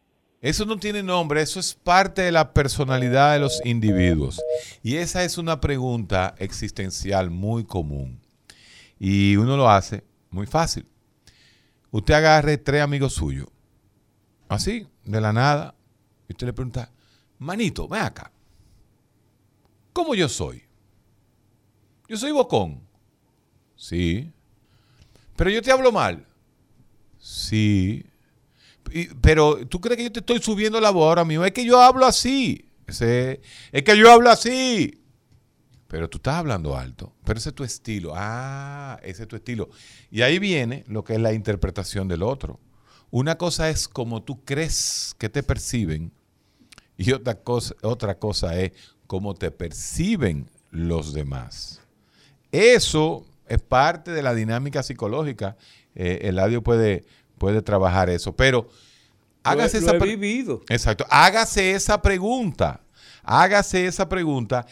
Eso 0.43 0.67
no 0.67 0.77
tiene 0.77 1.05
nombre, 1.05 1.41
eso 1.41 1.61
es 1.61 1.73
parte 1.73 2.23
de 2.23 2.33
la 2.33 2.53
personalidad 2.53 3.33
de 3.33 3.39
los 3.39 3.65
individuos. 3.65 4.43
Y 4.83 4.97
esa 4.97 5.23
es 5.23 5.39
una 5.39 5.61
pregunta 5.61 6.35
existencial 6.37 7.31
muy 7.31 7.65
común. 7.65 8.21
Y 8.99 9.37
uno 9.37 9.57
lo 9.57 9.71
hace 9.71 10.03
muy 10.31 10.47
fácil. 10.47 10.85
Usted 11.93 12.15
agarre 12.15 12.59
tres 12.59 12.83
amigos 12.83 13.15
suyos, 13.15 13.47
así, 14.49 14.89
de 15.05 15.21
la 15.21 15.33
nada, 15.33 15.77
y 16.29 16.33
usted 16.33 16.49
le 16.49 16.53
pregunta, 16.53 16.91
manito, 17.39 17.87
ven 17.87 18.03
acá. 18.03 18.33
¿Cómo 19.93 20.17
yo 20.17 20.29
soy? 20.29 20.65
Yo 22.09 22.17
soy 22.17 22.33
bocón. 22.33 22.81
Sí. 23.77 24.33
Pero 25.37 25.51
yo 25.51 25.63
te 25.63 25.71
hablo 25.71 25.93
mal. 25.93 26.27
Sí. 27.19 28.05
Pero 29.21 29.67
tú 29.67 29.81
crees 29.81 29.97
que 29.99 30.05
yo 30.05 30.13
te 30.13 30.21
estoy 30.21 30.41
subiendo 30.41 30.81
la 30.81 30.91
voz 30.91 31.09
ahora 31.09 31.25
mismo. 31.25 31.45
Es 31.45 31.53
que 31.53 31.65
yo 31.65 31.81
hablo 31.81 32.07
así. 32.07 32.69
es 32.87 33.83
que 33.83 33.97
yo 33.97 34.11
hablo 34.11 34.31
así. 34.31 35.03
Pero 35.89 36.09
tú 36.09 36.19
estás 36.19 36.37
hablando 36.37 36.77
alto. 36.77 37.15
Pero 37.25 37.39
ese 37.39 37.51
es 37.51 37.55
tu 37.55 37.65
estilo. 37.65 38.13
Ah, 38.15 38.99
ese 39.03 39.23
es 39.23 39.29
tu 39.29 39.37
estilo. 39.37 39.69
Y 40.11 40.23
ahí 40.23 40.39
viene 40.39 40.85
lo 40.87 41.05
que 41.05 41.15
es 41.15 41.21
la 41.21 41.33
interpretación 41.33 42.09
del 42.09 42.23
otro. 42.23 42.61
Una 43.11 43.37
cosa 43.37 43.69
es 43.69 43.89
como 43.89 44.23
tú 44.23 44.43
crees 44.45 45.15
que 45.19 45.29
te 45.29 45.43
perciben 45.43 46.13
y 46.97 47.13
otra 47.13 47.35
cosa, 47.35 47.75
otra 47.83 48.19
cosa 48.19 48.59
es 48.59 48.73
cómo 49.07 49.35
te 49.35 49.51
perciben 49.51 50.49
los 50.71 51.13
demás. 51.13 51.83
Eso 52.51 53.27
es 53.47 53.61
parte 53.61 54.13
de 54.13 54.23
la 54.23 54.35
dinámica 54.35 54.83
psicológica. 54.83 55.57
Eh, 55.95 56.21
el 56.23 56.39
audio 56.39 56.63
puede, 56.63 57.05
puede 57.43 57.61
trabajar 57.61 58.09
eso, 58.09 58.37
pero 58.37 58.69
hágase 59.43 59.79
esa 59.79 59.95
vivido. 59.95 60.63
Exacto, 60.69 61.05
hágase 61.11 61.73
esa 61.73 62.01
pregunta. 62.01 62.81
Hágase 63.25 63.85
esa 63.85 64.09
pregunta. 64.09 64.65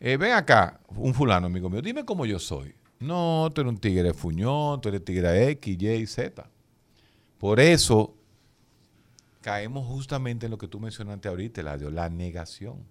Eh, 0.00 0.16
ven 0.16 0.32
acá, 0.32 0.80
un 0.88 1.14
fulano 1.14 1.46
amigo 1.46 1.70
mío, 1.70 1.80
dime 1.80 2.04
cómo 2.04 2.26
yo 2.26 2.40
soy. 2.40 2.74
No, 2.98 3.52
tú 3.54 3.60
eres 3.60 3.72
un 3.72 3.78
tigre 3.78 4.12
fuñón, 4.14 4.80
tú 4.80 4.88
eres 4.88 5.04
tigre 5.04 5.48
X, 5.50 5.80
Y, 5.80 6.06
Z. 6.08 6.44
Por 7.38 7.60
eso 7.60 8.16
caemos 9.40 9.86
justamente 9.86 10.46
en 10.46 10.50
lo 10.50 10.58
que 10.58 10.66
tú 10.66 10.80
mencionaste 10.80 11.28
ahorita, 11.28 11.62
la 11.62 12.08
negación 12.08 12.84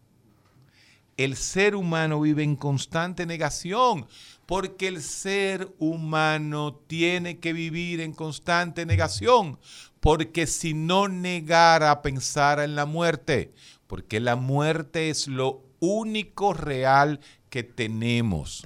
el 1.17 1.35
ser 1.35 1.75
humano 1.75 2.21
vive 2.21 2.43
en 2.43 2.55
constante 2.55 3.25
negación, 3.25 4.07
porque 4.45 4.87
el 4.87 5.01
ser 5.01 5.73
humano 5.79 6.79
tiene 6.87 7.39
que 7.39 7.53
vivir 7.53 7.99
en 7.99 8.13
constante 8.13 8.85
negación, 8.85 9.59
porque 9.99 10.47
si 10.47 10.73
no 10.73 11.07
negara 11.07 12.01
pensar 12.01 12.59
en 12.59 12.75
la 12.75 12.85
muerte, 12.85 13.53
porque 13.87 14.19
la 14.19 14.35
muerte 14.35 15.09
es 15.09 15.27
lo 15.27 15.63
único 15.79 16.53
real 16.53 17.19
que 17.49 17.63
tenemos. 17.63 18.63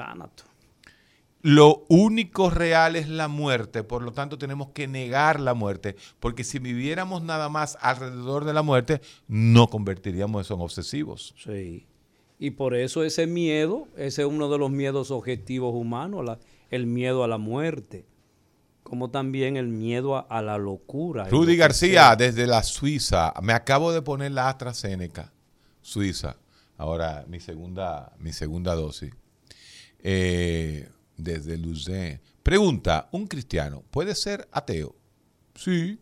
Lo 1.43 1.85
único 1.89 2.51
real 2.51 2.95
es 2.95 3.09
la 3.09 3.27
muerte, 3.27 3.83
por 3.83 4.03
lo 4.03 4.11
tanto 4.11 4.37
tenemos 4.37 4.69
que 4.69 4.87
negar 4.87 5.39
la 5.39 5.55
muerte, 5.55 5.95
porque 6.19 6.43
si 6.43 6.59
viviéramos 6.59 7.23
nada 7.23 7.49
más 7.49 7.79
alrededor 7.81 8.45
de 8.45 8.53
la 8.53 8.61
muerte, 8.61 9.01
no 9.27 9.67
convertiríamos 9.67 10.45
eso 10.45 10.53
en 10.53 10.61
obsesivos. 10.61 11.33
Sí. 11.43 11.87
Y 12.41 12.49
por 12.49 12.73
eso 12.73 13.03
ese 13.03 13.27
miedo, 13.27 13.87
ese 13.95 14.23
es 14.23 14.27
uno 14.27 14.49
de 14.49 14.57
los 14.57 14.71
miedos 14.71 15.11
objetivos 15.11 15.75
humanos, 15.75 16.39
el 16.71 16.87
miedo 16.87 17.23
a 17.23 17.27
la 17.27 17.37
muerte, 17.37 18.07
como 18.81 19.11
también 19.11 19.57
el 19.57 19.67
miedo 19.67 20.25
a, 20.27 20.41
la 20.41 20.57
locura. 20.57 21.25
Rudy 21.29 21.55
García, 21.55 22.15
desde 22.15 22.47
la 22.47 22.63
Suiza, 22.63 23.31
me 23.43 23.53
acabo 23.53 23.93
de 23.93 24.01
poner 24.01 24.31
la 24.31 24.49
AstraZeneca, 24.49 25.31
Suiza, 25.83 26.37
ahora 26.77 27.25
mi 27.27 27.39
segunda, 27.39 28.11
mi 28.17 28.33
segunda 28.33 28.73
dosis, 28.73 29.13
eh, 29.99 30.89
desde 31.17 31.59
Luzé. 31.59 32.21
Pregunta, 32.41 33.07
¿un 33.11 33.27
cristiano 33.27 33.83
puede 33.91 34.15
ser 34.15 34.49
ateo? 34.51 34.95
Sí. 35.53 35.99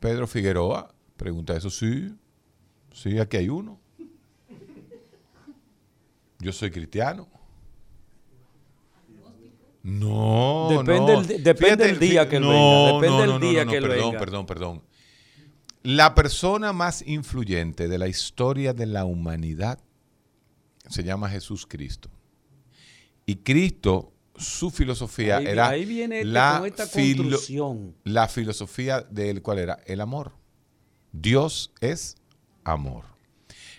Pedro 0.00 0.26
Figueroa, 0.26 0.94
pregunta 1.16 1.56
eso, 1.56 1.70
sí. 1.70 2.14
Sí, 2.92 3.18
aquí 3.18 3.38
hay 3.38 3.48
uno. 3.48 3.79
Yo 6.40 6.52
soy 6.52 6.70
cristiano. 6.70 7.28
No, 9.82 10.68
depende 10.70 11.12
no. 11.12 11.20
El, 11.20 11.42
depende 11.42 11.86
del 11.86 11.98
día 11.98 12.28
que 12.28 12.36
él 12.36 12.42
venga. 12.42 12.92
Depende 12.92 13.26
del 13.26 13.40
día 13.40 13.66
que 13.66 13.76
él 13.76 13.82
perdón, 13.88 14.16
Perdón, 14.18 14.46
perdón, 14.46 14.82
La 15.82 16.14
persona 16.14 16.72
más 16.72 17.02
influyente 17.06 17.88
de 17.88 17.98
la 17.98 18.08
historia 18.08 18.74
de 18.74 18.86
la 18.86 19.04
humanidad 19.04 19.78
se 20.88 21.02
llama 21.02 21.30
Jesús 21.30 21.66
Cristo. 21.66 22.10
Y 23.24 23.36
Cristo, 23.36 24.12
su 24.36 24.70
filosofía 24.70 25.38
era 25.38 25.68
ahí 25.68 25.84
viene 25.84 26.20
este 26.20 26.32
la, 26.32 26.62
esta 26.66 26.86
la 28.04 28.28
filosofía 28.28 29.00
del 29.02 29.40
cual 29.40 29.58
era 29.60 29.78
el 29.86 30.00
amor. 30.00 30.32
Dios 31.12 31.72
es 31.80 32.16
amor. 32.64 33.04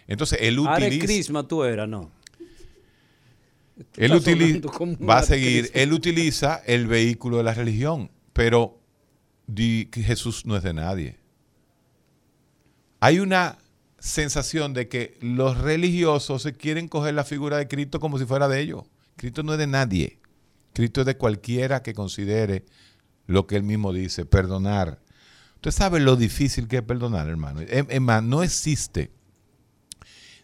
Entonces 0.07 0.39
él 0.41 0.59
utiliza. 0.59 1.05
Crisma 1.05 1.47
tú 1.47 1.64
eras, 1.64 1.88
¿no? 1.88 2.12
Él 3.97 4.13
utiliza, 4.13 4.67
va 5.09 5.19
a 5.19 5.23
seguir, 5.23 5.71
él 5.73 5.93
utiliza 5.93 6.61
el 6.65 6.88
vehículo 6.88 7.38
de 7.38 7.43
la 7.43 7.53
religión, 7.53 8.11
pero 8.34 8.79
Jesús 9.55 10.45
no 10.45 10.55
es 10.55 10.63
de 10.63 10.73
nadie. 10.73 11.19
Hay 12.99 13.19
una 13.19 13.57
sensación 13.99 14.73
de 14.73 14.88
que 14.88 15.17
los 15.21 15.57
religiosos 15.57 16.41
se 16.43 16.53
quieren 16.53 16.88
coger 16.88 17.13
la 17.13 17.23
figura 17.23 17.57
de 17.57 17.67
Cristo 17.67 17.99
como 17.99 18.17
si 18.17 18.25
fuera 18.25 18.47
de 18.47 18.59
ellos. 18.59 18.84
Cristo 19.15 19.43
no 19.43 19.53
es 19.53 19.59
de 19.59 19.67
nadie. 19.67 20.19
Cristo 20.73 21.01
es 21.01 21.07
de 21.07 21.17
cualquiera 21.17 21.84
que 21.84 21.93
considere 21.93 22.65
lo 23.27 23.47
que 23.47 23.55
él 23.55 23.63
mismo 23.63 23.93
dice, 23.93 24.25
perdonar. 24.25 25.01
Usted 25.55 25.71
sabe 25.71 25.99
lo 25.99 26.15
difícil 26.15 26.67
que 26.67 26.77
es 26.77 26.84
perdonar, 26.84 27.27
hermano. 27.27 27.61
Es 27.61 28.01
más, 28.01 28.23
no 28.23 28.41
existe 28.41 29.11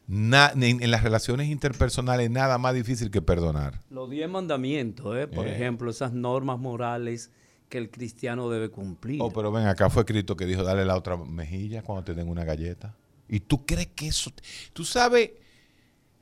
en, 0.10 0.91
las 0.91 1.03
relaciones 1.03 1.49
interpersonales 1.49 2.30
nada 2.30 2.58
más 2.58 2.74
difícil 2.74 3.12
que 3.12 3.22
perdonar. 3.22 3.82
Los 3.89 4.10
diez 4.10 4.30
mandamientos, 4.30 5.18
¿eh? 5.18 5.28
por 5.28 5.47
eh. 5.47 5.55
ejemplo, 5.55 5.91
esas 5.91 6.14
normas 6.14 6.60
morales 6.60 7.32
que 7.70 7.78
el 7.78 7.89
cristiano 7.89 8.49
debe 8.49 8.70
cumplir. 8.70 9.22
Oh, 9.22 9.32
pero 9.32 9.51
ven, 9.51 9.68
acá 9.68 9.89
fue 9.89 10.05
Cristo 10.05 10.38
que 10.38 10.45
dijo, 10.45 10.64
dale 10.64 10.86
la 10.86 10.95
otra 10.95 11.18
mejilla 11.18 11.82
cuando 11.84 12.03
te 12.03 12.14
den 12.14 12.30
una 12.30 12.45
galleta. 12.45 12.95
¿Y 13.28 13.41
tú 13.41 13.66
crees 13.66 13.88
que 13.88 14.08
eso... 14.08 14.32
Tú 14.72 14.86
sabes 14.86 15.32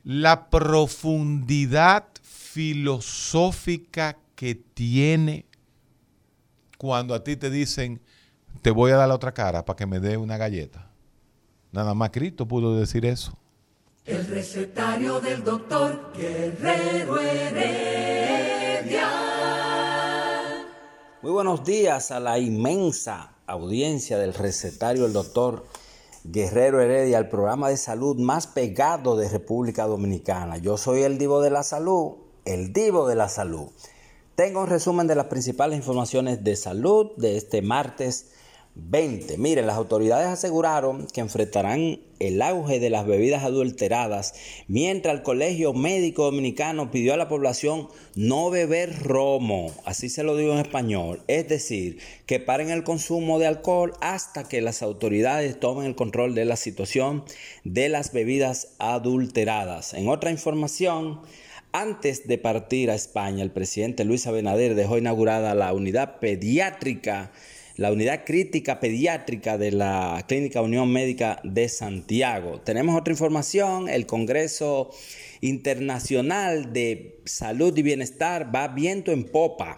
la 0.04 0.50
profundidad 0.50 2.08
filosófica 2.24 4.18
que 4.36 4.56
tiene 4.56 5.46
cuando 6.78 7.14
a 7.14 7.24
ti 7.24 7.36
te 7.36 7.50
dicen, 7.50 8.02
te 8.62 8.72
voy 8.72 8.92
a 8.92 8.96
dar 8.96 9.08
la 9.08 9.16
otra 9.16 9.34
cara 9.34 9.64
para 9.66 9.78
que 9.78 9.86
me 9.86 10.00
dé 10.00 10.18
una 10.18 10.38
galleta. 10.38 10.90
Nada 11.72 11.94
más 11.94 12.10
Cristo 12.10 12.48
pudo 12.48 12.76
decir 12.78 13.06
eso. 13.06 13.38
El 14.06 14.28
recetario 14.28 15.20
del 15.20 15.44
doctor 15.44 16.12
Guerrero 16.16 17.20
Heredia. 17.20 19.10
Muy 21.24 21.32
buenos 21.32 21.64
días 21.64 22.12
a 22.12 22.20
la 22.20 22.38
inmensa 22.38 23.34
audiencia 23.48 24.20
del 24.20 24.36
recetario 24.36 25.06
del 25.06 25.14
doctor 25.14 25.66
Guerrero 26.24 26.82
Heredia, 26.82 27.18
el 27.18 27.30
programa 27.30 27.70
de 27.70 27.78
salud 27.78 28.20
más 28.20 28.46
pegado 28.46 29.18
de 29.18 29.28
República 29.28 29.88
Dominicana. 29.88 30.58
Yo 30.58 30.78
soy 30.78 31.02
el 31.02 31.18
Divo 31.18 31.42
de 31.42 31.50
la 31.50 31.64
Salud, 31.64 32.18
el 32.46 32.74
Divo 32.74 33.08
de 33.08 33.16
la 33.16 33.28
Salud. 33.28 33.70
Tengo 34.36 34.62
un 34.62 34.68
resumen 34.68 35.08
de 35.08 35.16
las 35.16 35.26
principales 35.26 35.78
informaciones 35.78 36.44
de 36.44 36.56
salud 36.56 37.14
de 37.18 37.38
este 37.38 37.64
martes 37.64 38.35
20. 38.76 39.38
Miren, 39.38 39.68
las 39.68 39.78
autoridades 39.78 40.28
aseguraron 40.28 41.08
que 41.08 41.22
enfrentarán 41.22 42.00
el 42.20 42.42
auge 42.42 42.80
de 42.80 42.90
las 42.90 43.06
bebidas 43.06 43.44
adulteradas, 43.44 44.34
mientras 44.68 45.16
el 45.16 45.24
Colegio 45.24 45.74
Médico 45.74 46.26
Dominicano 46.26 46.92
pidió 46.92 47.14
a 47.14 47.18
la 47.18 47.30
población 47.30 47.88
no 48.16 48.50
beber 48.50 49.02
romo, 49.02 49.72
así 49.86 50.10
se 50.10 50.24
lo 50.24 50.36
digo 50.36 50.54
en 50.54 50.60
español, 50.60 51.22
es 51.28 51.48
decir, 51.48 52.00
que 52.26 52.40
paren 52.40 52.70
el 52.70 52.84
consumo 52.84 53.40
de 53.40 53.48
alcohol 53.48 53.94
hasta 54.02 54.48
que 54.48 54.62
las 54.62 54.82
autoridades 54.82 55.60
tomen 55.60 55.86
el 55.86 55.96
control 55.96 56.36
de 56.36 56.46
la 56.46 56.58
situación 56.58 57.24
de 57.64 57.90
las 57.90 58.12
bebidas 58.12 58.76
adulteradas. 58.78 59.94
En 59.94 60.10
otra 60.10 60.32
información, 60.32 61.22
antes 61.72 62.28
de 62.28 62.38
partir 62.38 62.90
a 62.90 62.96
España, 62.96 63.44
el 63.44 63.52
presidente 63.52 64.06
Luis 64.06 64.28
Abinader 64.28 64.76
dejó 64.76 64.98
inaugurada 64.98 65.56
la 65.56 65.74
unidad 65.74 66.20
pediátrica 66.20 67.32
la 67.78 67.92
unidad 67.92 68.24
crítica 68.26 68.80
pediátrica 68.80 69.58
de 69.58 69.72
la 69.72 70.24
Clínica 70.28 70.62
Unión 70.62 70.92
Médica 70.92 71.42
de 71.44 71.68
Santiago. 71.68 72.62
Tenemos 72.62 73.00
otra 73.00 73.12
información, 73.12 73.90
el 73.90 74.06
Congreso 74.06 74.92
Internacional 75.42 76.72
de 76.72 77.20
Salud 77.26 77.78
y 77.78 77.82
Bienestar 77.82 78.54
va 78.56 78.70
viento 78.70 79.12
en 79.12 79.26
popa. 79.26 79.76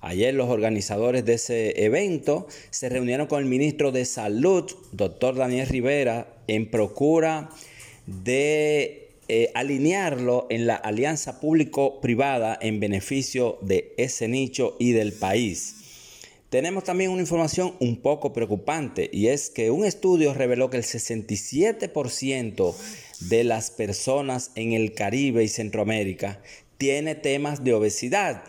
Ayer 0.00 0.32
los 0.32 0.48
organizadores 0.48 1.24
de 1.24 1.34
ese 1.34 1.84
evento 1.84 2.46
se 2.70 2.88
reunieron 2.88 3.26
con 3.26 3.40
el 3.40 3.48
ministro 3.48 3.92
de 3.92 4.04
Salud, 4.04 4.70
doctor 4.92 5.34
Daniel 5.34 5.66
Rivera, 5.66 6.38
en 6.46 6.70
procura 6.70 7.50
de 8.06 9.10
eh, 9.28 9.50
alinearlo 9.54 10.46
en 10.50 10.66
la 10.66 10.76
alianza 10.76 11.40
público-privada 11.40 12.58
en 12.62 12.80
beneficio 12.80 13.58
de 13.60 13.92
ese 13.98 14.26
nicho 14.28 14.76
y 14.78 14.92
del 14.92 15.12
país. 15.12 15.79
Tenemos 16.50 16.82
también 16.82 17.12
una 17.12 17.20
información 17.20 17.74
un 17.78 17.96
poco 18.02 18.32
preocupante 18.32 19.08
y 19.12 19.28
es 19.28 19.50
que 19.50 19.70
un 19.70 19.84
estudio 19.84 20.34
reveló 20.34 20.68
que 20.68 20.78
el 20.78 20.82
67% 20.82 22.74
de 23.20 23.44
las 23.44 23.70
personas 23.70 24.50
en 24.56 24.72
el 24.72 24.92
Caribe 24.92 25.44
y 25.44 25.48
Centroamérica 25.48 26.40
tiene 26.76 27.14
temas 27.14 27.62
de 27.62 27.72
obesidad. 27.72 28.42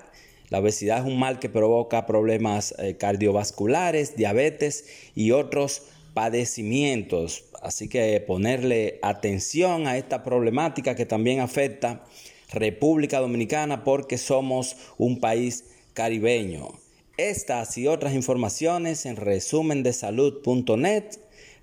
La 0.49 0.61
obesidad 0.61 1.01
es 1.01 1.05
un 1.05 1.19
mal 1.19 1.37
que 1.37 1.47
provoca 1.47 2.07
problemas 2.07 2.73
eh, 2.79 2.97
cardiovasculares, 2.97 4.15
diabetes 4.15 4.85
y 5.13 5.29
otros 5.29 5.83
padecimientos. 6.15 7.43
Así 7.61 7.87
que 7.87 8.19
ponerle 8.19 8.97
atención 9.03 9.85
a 9.85 9.99
esta 9.99 10.23
problemática 10.23 10.95
que 10.95 11.05
también 11.05 11.39
afecta 11.39 12.03
República 12.51 13.19
Dominicana 13.19 13.83
porque 13.83 14.17
somos 14.17 14.75
un 14.97 15.19
país 15.19 15.65
caribeño. 15.93 16.80
Estas 17.29 17.77
y 17.77 17.87
otras 17.87 18.15
informaciones 18.15 19.05
en 19.05 19.15
resumendesalud.net. 19.15 21.03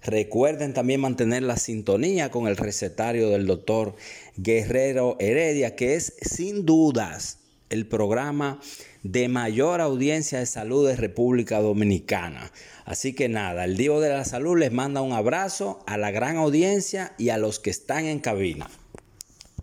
Recuerden 0.05 0.73
también 0.73 1.01
mantener 1.01 1.43
la 1.43 1.57
sintonía 1.57 2.31
con 2.31 2.47
el 2.47 2.57
recetario 2.57 3.29
del 3.31 3.49
doctor 3.49 3.97
Guerrero 4.37 5.17
Heredia, 5.19 5.75
que 5.75 5.97
es 5.97 6.15
sin 6.23 6.65
dudas 6.65 7.41
el 7.71 7.89
programa 7.89 8.61
de 9.03 9.27
mayor 9.27 9.81
audiencia 9.81 10.39
de 10.39 10.47
salud 10.47 10.87
de 10.87 10.95
República 10.95 11.61
Dominicana. 11.61 12.53
Así 12.85 13.13
que 13.13 13.29
nada, 13.29 13.65
el 13.65 13.77
Divo 13.77 14.01
de 14.01 14.11
la 14.11 14.25
Salud 14.25 14.57
les 14.57 14.71
manda 14.71 15.03
un 15.03 15.11
abrazo 15.11 15.83
a 15.89 15.97
la 15.97 16.13
gran 16.13 16.37
audiencia 16.37 17.15
y 17.19 17.31
a 17.31 17.37
los 17.37 17.59
que 17.59 17.71
están 17.71 18.05
en 18.05 18.21
cabina. 18.21 18.71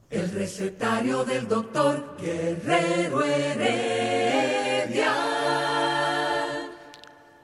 El 0.09 0.29
recetario 0.29 1.23
del 1.23 1.47
doctor 1.47 2.17
Guerrero 2.21 3.23
Heredia. 3.23 4.55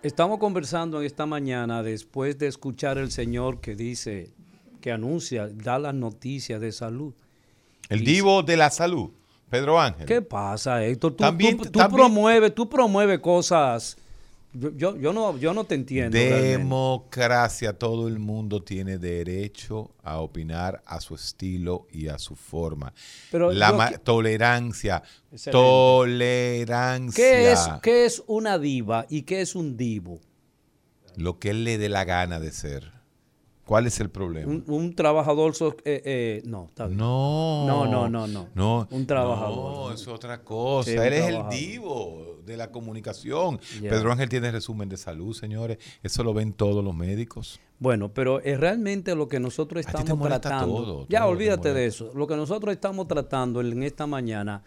Estamos 0.04 0.39
conversando 0.39 0.99
en 0.99 1.06
esta 1.06 1.26
mañana 1.26 1.84
después 1.84 2.38
de 2.39 2.47
escuchar 2.47 2.97
el 2.97 3.12
señor 3.12 3.62
que 3.62 3.76
dice, 3.76 4.32
que 4.82 4.91
anuncia, 4.91 5.47
da 5.47 5.78
las 5.78 5.93
noticias 5.93 6.60
de 6.60 6.72
salud. 6.72 7.14
El 7.88 8.04
divo 8.04 8.41
de 8.41 8.58
la 8.58 8.72
salud, 8.72 9.12
Pedro 9.49 9.80
Ángel. 9.80 10.08
¿Qué 10.08 10.22
pasa, 10.24 10.84
Héctor? 10.84 11.12
Tú, 11.12 11.18
También- 11.18 11.58
tú- 11.58 11.66
tú 11.66 11.80
también- 11.80 11.97
promueves, 12.02 12.56
tú 12.56 12.68
promueves 12.68 13.20
cosas. 13.20 13.97
Yo, 14.54 14.97
yo, 14.97 15.14
no, 15.14 15.38
yo 15.38 15.54
no 15.54 15.64
te 15.64 15.76
entiendo. 15.76 16.18
realmente. 16.18 16.58
Democracia, 16.58 17.74
todo 17.74 18.08
el 18.10 18.20
mundo 18.20 18.62
tiene 18.62 18.97
derecho 18.97 19.91
a 20.04 20.20
opinar 20.20 20.82
a 20.86 20.99
su 20.99 21.16
estilo 21.16 21.88
y 21.91 22.10
a 22.10 22.20
su 22.20 22.36
forma. 22.36 22.93
Pero 23.32 23.52
la 23.54 23.97
tolerancia, 24.04 25.04
Excelente. 25.32 25.52
tolerancia. 25.52 27.24
¿Qué 27.24 27.52
es, 27.52 27.70
¿Qué 27.82 28.06
es 28.06 28.24
una 28.28 28.60
diva 28.60 29.06
y 29.10 29.22
qué 29.22 29.41
es 29.41 29.56
un 29.56 29.78
divo? 29.78 30.20
Lo 31.16 31.39
que 31.39 31.52
él 31.52 31.64
le 31.64 31.78
dé 31.78 31.88
la 31.88 32.04
gana 32.04 32.39
de 32.39 32.52
ser. 32.52 33.01
¿Cuál 33.72 33.88
es 33.88 34.01
el 34.01 34.09
problema? 34.09 34.51
Un, 34.51 34.65
un 34.67 34.93
trabajador. 34.93 35.55
so- 35.55 35.78
eh, 35.86 36.01
eh, 36.03 36.41
no, 36.43 36.65
está 36.65 36.88
bien. 36.88 36.97
No. 36.97 37.65
No, 37.65 37.86
no, 37.86 38.09
no, 38.09 38.28
no. 38.28 38.49
No, 38.53 38.86
Un 38.91 39.05
trabajador. 39.07 39.88
No, 39.88 39.93
es 39.93 40.05
otra 40.09 40.41
cosa. 40.43 40.91
Sí, 40.91 40.97
Él 40.97 41.13
es 41.13 41.28
el 41.30 41.47
divo 41.49 42.41
de 42.45 42.57
la 42.57 42.69
comunicación. 42.69 43.61
Pedro 43.80 44.11
Ángel 44.11 44.28
tiene 44.28 44.51
resumen 44.51 44.89
de 44.89 44.97
salud, 44.97 45.34
señores. 45.34 45.78
Eso 46.03 46.22
lo 46.22 46.34
ven 46.34 46.51
todos 46.51 46.84
los 46.84 46.93
médicos. 46.93 47.61
Bueno, 47.80 48.13
pero 48.13 48.41
es 48.41 48.59
realmente 48.59 49.15
lo 49.15 49.30
que 49.30 49.39
nosotros 49.39 49.86
A 49.88 49.91
ti 49.91 49.95
te 49.95 50.01
estamos 50.03 50.28
tratando. 50.28 50.65
todo, 50.76 51.05
ya, 51.07 51.19
todo 51.22 51.30
olvídate 51.30 51.74
de 51.74 51.86
eso. 51.86 52.11
Lo 52.13 52.28
que 52.28 52.36
nosotros 52.36 52.74
estamos 52.74 53.07
tratando 53.07 53.61
en 53.61 53.84
esta 53.84 54.05
mañana 54.05 54.63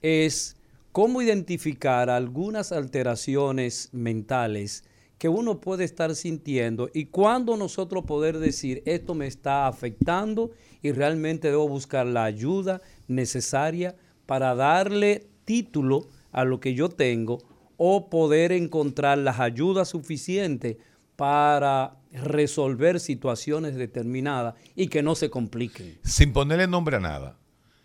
es 0.00 0.56
cómo 0.92 1.20
identificar 1.20 2.08
algunas 2.08 2.72
alteraciones 2.72 3.90
mentales 3.92 4.84
que 5.18 5.28
uno 5.28 5.60
puede 5.60 5.84
estar 5.84 6.14
sintiendo 6.14 6.88
y 6.94 7.06
cuándo 7.06 7.56
nosotros 7.56 8.04
poder 8.04 8.38
decir 8.38 8.82
esto 8.86 9.14
me 9.14 9.26
está 9.26 9.66
afectando 9.66 10.52
y 10.80 10.92
realmente 10.92 11.48
debo 11.48 11.68
buscar 11.68 12.06
la 12.06 12.24
ayuda 12.24 12.80
necesaria 13.08 13.96
para 14.26 14.54
darle 14.54 15.26
título 15.44 16.06
a 16.30 16.44
lo 16.44 16.60
que 16.60 16.74
yo 16.74 16.88
tengo 16.88 17.38
o 17.76 18.08
poder 18.08 18.52
encontrar 18.52 19.18
las 19.18 19.40
ayudas 19.40 19.88
suficientes 19.88 20.76
para 21.16 21.96
resolver 22.12 23.00
situaciones 23.00 23.74
determinadas 23.74 24.54
y 24.76 24.86
que 24.88 25.02
no 25.02 25.14
se 25.14 25.30
compliquen. 25.30 25.98
Sin 26.04 26.32
ponerle 26.32 26.66
nombre 26.66 26.96
a 26.96 27.00
nada. 27.00 27.36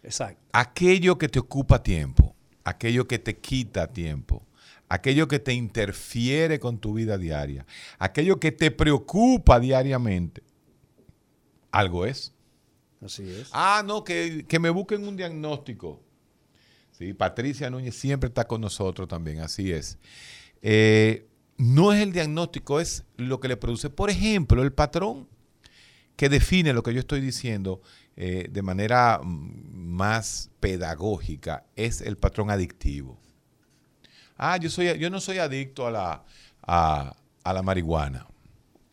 Exacto. 0.03 0.41
Aquello 0.51 1.17
que 1.17 1.29
te 1.29 1.39
ocupa 1.39 1.81
tiempo, 1.81 2.35
aquello 2.63 3.07
que 3.07 3.17
te 3.17 3.37
quita 3.37 3.87
tiempo, 3.87 4.43
aquello 4.93 5.27
que 5.27 5.39
te 5.39 5.53
interfiere 5.53 6.59
con 6.59 6.77
tu 6.77 6.93
vida 6.93 7.17
diaria, 7.17 7.65
aquello 7.97 8.39
que 8.39 8.51
te 8.51 8.69
preocupa 8.69 9.59
diariamente, 9.59 10.43
algo 11.71 12.05
es. 12.05 12.31
Así 13.01 13.27
es. 13.27 13.49
Ah, 13.51 13.83
no, 13.83 14.03
que, 14.03 14.45
que 14.47 14.59
me 14.59 14.69
busquen 14.69 15.07
un 15.07 15.17
diagnóstico. 15.17 15.99
Sí, 16.91 17.13
Patricia 17.13 17.71
Núñez 17.71 17.95
siempre 17.95 18.27
está 18.27 18.45
con 18.47 18.61
nosotros 18.61 19.07
también, 19.07 19.39
así 19.39 19.71
es. 19.71 19.97
Eh, 20.61 21.27
no 21.57 21.91
es 21.91 22.01
el 22.01 22.13
diagnóstico, 22.13 22.79
es 22.79 23.03
lo 23.17 23.39
que 23.39 23.47
le 23.47 23.57
produce. 23.57 23.89
Por 23.89 24.11
ejemplo, 24.11 24.61
el 24.61 24.73
patrón 24.73 25.27
que 26.15 26.29
define 26.29 26.71
lo 26.71 26.83
que 26.83 26.93
yo 26.93 26.99
estoy 26.99 27.19
diciendo 27.19 27.81
eh, 28.15 28.47
de 28.47 28.61
manera 28.61 29.19
mm, 29.23 29.73
más 29.73 30.51
pedagógica 30.59 31.65
es 31.75 31.99
el 32.01 32.15
patrón 32.15 32.51
adictivo. 32.51 33.22
Ah, 34.45 34.57
yo, 34.57 34.69
soy, 34.69 34.99
yo 34.99 35.09
no 35.09 35.21
soy 35.21 35.37
adicto 35.37 35.87
a 35.87 35.91
la, 35.91 36.25
a, 36.61 37.15
a 37.45 37.53
la 37.53 37.61
marihuana. 37.61 38.27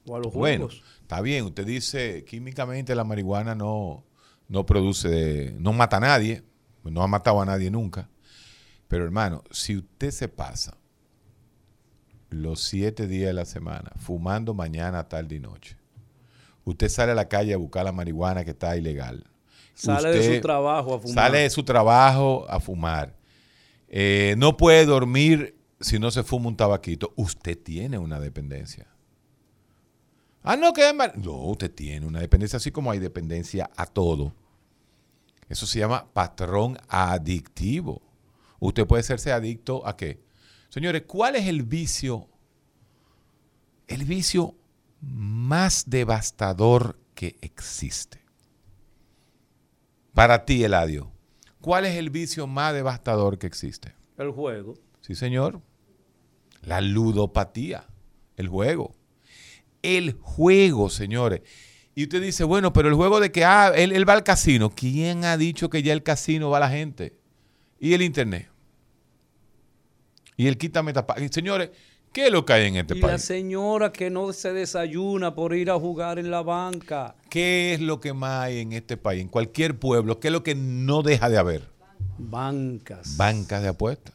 O 0.06 0.14
a 0.14 0.20
los 0.20 0.32
Bueno, 0.32 0.68
está 1.00 1.20
bien, 1.20 1.44
usted 1.44 1.66
dice 1.66 2.24
químicamente 2.24 2.94
la 2.94 3.02
marihuana 3.02 3.56
no, 3.56 4.04
no 4.46 4.64
produce, 4.64 5.52
no 5.58 5.72
mata 5.72 5.96
a 5.96 6.00
nadie, 6.00 6.44
no 6.84 7.02
ha 7.02 7.08
matado 7.08 7.42
a 7.42 7.44
nadie 7.44 7.68
nunca. 7.68 8.08
Pero 8.86 9.02
hermano, 9.02 9.42
si 9.50 9.76
usted 9.78 10.12
se 10.12 10.28
pasa 10.28 10.76
los 12.28 12.60
siete 12.60 13.08
días 13.08 13.30
de 13.30 13.34
la 13.34 13.44
semana 13.44 13.90
fumando 13.96 14.54
mañana, 14.54 15.08
tarde 15.08 15.34
y 15.34 15.40
noche, 15.40 15.76
usted 16.62 16.88
sale 16.88 17.10
a 17.10 17.16
la 17.16 17.28
calle 17.28 17.54
a 17.54 17.56
buscar 17.56 17.84
la 17.84 17.90
marihuana 17.90 18.44
que 18.44 18.52
está 18.52 18.76
ilegal. 18.76 19.26
Sale 19.74 20.10
de 20.10 20.36
su 20.36 20.40
trabajo 20.40 20.94
a 20.94 21.00
fumar. 21.00 21.14
Sale 21.14 21.38
de 21.38 21.50
su 21.50 21.64
trabajo 21.64 22.46
a 22.48 22.60
fumar. 22.60 23.19
Eh, 23.90 24.36
no 24.38 24.56
puede 24.56 24.86
dormir 24.86 25.56
si 25.80 25.98
no 25.98 26.10
se 26.10 26.22
fuma 26.22 26.48
un 26.48 26.56
tabaquito. 26.56 27.12
Usted 27.16 27.58
tiene 27.58 27.98
una 27.98 28.20
dependencia. 28.20 28.86
Ah, 30.42 30.56
no, 30.56 30.72
que 30.72 30.82
No, 31.16 31.32
usted 31.48 31.70
tiene 31.70 32.06
una 32.06 32.20
dependencia, 32.20 32.56
así 32.56 32.70
como 32.70 32.90
hay 32.90 32.98
dependencia 32.98 33.70
a 33.76 33.86
todo. 33.86 34.32
Eso 35.48 35.66
se 35.66 35.80
llama 35.80 36.06
patrón 36.12 36.78
adictivo. 36.88 38.00
Usted 38.60 38.86
puede 38.86 39.02
serse 39.02 39.32
adicto 39.32 39.86
a 39.86 39.96
qué? 39.96 40.22
Señores, 40.68 41.02
¿cuál 41.06 41.34
es 41.34 41.46
el 41.46 41.64
vicio? 41.64 42.28
El 43.88 44.04
vicio 44.04 44.54
más 45.00 45.90
devastador 45.90 46.98
que 47.14 47.36
existe. 47.40 48.20
Para 50.14 50.44
ti, 50.44 50.62
Eladio, 50.62 51.10
¿cuál 51.60 51.86
es 51.86 51.96
el 51.96 52.10
vicio 52.10 52.46
más 52.46 52.74
devastador 52.74 53.38
que 53.38 53.46
existe? 53.46 53.94
El 54.18 54.30
juego. 54.30 54.74
Sí, 55.00 55.14
señor. 55.14 55.60
La 56.62 56.80
ludopatía, 56.80 57.86
el 58.36 58.48
juego. 58.48 58.94
El 59.82 60.12
juego, 60.12 60.90
señores. 60.90 61.40
Y 61.94 62.04
usted 62.04 62.22
dice, 62.22 62.44
bueno, 62.44 62.72
pero 62.72 62.88
el 62.88 62.94
juego 62.94 63.20
de 63.20 63.32
que 63.32 63.44
ah, 63.44 63.72
él, 63.74 63.92
él 63.92 64.08
va 64.08 64.12
al 64.12 64.24
casino. 64.24 64.70
¿Quién 64.70 65.24
ha 65.24 65.36
dicho 65.36 65.70
que 65.70 65.82
ya 65.82 65.92
el 65.92 66.02
casino 66.02 66.50
va 66.50 66.58
a 66.58 66.60
la 66.60 66.70
gente? 66.70 67.16
Y 67.78 67.94
el 67.94 68.02
internet. 68.02 68.50
Y 70.36 70.46
el 70.46 70.56
quítame 70.56 70.92
tapa. 70.92 71.20
Y, 71.20 71.28
Señores, 71.28 71.70
¿qué 72.12 72.26
es 72.26 72.32
lo 72.32 72.44
que 72.44 72.52
hay 72.52 72.66
en 72.68 72.76
este 72.76 72.96
Y 72.96 73.00
la 73.00 73.08
país? 73.08 73.22
señora 73.22 73.92
que 73.92 74.10
no 74.10 74.32
se 74.32 74.52
desayuna 74.52 75.34
por 75.34 75.54
ir 75.54 75.70
a 75.70 75.78
jugar 75.78 76.18
en 76.18 76.30
la 76.30 76.42
banca. 76.42 77.14
¿Qué 77.28 77.74
es 77.74 77.80
lo 77.80 78.00
que 78.00 78.12
más 78.12 78.44
hay 78.44 78.58
en 78.60 78.72
este 78.72 78.96
país? 78.96 79.20
En 79.22 79.28
cualquier 79.28 79.78
pueblo, 79.78 80.20
¿qué 80.20 80.28
es 80.28 80.32
lo 80.32 80.42
que 80.42 80.54
no 80.54 81.02
deja 81.02 81.28
de 81.28 81.38
haber? 81.38 81.68
Bancas. 82.18 83.16
Bancas 83.16 83.62
de 83.62 83.68
apuestas. 83.68 84.14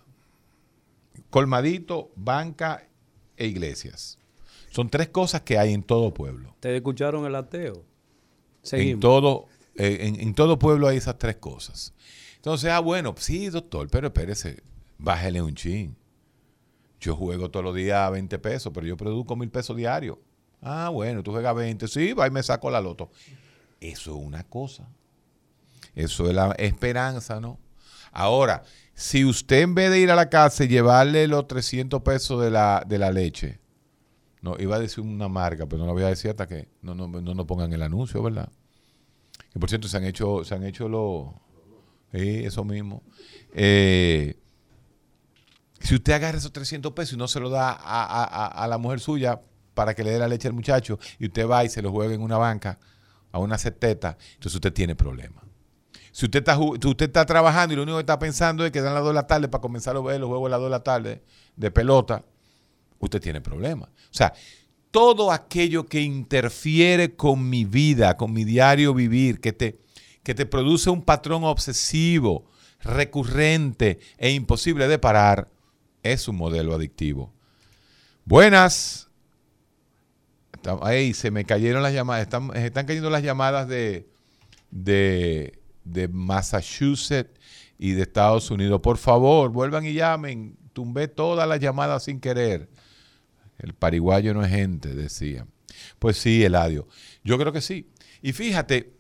Colmadito, 1.30 2.12
banca 2.16 2.84
e 3.38 3.48
iglesias. 3.48 4.18
Son 4.70 4.90
tres 4.90 5.10
cosas 5.10 5.42
que 5.42 5.58
hay 5.58 5.74
en 5.74 5.84
todo 5.84 6.14
pueblo. 6.14 6.50
¿Ustedes 6.52 6.78
escucharon 6.78 7.26
el 7.26 7.36
ateo? 7.36 7.84
En 8.72 9.00
todo, 9.00 9.46
eh, 9.76 10.00
en, 10.02 10.20
en 10.20 10.34
todo 10.34 10.58
pueblo 10.60 10.88
hay 10.88 10.98
esas 10.98 11.18
tres 11.18 11.36
cosas. 11.38 11.94
Entonces, 12.38 12.72
ah, 12.72 12.80
bueno, 12.80 13.16
sí, 13.18 13.50
doctor, 13.50 13.90
pero 13.90 14.08
espérese, 14.08 14.62
bájele 14.98 15.42
un 15.42 15.56
chin. 15.56 15.96
Yo 17.06 17.16
juego 17.16 17.52
todos 17.52 17.64
los 17.64 17.76
días 17.76 18.00
a 18.00 18.10
20 18.10 18.40
pesos, 18.40 18.72
pero 18.74 18.88
yo 18.88 18.98
produzco 18.98 19.36
mil 19.36 19.52
pesos 19.52 19.78
diarios. 19.78 20.18
Ah, 20.60 20.90
bueno, 20.90 21.22
tú 21.22 21.32
juegas 21.32 21.54
20, 21.54 21.88
sí, 21.88 22.14
va 22.14 22.26
y 22.26 22.32
me 22.32 22.42
saco 22.42 22.72
la 22.72 22.82
loto. 22.82 23.12
Eso 23.80 24.18
es 24.18 24.26
una 24.26 24.44
cosa. 24.44 24.90
Eso 25.94 26.28
es 26.28 26.34
la 26.34 26.54
esperanza, 26.54 27.40
¿no? 27.40 27.60
Ahora, 28.12 28.64
si 28.96 29.24
usted 29.24 29.62
en 29.62 29.76
vez 29.76 29.92
de 29.92 30.00
ir 30.00 30.10
a 30.10 30.16
la 30.16 30.32
casa 30.32 30.64
y 30.64 30.68
llevarle 30.68 31.28
los 31.28 31.48
300 31.48 32.02
pesos 32.02 32.42
de 32.42 32.50
la, 32.50 32.84
de 32.88 32.98
la 32.98 33.12
leche, 33.12 33.60
no, 34.42 34.56
iba 34.58 34.78
a 34.78 34.80
decir 34.80 35.04
una 35.04 35.28
marca, 35.28 35.68
pero 35.68 35.82
no 35.82 35.86
lo 35.86 35.94
voy 35.94 36.04
a 36.04 36.08
decir 36.08 36.32
hasta 36.32 36.48
que 36.48 36.70
no 36.82 36.96
nos 36.96 37.08
no, 37.08 37.36
no 37.36 37.46
pongan 37.46 37.72
el 37.72 37.84
anuncio, 37.84 38.24
¿verdad? 38.24 38.50
Que 39.54 39.60
por 39.60 39.70
cierto, 39.70 39.88
se 39.88 39.98
han 39.98 40.06
hecho, 40.06 40.44
se 40.44 40.56
han 40.56 40.64
hecho 40.64 40.90
los... 40.90 41.28
Sí, 42.12 42.46
eso 42.46 42.64
mismo. 42.64 43.04
Eh, 43.54 44.40
si 45.86 45.96
usted 45.96 46.14
agarra 46.14 46.38
esos 46.38 46.52
300 46.52 46.94
pesos 46.94 47.14
y 47.14 47.18
no 47.18 47.28
se 47.28 47.40
lo 47.40 47.50
da 47.50 47.70
a, 47.72 48.04
a, 48.04 48.48
a, 48.48 48.68
la 48.68 48.78
mujer 48.78 49.00
suya 49.00 49.42
para 49.74 49.94
que 49.94 50.04
le 50.04 50.12
dé 50.12 50.20
la 50.20 50.28
leche 50.28 50.48
al 50.48 50.54
muchacho 50.54 51.00
y 51.20 51.28
usted 51.28 51.48
va 51.48 51.64
y 51.64 51.70
se 51.70 51.82
lo 51.82 51.92
juega 51.92 52.14
en 52.14 52.22
una 52.22 52.38
banca, 52.38 52.80
a 53.32 53.40
una 53.40 53.58
seteta, 53.58 54.18
entonces 54.34 54.56
usted 54.56 54.74
tiene 54.74 54.96
problemas. 54.96 55.44
Si 56.12 56.26
usted 56.26 56.40
está, 56.40 56.58
usted 56.58 57.06
está 57.06 57.26
trabajando 57.26 57.74
y 57.74 57.76
lo 57.76 57.84
único 57.84 57.98
que 57.98 58.02
está 58.02 58.18
pensando 58.18 58.66
es 58.66 58.72
que 58.72 58.82
dan 58.82 58.94
las 58.94 59.04
2 59.04 59.10
de 59.10 59.16
la 59.16 59.28
tarde 59.28 59.48
para 59.50 59.62
comenzar 59.62 59.98
a 59.98 60.00
ver 60.00 60.20
los 60.20 60.30
juegos 60.30 60.48
a 60.48 60.52
las 60.52 60.60
2 60.60 60.68
de 60.68 60.72
la 60.72 60.84
tarde 60.84 61.24
de 61.58 61.72
pelota, 61.72 62.24
usted 63.00 63.22
tiene 63.22 63.42
problemas. 63.42 63.90
O 63.90 64.14
sea, 64.14 64.34
todo 64.92 65.32
aquello 65.32 65.86
que 65.86 66.02
interfiere 66.02 67.16
con 67.16 67.50
mi 67.50 67.66
vida, 67.66 68.16
con 68.16 68.32
mi 68.32 68.46
diario 68.46 68.94
vivir, 68.94 69.42
que 69.42 69.52
te, 69.52 69.82
que 70.24 70.34
te 70.34 70.46
produce 70.46 70.90
un 70.90 71.02
patrón 71.02 71.44
obsesivo, 71.44 72.50
recurrente 72.80 74.00
e 74.18 74.32
imposible 74.32 74.88
de 74.88 74.98
parar, 74.98 75.50
es 76.06 76.28
un 76.28 76.36
modelo 76.36 76.76
adictivo. 76.76 77.34
Buenas. 78.26 79.10
Ahí 80.82 81.14
se 81.14 81.32
me 81.32 81.46
cayeron 81.46 81.84
las 81.84 81.94
llamadas. 81.94 82.24
Están, 82.24 82.56
están 82.56 82.86
cayendo 82.86 83.10
las 83.10 83.24
llamadas 83.24 83.68
de, 83.68 84.08
de, 84.72 85.60
de, 85.84 86.08
Massachusetts 86.08 87.40
y 87.78 87.92
de 87.92 88.04
Estados 88.04 88.50
Unidos. 88.52 88.82
Por 88.82 88.98
favor, 88.98 89.52
vuelvan 89.52 89.86
y 89.86 89.94
llamen. 89.94 90.58
Tumbé 90.74 91.08
todas 91.08 91.48
las 91.48 91.60
llamadas 91.60 92.04
sin 92.04 92.20
querer. 92.20 92.70
El 93.58 93.74
pariguayo 93.74 94.34
no 94.34 94.44
es 94.44 94.52
gente, 94.52 94.94
decía. 94.94 95.48
Pues 96.00 96.18
sí, 96.18 96.44
Eladio. 96.44 96.88
Yo 97.24 97.38
creo 97.38 97.52
que 97.52 97.62
sí. 97.62 97.90
Y 98.22 98.34
fíjate 98.34 98.94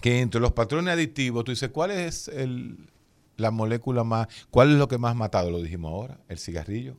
que 0.00 0.20
entre 0.20 0.40
los 0.40 0.52
patrones 0.52 0.94
adictivos, 0.94 1.44
tú 1.44 1.52
dices, 1.52 1.70
¿cuál 1.70 1.92
es 1.92 2.28
el, 2.28 2.88
la 3.36 3.50
molécula 3.50 4.04
más, 4.04 4.28
cuál 4.50 4.72
es 4.72 4.78
lo 4.78 4.88
que 4.88 4.98
más 4.98 5.14
matado? 5.16 5.50
Lo 5.50 5.60
dijimos 5.62 5.90
ahora, 5.92 6.20
el 6.28 6.38
cigarrillo. 6.38 6.96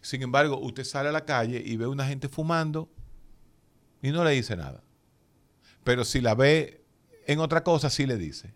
Sin 0.00 0.22
embargo, 0.22 0.58
usted 0.58 0.84
sale 0.84 1.08
a 1.08 1.12
la 1.12 1.24
calle 1.24 1.62
y 1.64 1.76
ve 1.76 1.86
a 1.86 1.88
una 1.88 2.06
gente 2.06 2.28
fumando 2.28 2.88
y 4.02 4.10
no 4.10 4.24
le 4.24 4.32
dice 4.32 4.56
nada. 4.56 4.82
Pero 5.84 6.04
si 6.04 6.20
la 6.20 6.34
ve 6.34 6.84
en 7.26 7.38
otra 7.40 7.62
cosa, 7.64 7.88
sí 7.90 8.06
le 8.06 8.16
dice. 8.16 8.52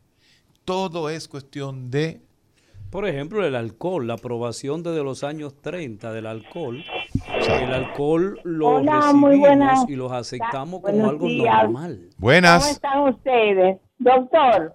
Todo 0.64 1.08
es 1.10 1.28
cuestión 1.28 1.90
de... 1.90 2.20
Por 2.90 3.06
ejemplo, 3.06 3.44
el 3.44 3.56
alcohol, 3.56 4.06
la 4.06 4.14
aprobación 4.14 4.82
desde 4.82 5.02
los 5.02 5.24
años 5.24 5.54
30 5.60 6.12
del 6.12 6.26
alcohol. 6.26 6.84
El 7.48 7.74
alcohol 7.74 8.40
lo 8.44 8.68
Hola, 8.76 9.00
recibimos 9.00 9.38
buenas. 9.38 9.88
y 9.88 9.96
los 9.96 10.12
aceptamos 10.12 10.80
Buenos 10.82 11.00
como 11.00 11.10
algo 11.10 11.26
días. 11.26 11.62
normal. 11.64 12.10
Buenas. 12.16 12.62
¿Cómo 12.62 12.72
están 12.72 13.14
ustedes? 13.14 13.78
Doctor, 13.98 14.72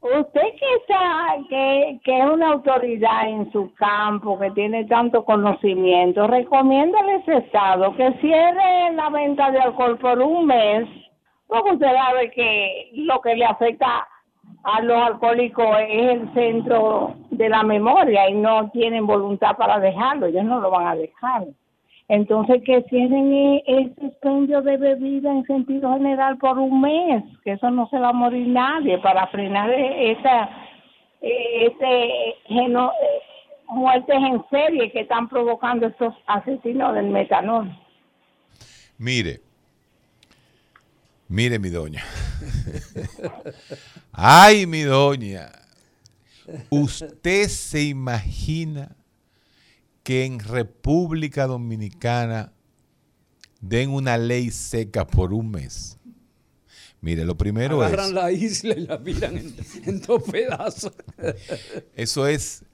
usted 0.00 0.42
que, 0.58 0.74
está, 0.80 1.36
que, 1.48 2.00
que 2.04 2.18
es 2.18 2.24
una 2.26 2.52
autoridad 2.52 3.28
en 3.28 3.50
su 3.52 3.72
campo, 3.74 4.38
que 4.38 4.50
tiene 4.52 4.84
tanto 4.84 5.24
conocimiento, 5.24 6.26
recomienda 6.26 6.98
a 7.00 7.16
ese 7.16 7.38
Estado 7.38 7.94
que 7.96 8.12
cierre 8.20 8.92
la 8.92 9.10
venta 9.10 9.50
de 9.50 9.58
alcohol 9.58 9.98
por 9.98 10.20
un 10.20 10.46
mes, 10.46 10.88
porque 11.46 11.72
usted 11.72 11.92
sabe 11.92 12.30
que 12.30 12.90
lo 12.94 13.20
que 13.20 13.34
le 13.34 13.44
afecta 13.44 14.06
a 14.64 14.82
los 14.82 14.96
alcohólicos 14.96 15.76
es 15.88 16.20
el 16.20 16.34
centro 16.34 17.14
de 17.30 17.48
la 17.48 17.62
memoria 17.62 18.28
y 18.28 18.34
no 18.34 18.70
tienen 18.70 19.06
voluntad 19.06 19.56
para 19.56 19.78
dejarlo, 19.78 20.26
ellos 20.26 20.44
no 20.44 20.60
lo 20.60 20.70
van 20.70 20.86
a 20.88 20.94
dejar. 20.94 21.44
Entonces 22.08 22.62
que 22.64 22.82
cierren 22.88 23.32
e- 23.32 23.62
ese 23.66 24.06
expendio 24.06 24.62
de 24.62 24.78
bebida 24.78 25.30
en 25.30 25.44
sentido 25.44 25.92
general 25.92 26.38
por 26.38 26.58
un 26.58 26.80
mes, 26.80 27.22
que 27.44 27.52
eso 27.52 27.70
no 27.70 27.86
se 27.90 27.98
va 27.98 28.08
a 28.10 28.12
morir 28.14 28.46
nadie 28.48 28.98
para 28.98 29.26
frenar 29.28 29.70
e- 29.70 30.12
esa 30.12 30.48
este 31.20 32.34
geno- 32.46 32.92
muertes 33.68 34.16
en 34.16 34.42
serie 34.50 34.90
que 34.90 35.00
están 35.00 35.28
provocando 35.28 35.86
estos 35.88 36.14
asesinos 36.26 36.94
del 36.94 37.06
metanol. 37.10 37.68
Mire, 38.96 39.40
mire 41.28 41.58
mi 41.58 41.68
doña. 41.68 42.02
Ay, 44.12 44.66
mi 44.66 44.82
doña. 44.82 45.50
¿Usted 46.70 47.48
se 47.48 47.82
imagina 47.82 48.96
que 50.08 50.24
en 50.24 50.38
República 50.38 51.46
Dominicana 51.46 52.54
den 53.60 53.90
una 53.90 54.16
ley 54.16 54.50
seca 54.50 55.06
por 55.06 55.34
un 55.34 55.50
mes? 55.50 55.98
Mire, 57.02 57.26
lo 57.26 57.36
primero 57.36 57.84
es... 57.84 57.92
Agarran 57.92 58.14
la 58.14 58.32
isla 58.32 58.72
y 58.74 58.86
la 58.86 58.96
miran 58.96 59.36
en, 59.36 59.54
en 59.84 60.00
dos 60.00 60.22
pedazos. 60.22 60.94
Eso 61.94 62.26
es 62.26 62.64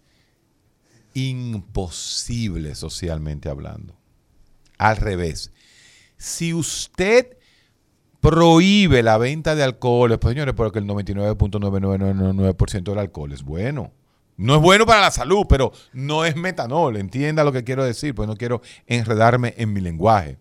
imposible 1.14 2.76
socialmente 2.76 3.48
hablando. 3.48 3.98
Al 4.78 4.96
revés, 4.98 5.50
si 6.16 6.54
usted 6.54 7.36
prohíbe 8.20 9.02
la 9.02 9.18
venta 9.18 9.56
de 9.56 9.64
alcoholes, 9.64 10.18
pues 10.18 10.34
señores, 10.34 10.54
porque 10.54 10.78
el 10.78 10.86
99.9999% 10.86 12.84
del 12.84 12.98
alcohol 13.00 13.32
es 13.32 13.42
bueno. 13.42 13.92
No 14.36 14.56
es 14.56 14.60
bueno 14.60 14.84
para 14.86 15.00
la 15.00 15.10
salud, 15.10 15.46
pero 15.48 15.72
no 15.92 16.24
es 16.24 16.34
metanol. 16.36 16.96
Entienda 16.96 17.44
lo 17.44 17.52
que 17.52 17.62
quiero 17.64 17.84
decir, 17.84 18.14
pues 18.14 18.28
no 18.28 18.36
quiero 18.36 18.60
enredarme 18.86 19.54
en 19.56 19.72
mi 19.72 19.80
lenguaje. 19.80 20.38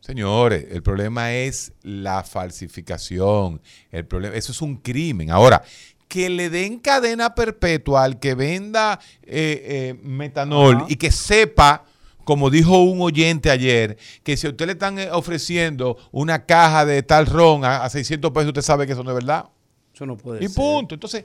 Señores, 0.00 0.66
el 0.70 0.82
problema 0.82 1.32
es 1.34 1.72
la 1.82 2.22
falsificación. 2.22 3.60
El 3.90 4.06
problema, 4.06 4.36
eso 4.36 4.52
es 4.52 4.62
un 4.62 4.76
crimen. 4.76 5.30
Ahora, 5.30 5.62
que 6.06 6.30
le 6.30 6.48
den 6.48 6.78
cadena 6.78 7.34
perpetua 7.34 8.04
al 8.04 8.18
que 8.18 8.34
venda 8.34 8.98
eh, 9.22 9.96
eh, 9.96 10.00
metanol 10.02 10.86
y 10.88 10.96
que 10.96 11.10
sepa, 11.10 11.84
como 12.24 12.48
dijo 12.48 12.82
un 12.82 13.00
oyente 13.02 13.50
ayer, 13.50 13.98
que 14.22 14.36
si 14.36 14.46
a 14.46 14.50
usted 14.50 14.66
le 14.66 14.72
están 14.72 14.98
eh, 14.98 15.10
ofreciendo 15.10 15.98
una 16.12 16.46
caja 16.46 16.86
de 16.86 17.02
tal 17.02 17.26
ron 17.26 17.64
a, 17.64 17.84
a 17.84 17.90
600 17.90 18.30
pesos, 18.30 18.48
usted 18.48 18.62
sabe 18.62 18.86
que 18.86 18.92
eso 18.92 19.02
no 19.04 19.10
es 19.10 19.16
verdad. 19.16 19.46
Eso 19.92 20.06
no 20.06 20.16
puede 20.16 20.42
Y 20.44 20.48
ser. 20.48 20.56
punto. 20.56 20.94
Entonces, 20.94 21.24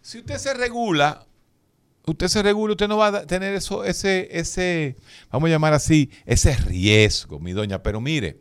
si 0.00 0.18
usted 0.18 0.38
se 0.38 0.54
regula, 0.54 1.26
usted 2.06 2.28
se 2.28 2.42
regula, 2.42 2.72
usted 2.72 2.88
no 2.88 2.96
va 2.96 3.08
a 3.08 3.26
tener 3.26 3.54
eso, 3.54 3.84
ese, 3.84 4.28
ese, 4.30 4.96
vamos 5.30 5.48
a 5.48 5.50
llamar 5.50 5.72
así, 5.72 6.10
ese 6.26 6.54
riesgo, 6.56 7.38
mi 7.38 7.52
doña. 7.52 7.82
Pero 7.82 8.00
mire, 8.00 8.40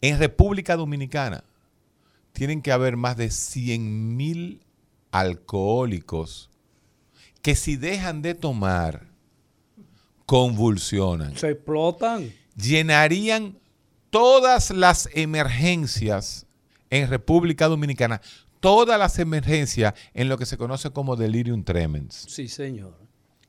en 0.00 0.18
República 0.18 0.76
Dominicana 0.76 1.44
tienen 2.32 2.62
que 2.62 2.72
haber 2.72 2.96
más 2.96 3.16
de 3.16 3.30
100 3.30 4.16
mil 4.16 4.60
alcohólicos 5.10 6.50
que 7.42 7.56
si 7.56 7.76
dejan 7.76 8.22
de 8.22 8.34
tomar, 8.34 9.08
convulsionan. 10.26 11.36
Se 11.36 11.50
explotan. 11.50 12.32
Llenarían 12.54 13.58
todas 14.10 14.70
las 14.70 15.08
emergencias 15.14 16.46
en 16.90 17.08
República 17.08 17.68
Dominicana, 17.68 18.20
todas 18.60 18.98
las 18.98 19.18
emergencias 19.18 19.94
en 20.14 20.28
lo 20.28 20.38
que 20.38 20.46
se 20.46 20.56
conoce 20.58 20.90
como 20.90 21.16
delirium 21.16 21.64
tremens 21.64 22.26
Sí, 22.28 22.46
señor. 22.48 22.94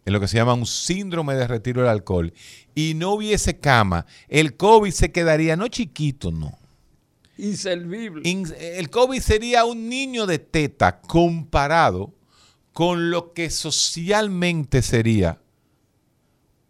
en 0.05 0.13
lo 0.13 0.19
que 0.19 0.27
se 0.27 0.37
llama 0.37 0.53
un 0.55 0.65
síndrome 0.65 1.35
de 1.35 1.47
retiro 1.47 1.81
del 1.81 1.89
alcohol, 1.91 2.33
y 2.73 2.93
no 2.95 3.13
hubiese 3.13 3.59
cama, 3.59 4.05
el 4.29 4.55
COVID 4.57 4.91
se 4.91 5.11
quedaría, 5.11 5.55
no 5.55 5.67
chiquito, 5.67 6.31
no. 6.31 6.57
Inservible. 7.37 8.21
In- 8.29 8.51
el 8.59 8.89
COVID 8.89 9.19
sería 9.19 9.65
un 9.65 9.89
niño 9.89 10.25
de 10.25 10.39
teta 10.39 11.01
comparado 11.01 12.13
con 12.73 13.09
lo 13.11 13.33
que 13.33 13.49
socialmente 13.49 14.81
sería 14.81 15.39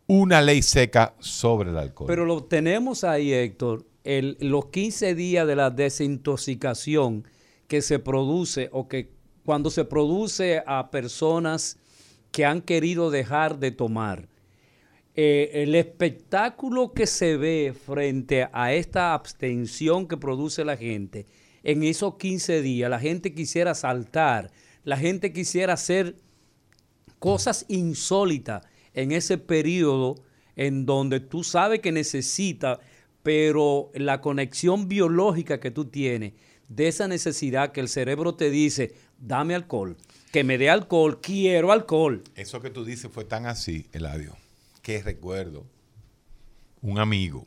una 0.08 0.42
ley 0.42 0.62
seca 0.62 1.14
sobre 1.20 1.70
el 1.70 1.78
alcohol. 1.78 2.08
Pero 2.08 2.26
lo 2.26 2.44
tenemos 2.44 3.04
ahí, 3.04 3.32
Héctor, 3.34 3.86
el, 4.04 4.38
los 4.42 4.66
15 4.68 5.16
días 5.16 5.46
de 5.48 5.56
la 5.56 5.70
desintoxicación 5.70 7.26
que 7.72 7.82
se 7.82 8.00
produce 8.00 8.68
o 8.74 8.90
que 8.90 9.14
cuando 9.46 9.70
se 9.70 9.86
produce 9.86 10.62
a 10.68 10.92
personas 10.92 11.78
que 12.34 12.44
han 12.44 12.62
querido 12.62 13.12
dejar 13.12 13.60
de 13.60 13.72
tomar. 13.72 14.28
Eh, 15.16 15.52
el 15.54 15.76
espectáculo 15.76 16.92
que 16.92 17.08
se 17.08 17.38
ve 17.38 17.74
frente 17.74 18.50
a 18.52 18.74
esta 18.74 19.14
abstención 19.14 20.10
que 20.10 20.18
produce 20.18 20.66
la 20.66 20.76
gente, 20.76 21.28
en 21.64 21.84
esos 21.84 22.18
15 22.18 22.62
días 22.62 22.90
la 22.90 23.00
gente 23.00 23.34
quisiera 23.34 23.74
saltar, 23.74 24.52
la 24.84 24.98
gente 24.98 25.32
quisiera 25.32 25.72
hacer 25.72 26.18
cosas 27.20 27.66
insólitas. 27.70 28.68
en 28.94 29.14
ese 29.14 29.38
periodo 29.38 30.16
en 30.58 30.86
donde 30.86 31.22
tú 31.22 31.46
sabes 31.46 31.80
que 31.80 31.94
necesitas, 31.94 32.80
pero 33.24 33.92
la 33.94 34.20
conexión 34.20 34.90
biológica 34.90 35.62
que 35.62 35.72
tú 35.72 35.86
tienes, 35.86 36.34
de 36.72 36.88
esa 36.88 37.10
necesidad 37.10 37.74
que 37.74 37.82
el 37.82 37.90
cerebro 37.90 38.34
te 38.36 38.50
dice, 38.50 38.96
dame 39.20 39.56
alcohol, 39.56 39.98
que 40.32 40.46
me 40.46 40.58
dé 40.58 40.70
alcohol, 40.70 41.20
quiero 41.20 41.74
alcohol. 41.74 42.24
Eso 42.36 42.62
que 42.62 42.70
tú 42.70 42.86
dices 42.86 43.12
fue 43.12 43.26
tan 43.26 43.46
así, 43.46 43.88
Eladio, 43.92 44.38
que 44.82 45.04
recuerdo 45.04 45.66
un 46.82 46.98
amigo 46.98 47.46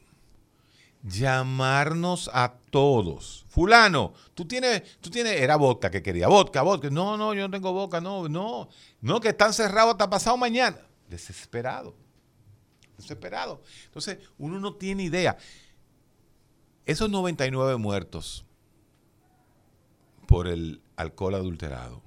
llamarnos 1.03 2.31
a 2.35 2.55
todos. 2.71 3.47
Fulano, 3.49 4.13
tú 4.35 4.47
tienes, 4.47 4.99
tú 5.01 5.09
tienes, 5.09 5.41
era 5.41 5.57
vodka 5.57 5.91
que 5.91 6.03
quería, 6.03 6.29
vodka, 6.29 6.61
vodka. 6.61 6.91
No, 6.91 7.17
no, 7.17 7.33
yo 7.33 7.49
no 7.49 7.51
tengo 7.51 7.73
vodka, 7.73 8.03
no, 8.03 8.29
no, 8.29 8.69
no, 9.01 9.21
que 9.21 9.31
están 9.31 9.55
cerrados 9.55 9.93
hasta 9.93 10.11
pasado 10.11 10.37
mañana. 10.37 10.79
Desesperado, 11.09 11.95
desesperado. 12.99 13.63
Entonces, 13.87 14.19
uno 14.37 14.61
no 14.61 14.75
tiene 14.75 15.05
idea. 15.05 15.39
Esos 16.85 17.09
99 17.09 17.77
muertos 17.79 18.45
por 20.27 20.49
el 20.49 20.81
alcohol 20.97 21.35
adulterado, 21.35 22.03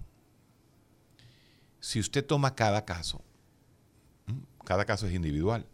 si 1.80 1.99
usted 1.99 2.26
toma 2.26 2.55
cada 2.55 2.86
caso, 2.86 3.24
cada 4.65 4.86
caso 4.86 5.07
es 5.07 5.13
individual, 5.13 5.65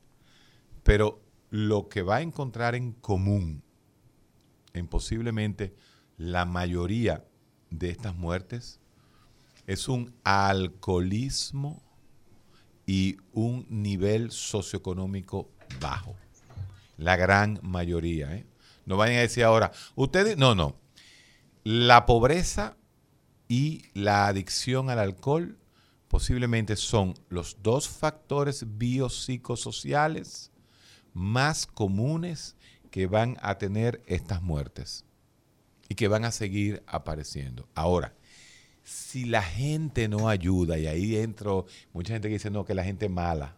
pero 0.84 1.22
lo 1.50 1.88
que 1.90 2.02
va 2.02 2.18
a 2.18 2.22
encontrar 2.22 2.76
en 2.76 2.94
común 2.94 3.64
en 4.74 4.88
posiblemente 4.88 5.76
la 6.18 6.46
mayoría 6.46 7.26
de 7.70 7.90
estas 7.90 8.16
muertes 8.16 8.80
es 9.66 9.88
un 9.88 10.14
alcoholismo 10.24 11.82
y 12.86 13.18
un 13.32 13.66
nivel 13.70 14.32
socioeconómico 14.32 15.50
bajo. 15.80 16.16
La 16.98 17.16
gran 17.16 17.60
mayoría. 17.64 18.36
¿eh? 18.36 18.46
No 18.86 18.98
vayan 18.98 19.18
a 19.18 19.22
decir 19.22 19.44
ahora, 19.44 19.72
ustedes, 19.96 20.38
no, 20.38 20.54
no. 20.54 20.76
La 21.64 22.06
pobreza 22.06 22.76
y 23.48 23.84
la 23.94 24.28
adicción 24.28 24.90
al 24.90 25.00
alcohol 25.00 25.58
posiblemente 26.10 26.76
son 26.76 27.14
los 27.30 27.64
dos 27.64 27.88
factores 27.88 28.78
biopsicosociales 28.78 30.52
más 31.14 31.66
comunes 31.66 32.58
que 32.92 33.08
van 33.08 33.38
a 33.42 33.58
tener 33.58 34.04
estas 34.08 34.42
muertes 34.42 35.06
y 35.88 35.96
que 35.96 36.10
van 36.10 36.26
a 36.26 36.32
seguir 36.32 36.84
apareciendo. 36.86 37.70
Ahora, 37.76 38.14
si 38.84 39.24
la 39.24 39.42
gente 39.42 40.10
no 40.10 40.28
ayuda, 40.28 40.78
y 40.78 40.88
ahí 40.88 41.16
entro, 41.16 41.66
mucha 41.94 42.12
gente 42.12 42.28
que 42.28 42.34
dice, 42.34 42.52
no, 42.52 42.66
que 42.66 42.76
la 42.76 42.84
gente 42.84 43.06
es 43.06 43.12
mala. 43.12 43.56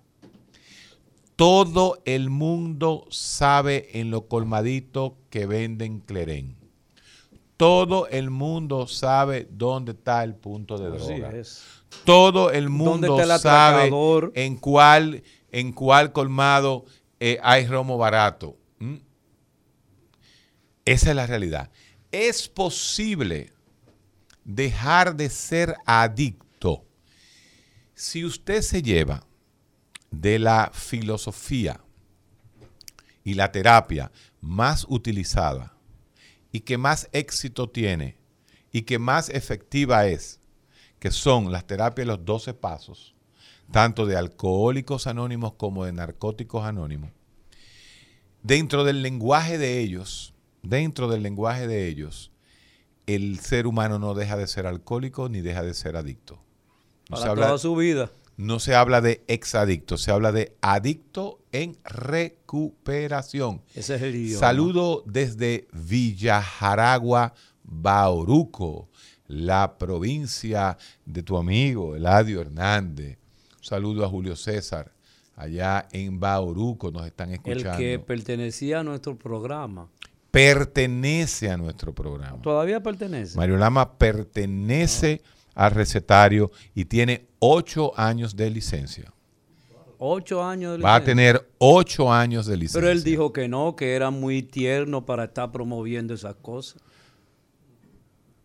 Todo 1.35 2.03
el 2.05 2.29
mundo 2.29 3.07
sabe 3.09 3.99
en 3.99 4.11
lo 4.11 4.27
colmadito 4.27 5.17
que 5.31 5.47
venden 5.47 6.01
Clerén. 6.01 6.64
Todo 7.57 8.07
el 8.07 8.29
mundo 8.29 8.85
sabe 8.87 9.47
dónde 9.49 9.93
está 9.93 10.23
el 10.23 10.35
punto 10.35 10.77
de 10.77 10.89
droga. 10.89 11.31
Todo 12.03 12.51
el 12.51 12.69
mundo 12.69 13.17
sabe 13.39 13.89
en 14.35 14.57
cuál, 14.57 15.23
en 15.51 15.71
cuál 15.71 16.11
colmado 16.11 16.85
eh, 17.19 17.39
hay 17.41 17.65
romo 17.65 17.97
barato. 17.97 18.57
Esa 20.83 21.09
es 21.09 21.15
la 21.15 21.25
realidad. 21.25 21.71
Es 22.11 22.47
posible 22.47 23.51
dejar 24.43 25.15
de 25.15 25.29
ser 25.29 25.75
adicto 25.85 26.85
si 27.95 28.25
usted 28.25 28.61
se 28.61 28.83
lleva 28.83 29.25
de 30.11 30.37
la 30.37 30.69
filosofía 30.73 31.79
y 33.23 33.33
la 33.33 33.51
terapia 33.51 34.11
más 34.41 34.85
utilizada 34.87 35.74
y 36.55 36.61
que 36.61 36.77
más 36.77 37.09
éxito 37.11 37.69
tiene 37.69 38.15
y 38.71 38.83
que 38.83 38.97
más 38.97 39.27
efectiva 39.27 40.07
es, 40.07 40.39
que 40.99 41.11
son 41.11 41.51
las 41.51 41.67
terapias 41.67 42.07
de 42.07 42.13
los 42.13 42.23
12 42.23 42.53
pasos, 42.53 43.13
tanto 43.73 44.05
de 44.05 44.15
alcohólicos 44.15 45.05
anónimos 45.05 45.55
como 45.55 45.83
de 45.83 45.91
narcóticos 45.91 46.63
anónimos, 46.63 47.11
dentro 48.41 48.85
del 48.85 49.01
lenguaje 49.01 49.57
de 49.57 49.81
ellos, 49.81 50.33
dentro 50.63 51.09
del 51.09 51.23
lenguaje 51.23 51.67
de 51.67 51.89
ellos, 51.89 52.31
el 53.05 53.37
ser 53.39 53.67
humano 53.67 53.99
no 53.99 54.13
deja 54.13 54.37
de 54.37 54.47
ser 54.47 54.65
alcohólico 54.65 55.27
ni 55.27 55.41
deja 55.41 55.61
de 55.61 55.73
ser 55.73 55.97
adicto. 55.97 56.39
No 57.09 57.17
Para 57.17 57.35
toda 57.35 57.57
su 57.57 57.75
vida. 57.75 58.11
No 58.37 58.59
se 58.59 58.75
habla 58.75 58.99
de 58.99 59.23
exadicto, 59.27 59.97
se 59.97 60.11
habla 60.11 60.33
de 60.33 60.57
adicto 60.61 61.39
en 61.53 61.77
recuperación. 61.85 63.61
Ese 63.73 63.95
es 63.95 64.01
el 64.01 64.15
idioma. 64.15 64.39
Saludo 64.39 65.03
desde 65.05 65.67
Villajaragua, 65.71 67.33
Bauruco, 67.63 68.89
la 69.27 69.77
provincia 69.77 70.77
de 71.05 71.23
tu 71.23 71.37
amigo 71.37 71.95
Eladio 71.95 72.41
Hernández. 72.41 73.17
Saludo 73.61 74.05
a 74.05 74.09
Julio 74.09 74.35
César, 74.35 74.91
allá 75.35 75.87
en 75.91 76.19
Bauruco 76.19 76.91
nos 76.91 77.05
están 77.05 77.31
escuchando. 77.31 77.71
El 77.71 77.77
que 77.77 77.99
pertenecía 77.99 78.81
a 78.81 78.83
nuestro 78.83 79.17
programa. 79.17 79.89
Pertenece 80.29 81.49
a 81.49 81.55
nuestro 81.55 81.95
programa. 81.95 82.41
¿Todavía 82.41 82.83
pertenece? 82.83 83.37
Mario 83.37 83.55
Lama 83.55 83.97
pertenece 83.97 85.21
al 85.55 85.71
recetario 85.71 86.51
y 86.75 86.85
tiene 86.85 87.25
ocho 87.39 87.97
años 87.99 88.35
de 88.35 88.51
licencia. 88.51 89.11
Ocho 89.97 90.43
años 90.43 90.73
de 90.73 90.77
licencia. 90.77 90.89
Va 90.91 90.95
a 90.95 91.03
tener 91.03 91.49
ocho 91.57 92.13
años 92.13 92.45
de 92.45 92.57
licencia. 92.57 92.81
Pero 92.81 92.91
él 92.91 93.03
dijo 93.03 93.33
que 93.33 93.47
no, 93.47 93.75
que 93.75 93.95
era 93.95 94.11
muy 94.11 94.43
tierno 94.43 95.05
para 95.05 95.23
estar 95.23 95.51
promoviendo 95.51 96.13
esas 96.13 96.35
cosas. 96.35 96.83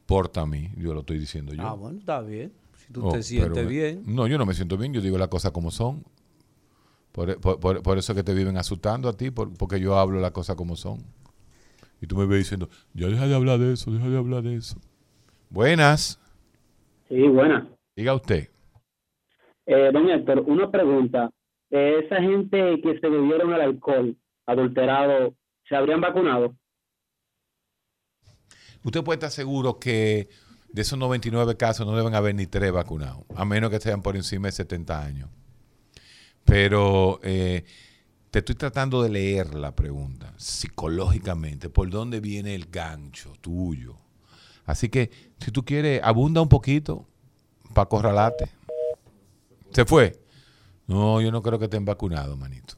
Porta 0.07 0.41
a 0.41 0.47
mí, 0.47 0.71
yo 0.77 0.95
lo 0.95 1.01
estoy 1.01 1.19
diciendo 1.19 1.53
yo. 1.53 1.63
Ah, 1.63 1.75
bueno, 1.75 1.99
está 1.99 2.21
bien 2.23 2.53
tú 2.93 3.11
te 3.11 3.23
sientes 3.23 3.67
bien. 3.67 4.03
No, 4.07 4.27
yo 4.27 4.39
no 4.39 4.47
me 4.47 4.55
siento 4.55 4.77
bien, 4.77 4.93
yo 4.93 5.01
digo 5.01 5.19
las 5.19 5.29
cosas 5.29 5.53
como 5.53 5.71
son. 5.71 6.05
Por, 7.13 7.99
eso 7.99 8.15
que 8.15 8.23
te 8.23 8.35
viven 8.35 8.57
asustando 8.57 9.09
a 9.09 9.17
ti, 9.17 9.31
porque 9.31 9.81
yo 9.81 9.99
hablo 9.99 10.21
las 10.21 10.31
cosas 10.31 10.57
como 10.57 10.77
son. 10.77 11.03
Y 12.01 12.07
tú 12.07 12.17
me 12.17 12.27
ves 12.27 12.39
diciendo, 12.39 12.69
ya 12.95 13.09
deja 13.09 13.27
de 13.27 13.35
hablar 13.35 13.59
de 13.59 13.75
eso, 13.75 13.91
deja 13.91 14.09
de 14.09 14.17
hablar 14.17 14.43
de 14.43 14.57
eso. 14.57 14.77
Buenas. 15.51 16.20
Sí, 17.11 17.27
buenas. 17.27 17.67
Diga 17.97 18.15
usted. 18.15 18.49
Eh, 19.67 19.91
don 19.93 20.09
Héctor, 20.09 20.45
una 20.47 20.71
pregunta. 20.71 21.31
esa 21.69 22.23
gente 22.23 22.81
que 22.81 22.99
se 23.01 23.09
bebieron 23.09 23.53
el 23.53 23.61
alcohol 23.61 24.17
adulterado, 24.47 25.35
¿se 25.69 25.75
habrían 25.75 26.01
vacunado? 26.01 26.55
Usted 28.85 29.03
puede 29.03 29.17
estar 29.17 29.31
seguro 29.31 29.79
que 29.79 30.29
de 30.73 30.83
esos 30.83 30.99
99 30.99 31.57
casos 31.57 31.85
no 31.85 31.97
deben 31.97 32.15
haber 32.15 32.35
ni 32.37 32.47
tres 32.47 32.73
vacunados, 32.73 33.25
a 33.35 33.45
menos 33.45 33.71
que 33.71 33.81
sean 33.81 34.03
por 34.03 34.15
encima 34.15 34.47
de 34.47 34.53
70 34.53 35.05
años. 35.05 35.29
Pero 36.45 37.21
eh, 37.25 37.65
te 38.31 38.39
estoy 38.39 38.55
tratando 38.55 39.03
de 39.03 39.11
leer 39.11 39.55
la 39.55 39.75
pregunta 39.75 40.33
psicológicamente, 40.37 41.71
por 41.71 41.91
dónde 41.91 42.21
viene 42.21 42.55
el 42.55 42.67
gancho 42.67 43.33
tuyo. 43.41 43.97
Así 44.65 44.89
que 44.89 45.11
si 45.41 45.51
tú 45.51 45.65
quieres, 45.65 46.01
abunda 46.03 46.41
un 46.41 46.49
poquito 46.49 47.10
para 47.75 47.89
corralarte. 47.89 48.47
¿Se 49.71 49.85
fue? 49.85 50.13
No, 50.87 51.21
yo 51.21 51.31
no 51.31 51.43
creo 51.43 51.59
que 51.59 51.67
estén 51.67 51.85
vacunados, 51.85 52.37
manito. 52.37 52.75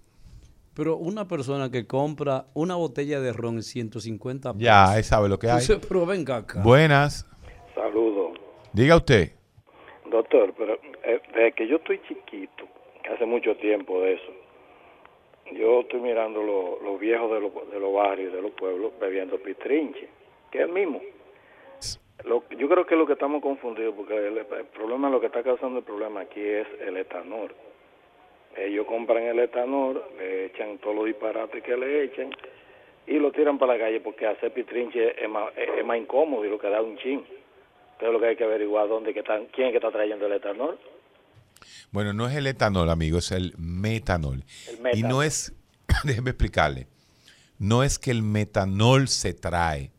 Pero 0.74 0.96
una 0.96 1.28
persona 1.28 1.70
que 1.70 1.86
compra 1.86 2.46
una 2.54 2.76
botella 2.76 3.20
de 3.20 3.32
ron 3.32 3.56
en 3.56 3.62
150 3.62 4.52
pesos. 4.52 4.62
Ya, 4.62 4.96
él 4.96 5.04
sabe 5.04 5.28
lo 5.28 5.38
que 5.38 5.50
hay. 5.50 5.62
Pero 5.88 6.06
venga 6.06 6.36
acá. 6.36 6.62
Buenas. 6.62 7.26
Saludos. 7.74 8.38
Diga 8.72 8.96
usted. 8.96 9.32
Doctor, 10.10 10.54
pero 10.56 10.74
eh, 11.04 11.20
desde 11.34 11.52
que 11.52 11.68
yo 11.68 11.76
estoy 11.76 12.00
chiquito, 12.08 12.64
hace 13.14 13.26
mucho 13.26 13.56
tiempo 13.56 14.00
de 14.00 14.14
eso, 14.14 14.32
yo 15.58 15.80
estoy 15.80 16.00
mirando 16.00 16.42
los 16.42 16.98
viejos 17.00 17.30
de, 17.30 17.40
de 17.74 17.80
los 17.80 17.92
barrios, 17.94 18.32
de 18.32 18.40
los 18.40 18.52
pueblos, 18.52 18.92
bebiendo 19.00 19.38
pitrinche, 19.38 20.08
que 20.50 20.58
es 20.58 20.64
el 20.64 20.72
mismo. 20.72 21.00
Yo 22.24 22.68
creo 22.68 22.86
que 22.86 22.94
es 22.94 22.98
lo 22.98 23.06
que 23.06 23.14
estamos 23.14 23.42
confundidos, 23.42 23.94
porque 23.96 24.14
el, 24.14 24.38
el, 24.38 24.66
problema, 24.72 25.10
lo 25.10 25.20
que 25.20 25.26
está 25.26 25.42
causando 25.42 25.78
el 25.78 25.84
problema 25.84 26.20
aquí 26.20 26.40
es 26.40 26.66
el 26.80 26.96
etanol. 26.96 27.54
Ellos 28.56 28.86
compran 28.86 29.22
el 29.24 29.38
etanol, 29.38 30.02
le 30.18 30.46
echan 30.46 30.78
todos 30.78 30.94
los 30.96 31.06
disparates 31.06 31.62
que 31.62 31.76
le 31.76 32.04
echan 32.04 32.30
y 33.06 33.18
lo 33.18 33.32
tiran 33.32 33.58
para 33.58 33.74
la 33.74 33.78
calle 33.78 34.00
porque 34.00 34.26
hacer 34.26 34.52
pitrinche 34.52 35.22
es 35.22 35.28
más, 35.28 35.52
es, 35.56 35.84
más 35.84 35.98
incómodo 35.98 36.44
y 36.44 36.50
lo 36.50 36.58
que 36.58 36.68
da 36.68 36.80
un 36.82 36.96
chin 36.98 37.24
es 38.00 38.12
lo 38.12 38.18
que 38.18 38.26
hay 38.26 38.36
que 38.36 38.44
averiguar 38.44 38.88
dónde 38.88 39.14
que 39.14 39.20
están, 39.20 39.46
quién 39.46 39.68
es 39.68 39.72
que 39.72 39.78
está 39.78 39.90
trayendo 39.90 40.26
el 40.26 40.32
etanol. 40.32 40.78
Bueno, 41.92 42.12
no 42.12 42.26
es 42.26 42.34
el 42.34 42.46
etanol, 42.46 42.90
amigo, 42.90 43.18
es 43.18 43.30
el 43.30 43.54
metanol. 43.58 44.44
Y 44.92 45.02
no 45.02 45.22
es, 45.22 45.54
déjeme 46.04 46.30
explicarle, 46.30 46.88
no 47.58 47.84
es 47.84 47.98
que 47.98 48.10
el 48.10 48.22
metanol 48.22 49.08
se 49.08 49.34
trae. 49.34 49.92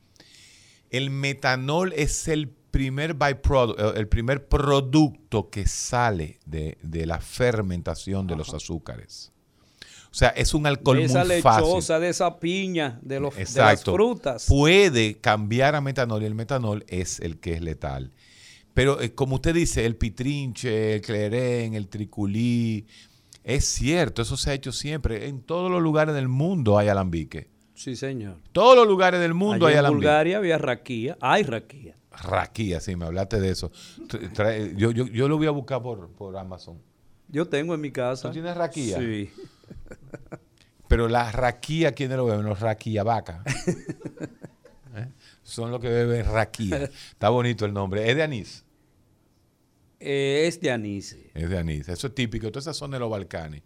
El 0.94 1.10
metanol 1.10 1.92
es 1.94 2.30
el 2.30 2.48
primer 2.48 3.16
byproduct, 3.16 3.98
el 3.98 4.08
primer 4.08 4.48
producto 4.48 5.50
que 5.50 5.68
sale 5.68 6.40
de, 6.46 6.78
de 6.82 7.06
la 7.06 7.20
fermentación 7.20 8.26
de 8.26 8.38
los 8.38 8.54
azúcares. 8.54 9.34
O 10.14 10.16
sea, 10.16 10.30
es 10.30 10.54
un 10.54 10.68
alcohol 10.68 10.98
de 10.98 11.06
esa 11.06 11.26
muy 11.26 11.42
fácil. 11.42 11.66
lechosa, 11.66 12.00
de 12.00 12.10
esa 12.10 12.40
piña, 12.40 13.00
de, 13.02 13.20
los, 13.20 13.36
de 13.36 13.60
las 13.60 13.84
frutas. 13.84 14.46
Puede 14.48 15.20
cambiar 15.20 15.74
a 15.74 15.82
metanol 15.82 16.22
y 16.22 16.26
el 16.28 16.36
metanol 16.36 16.86
es 16.88 17.20
el 17.20 17.40
que 17.40 17.54
es 17.54 17.62
letal. 17.62 18.12
Pero 18.76 19.02
eh, 19.02 19.16
como 19.16 19.36
usted 19.36 19.56
dice, 19.56 19.88
el 19.88 19.96
pitrinche, 19.96 20.96
el 20.96 21.02
clerén, 21.02 21.74
el 21.74 21.88
triculí, 21.88 22.86
es 23.44 23.66
cierto, 23.66 24.22
eso 24.22 24.38
se 24.38 24.52
ha 24.52 24.54
hecho 24.54 24.72
siempre. 24.72 25.28
En 25.28 25.42
todos 25.42 25.72
los 25.72 25.82
lugares 25.82 26.14
del 26.14 26.28
mundo 26.28 26.78
hay 26.78 26.90
alambique. 26.90 27.50
Sí, 27.74 27.96
señor. 27.96 28.38
Todos 28.52 28.76
los 28.76 28.88
lugares 28.88 29.20
del 29.20 29.34
mundo 29.34 29.66
Allá 29.66 29.68
hay 29.68 29.74
en 29.74 29.80
alambique. 29.80 30.06
Bulgaria 30.06 30.38
había 30.38 30.58
raquía. 30.58 31.18
Hay 31.22 31.44
raquía. 31.44 31.96
Raquía, 32.12 32.80
sí, 32.80 32.96
me 32.96 33.06
hablaste 33.06 33.40
de 33.40 33.50
eso. 33.50 33.72
Trae- 34.08 34.76
yo, 34.76 34.92
yo, 34.92 35.08
yo 35.08 35.28
lo 35.28 35.38
voy 35.38 35.48
a 35.48 35.52
buscar 35.52 35.82
por, 35.82 36.10
por 36.12 36.38
Amazon. 36.38 36.80
Yo 37.28 37.48
tengo 37.48 37.74
en 37.74 37.82
mi 37.82 37.92
casa. 37.92 38.28
¿Tú 38.28 38.34
tienes 38.34 38.56
raquía? 38.56 39.00
Sí. 39.00 39.32
Pero 40.88 41.08
la 41.08 41.32
raquía, 41.32 41.94
¿quiénes 41.94 42.18
lo 42.18 42.26
beben? 42.26 42.46
Los 42.46 42.60
raquía 42.60 43.04
vaca. 43.04 43.44
¿Eh? 44.96 45.08
Son 45.42 45.72
los 45.72 45.80
que 45.80 45.90
beben 45.90 46.26
raquía. 46.32 46.84
Está 46.84 47.30
bonito 47.30 47.66
el 47.66 47.74
nombre. 47.74 48.08
Es 48.08 48.16
de 48.16 48.22
anís. 48.22 48.64
Eh, 50.00 50.44
es 50.48 50.62
de 50.62 50.70
anís. 50.70 51.18
Es 51.34 51.50
de 51.50 51.58
anís. 51.58 51.90
Eso 51.90 52.08
es 52.08 52.14
típico. 52.14 52.48
Toda 52.52 52.60
esa 52.60 52.74
zona 52.74 52.98
de 52.98 53.00
los 53.00 53.10
Balcanes. 53.10 53.64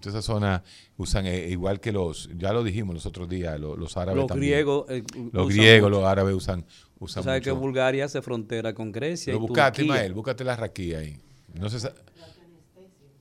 Toda 0.00 0.18
esa 0.18 0.22
zona 0.22 0.62
usan 0.98 1.26
eh, 1.26 1.48
igual 1.48 1.80
que 1.80 1.90
los, 1.90 2.28
ya 2.36 2.52
lo 2.52 2.62
dijimos 2.62 2.94
los 2.94 3.06
otros 3.06 3.28
días, 3.28 3.58
los, 3.58 3.78
los 3.78 3.96
árabes 3.96 4.18
Los 4.20 4.26
también. 4.26 4.52
griegos, 4.52 4.84
eh, 4.90 5.02
los 5.32 5.48
griegos, 5.48 5.90
mucho. 5.90 6.00
los 6.00 6.08
árabes 6.08 6.34
usan, 6.34 6.66
usan 6.98 7.24
Sabes 7.24 7.42
que. 7.42 7.50
Bulgaria 7.50 8.04
hace 8.04 8.20
frontera 8.20 8.74
con 8.74 8.92
Grecia. 8.92 9.32
Lo 9.32 9.38
y 9.38 9.42
buscaste, 9.42 9.82
Turquía. 9.82 9.94
Ismael, 9.96 10.12
búscate 10.12 10.44
la 10.44 10.56
raquía 10.56 10.98
ahí. 10.98 11.16
No 11.54 11.70
se 11.70 11.90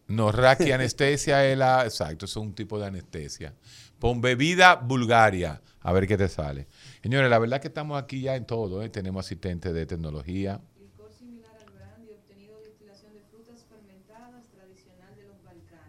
No, 0.08 0.32
raquia 0.32 0.76
anestesia 0.76 1.46
es 1.50 1.58
la. 1.58 1.86
Exacto, 1.86 2.26
es 2.26 2.36
un 2.36 2.54
tipo 2.54 2.78
de 2.78 2.88
anestesia. 2.88 3.54
Pon 3.98 4.20
bebida 4.20 4.76
Bulgaria, 4.76 5.62
a 5.80 5.94
ver 5.94 6.06
qué 6.08 6.18
te 6.18 6.28
sale. 6.28 6.68
Señores, 7.02 7.30
la 7.30 7.40
verdad 7.40 7.62
que 7.62 7.70
estamos 7.70 8.02
aquí 8.02 8.22
ya 8.22 8.36
en 8.36 8.46
todo. 8.46 8.84
¿eh? 8.84 8.90
Tenemos 8.90 9.26
asistentes 9.26 9.74
de 9.74 9.86
tecnología. 9.86 10.60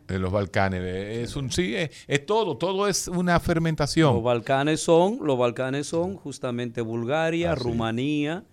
De 0.06 0.18
los 0.18 0.30
Balcanes. 0.32 0.82
Es 0.82 1.34
un, 1.36 1.50
sí, 1.50 1.74
es, 1.74 1.90
es 2.06 2.24
todo, 2.26 2.56
todo 2.56 2.86
es 2.88 3.08
una 3.08 3.40
fermentación. 3.40 4.14
Los 4.14 4.22
Balcanes 4.22 4.80
son, 4.80 5.18
los 5.22 5.36
Balcanes 5.38 5.86
son 5.88 6.16
justamente 6.16 6.80
Bulgaria, 6.80 7.52
Ah. 7.52 7.54
Rumanía. 7.56 8.44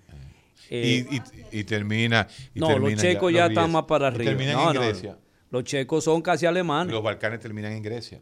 Y, 0.69 0.75
eh, 0.75 1.07
y- 1.51 1.59
y 1.59 1.63
termina. 1.65 2.27
y 2.55 2.59
no, 2.59 2.67
termina 2.67 2.91
los 2.93 3.01
checos 3.01 3.31
ya, 3.33 3.45
están 3.47 3.71
más 3.71 3.83
para 3.83 4.07
arriba. 4.07 4.31
Terminan 4.31 4.55
No, 4.55 4.69
en 4.71 4.75
no, 4.75 4.81
Grecia. 4.81 5.17
Los 5.51 5.63
checos 5.65 6.03
son 6.03 6.21
casi 6.23 6.45
alemanes. 6.47 6.91
Los 6.91 7.03
Balcanes 7.03 7.39
terminan 7.39 7.73
en 7.73 7.83
Grecia. 7.83 8.19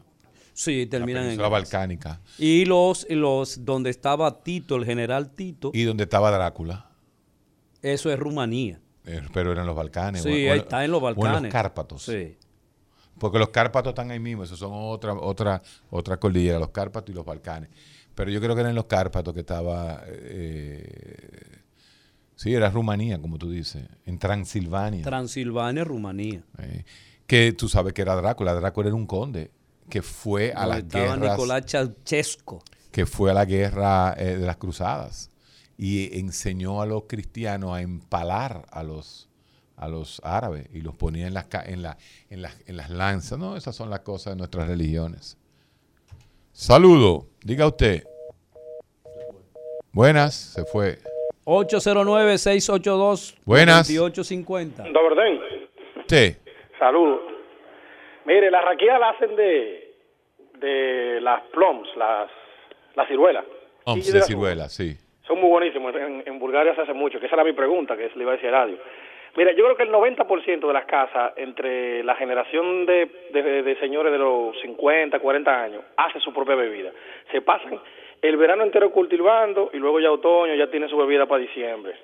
Sí, 0.54 0.86
terminan 0.88 1.24
en 1.24 1.30
península 1.30 1.48
Grecia. 1.48 1.78
balcánica. 1.80 2.20
Y 2.38 2.66
los, 2.66 3.08
y 3.10 3.16
los 3.16 3.64
donde 3.64 3.90
estaba 3.90 4.44
Tito, 4.44 4.76
el 4.76 4.84
general 4.84 5.32
Tito, 5.32 5.72
Y 5.74 5.84
donde 5.84 6.04
estaba 6.04 6.30
Drácula. 6.32 6.90
eso 7.82 8.12
es 8.12 8.20
Rumanía. 8.20 8.82
Eh, 9.06 9.22
pero 9.34 9.52
eran 9.54 9.66
los 9.66 9.76
Balcanes. 9.76 10.22
Sí, 10.24 10.46
está 10.48 10.84
en 10.84 10.92
los 10.92 11.02
o 11.02 11.10
en 11.10 11.16
Balcanes. 11.16 11.44
los 11.44 11.52
Cárpatos. 11.54 12.04
Sí. 12.04 12.36
Porque 13.22 13.38
los 13.38 13.50
Cárpatos 13.50 13.92
están 13.92 14.10
ahí 14.10 14.20
mismo, 14.20 14.44
esos 14.44 14.58
son 14.58 14.72
otra, 14.74 15.14
otra, 15.14 15.62
otra 15.92 16.18
cordillera, 16.18 16.58
los 16.58 16.70
Cárpatos 16.70 17.12
y 17.12 17.14
los 17.14 17.24
Balcanes. 17.24 17.70
Pero 18.16 18.32
yo 18.32 18.42
creo 18.42 18.56
que 18.56 18.62
eran 18.62 18.74
los 18.74 18.86
Cárpatos 18.86 19.32
que 19.36 19.42
estaba. 19.42 20.02
eh, 20.08 21.60
sí, 22.36 22.52
era 22.52 22.72
Rumanía, 22.72 23.22
como 23.22 23.38
tú 23.38 23.52
dices, 23.52 23.84
en 24.08 24.18
Transilvania. 24.18 25.04
Transilvania, 25.04 25.84
Rumanía. 25.84 26.42
eh, 26.58 26.84
que 27.28 27.54
tú 27.54 27.70
sabes 27.70 27.94
que 27.94 28.02
era 28.02 28.16
Drácula. 28.16 28.56
Drácula 28.56 28.88
era 28.88 28.96
un 28.96 29.06
conde 29.06 29.52
que 29.88 30.02
fue 30.02 30.52
a 30.56 30.66
estaba 30.80 31.16
guerras. 31.16 31.38
Nicolás 31.38 31.64
Ceausescu. 31.68 32.64
que 32.92 33.06
fue 33.06 33.30
a 33.30 33.36
la 33.36 33.46
guerra 33.46 34.16
eh, 34.18 34.38
de 34.38 34.46
las 34.48 34.58
cruzadas 34.58 35.30
y 35.78 36.18
enseñó 36.18 36.82
a 36.82 36.88
los 36.88 37.04
cristianos 37.08 37.76
a 37.76 37.82
empalar 37.82 38.66
a 38.72 38.82
los 38.82 39.30
a 39.82 39.88
los 39.90 40.22
árabes 40.24 40.70
y 40.74 40.82
los 40.82 40.96
ponía 40.96 41.28
en 41.28 41.34
las 41.34 41.46
ca- 41.48 41.64
en 41.66 41.82
la, 41.82 41.98
en 42.30 42.42
las 42.42 42.58
en 42.70 42.78
las 42.78 42.90
lanzas 42.90 43.38
no 43.40 43.58
esas 43.58 43.76
son 43.76 43.90
las 43.90 44.00
cosas 44.02 44.34
de 44.34 44.38
nuestras 44.38 44.68
religiones 44.68 45.38
saludo 46.54 47.26
diga 47.44 47.68
usted 47.68 48.04
buenas 49.92 50.34
se 50.36 50.64
fue 50.66 50.98
809-682-2850. 51.46 53.36
Buenas. 53.46 53.88
2850. 53.88 54.84
Doberdén, 54.92 55.40
sí 56.08 56.36
saludos. 56.80 57.22
Mire, 58.26 58.52
la 58.52 58.62
raquía 58.62 58.98
la 59.00 59.10
hacen 59.10 59.36
de, 59.36 59.96
de 60.60 61.20
las 61.22 61.42
plums, 61.54 61.88
las, 61.98 62.30
las 62.96 63.08
ciruelas. 63.08 63.44
De 63.86 64.14
las 64.14 64.28
ciruela 64.28 64.70
sí 64.70 64.96
Son 65.28 65.40
muy 65.42 65.50
buenísimos. 65.50 65.94
En, 65.96 66.24
en 66.26 66.40
Bulgaria 66.40 66.76
se 66.76 66.82
hace 66.82 66.94
mucho, 66.94 67.20
que 67.20 67.26
esa 67.26 67.36
era 67.36 67.44
mi 67.44 67.54
pregunta, 67.54 67.98
que 67.98 68.10
le 68.16 68.22
iba 68.22 68.32
a 68.34 68.36
decir 68.36 68.50
a 68.50 68.62
radio. 68.66 68.78
Mira, 69.36 69.54
yo 69.54 69.64
creo 69.64 69.78
que 69.78 69.84
el 69.84 69.92
90% 69.92 70.68
de 70.68 70.74
las 70.74 70.86
casas, 70.86 71.34
entre 71.38 72.04
la 72.04 72.16
generación 72.16 72.86
de, 72.86 73.78
señores 73.80 74.12
de 74.12 74.18
los 74.18 74.60
50, 74.62 75.20
40 75.20 75.64
años, 75.64 75.84
hace 75.96 76.20
su 76.20 76.34
propia 76.34 76.56
bebida. 76.56 76.92
Se 77.32 77.42
pasan 77.42 77.80
el 78.22 78.36
verano 78.36 78.64
entero 78.64 78.92
cultivando 78.92 79.70
y 79.74 79.78
luego 79.78 80.02
ya 80.02 80.12
otoño 80.12 80.54
ya 80.56 80.70
tienen 80.70 80.90
su 80.90 80.98
bebida 80.98 81.28
para 81.28 81.42
diciembre, 81.42 81.96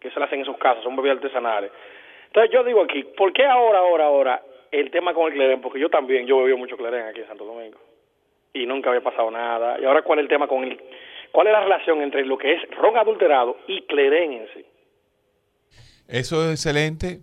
que 0.00 0.10
se 0.10 0.20
la 0.20 0.26
hacen 0.26 0.38
en 0.40 0.44
sus 0.44 0.56
casas, 0.56 0.84
son 0.84 0.94
bebidas 0.94 1.16
artesanales. 1.16 1.72
Entonces 2.26 2.52
yo 2.52 2.62
digo 2.62 2.82
aquí, 2.82 3.02
¿por 3.02 3.32
qué 3.32 3.44
ahora, 3.44 3.80
ahora, 3.80 4.04
ahora 4.04 4.42
el 4.70 4.90
tema 4.92 5.12
con 5.14 5.26
el 5.26 5.32
clerén? 5.32 5.60
Porque 5.60 5.80
yo 5.80 5.88
también, 5.88 6.26
yo 6.26 6.38
bebí 6.38 6.54
mucho 6.54 6.76
clerén 6.76 7.06
aquí 7.06 7.20
en 7.20 7.26
Santo 7.26 7.44
Domingo 7.44 7.78
y 8.52 8.66
nunca 8.66 8.90
había 8.90 9.02
pasado 9.02 9.30
nada. 9.30 9.78
Y 9.80 9.84
ahora, 9.84 10.02
¿cuál 10.02 10.20
es 10.20 10.24
el 10.24 10.28
tema 10.28 10.46
con 10.46 10.64
el... 10.64 10.80
¿Cuál 11.32 11.48
es 11.48 11.52
la 11.52 11.60
relación 11.60 12.00
entre 12.00 12.24
lo 12.24 12.38
que 12.38 12.52
es 12.52 12.70
ron 12.70 12.96
adulterado 12.96 13.58
y 13.66 13.82
clerén 13.82 14.32
en 14.32 14.48
sí? 14.54 14.64
Eso 16.08 16.44
es 16.46 16.54
excelente. 16.54 17.20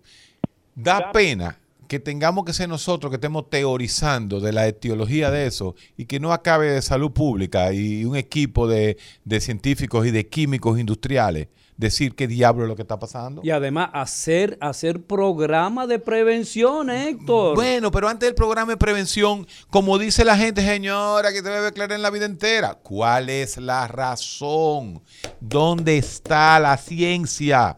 Da 0.75 1.11
pena 1.11 1.57
que 1.87 1.99
tengamos 1.99 2.45
que 2.45 2.53
ser 2.53 2.69
nosotros 2.69 3.09
que 3.09 3.15
estemos 3.15 3.49
teorizando 3.49 4.39
de 4.39 4.53
la 4.53 4.67
etiología 4.67 5.31
de 5.31 5.47
eso 5.47 5.75
y 5.97 6.05
que 6.05 6.19
no 6.19 6.31
acabe 6.31 6.67
de 6.67 6.81
salud 6.81 7.11
pública 7.11 7.73
y 7.73 8.05
un 8.05 8.15
equipo 8.15 8.67
de, 8.67 8.97
de 9.23 9.41
científicos 9.41 10.05
y 10.05 10.11
de 10.11 10.27
químicos 10.27 10.79
industriales 10.79 11.47
decir 11.77 12.15
qué 12.15 12.27
diablo 12.27 12.63
es 12.63 12.69
lo 12.69 12.75
que 12.75 12.83
está 12.83 12.99
pasando. 12.99 13.41
Y 13.43 13.49
además 13.49 13.89
hacer, 13.93 14.57
hacer 14.61 15.03
programa 15.03 15.87
de 15.87 15.99
prevención, 15.99 16.89
Héctor. 16.89 17.55
Bueno, 17.55 17.91
pero 17.91 18.07
antes 18.07 18.27
del 18.27 18.35
programa 18.35 18.73
de 18.73 18.77
prevención, 18.77 19.45
como 19.69 19.97
dice 19.97 20.23
la 20.23 20.37
gente, 20.37 20.61
señora, 20.61 21.33
que 21.33 21.41
debe 21.41 21.61
declarar 21.61 21.95
en 21.95 22.01
la 22.01 22.09
vida 22.09 22.25
entera, 22.25 22.75
¿cuál 22.75 23.29
es 23.29 23.57
la 23.57 23.87
razón? 23.87 25.01
¿Dónde 25.39 25.97
está 25.97 26.59
la 26.59 26.77
ciencia? 26.77 27.75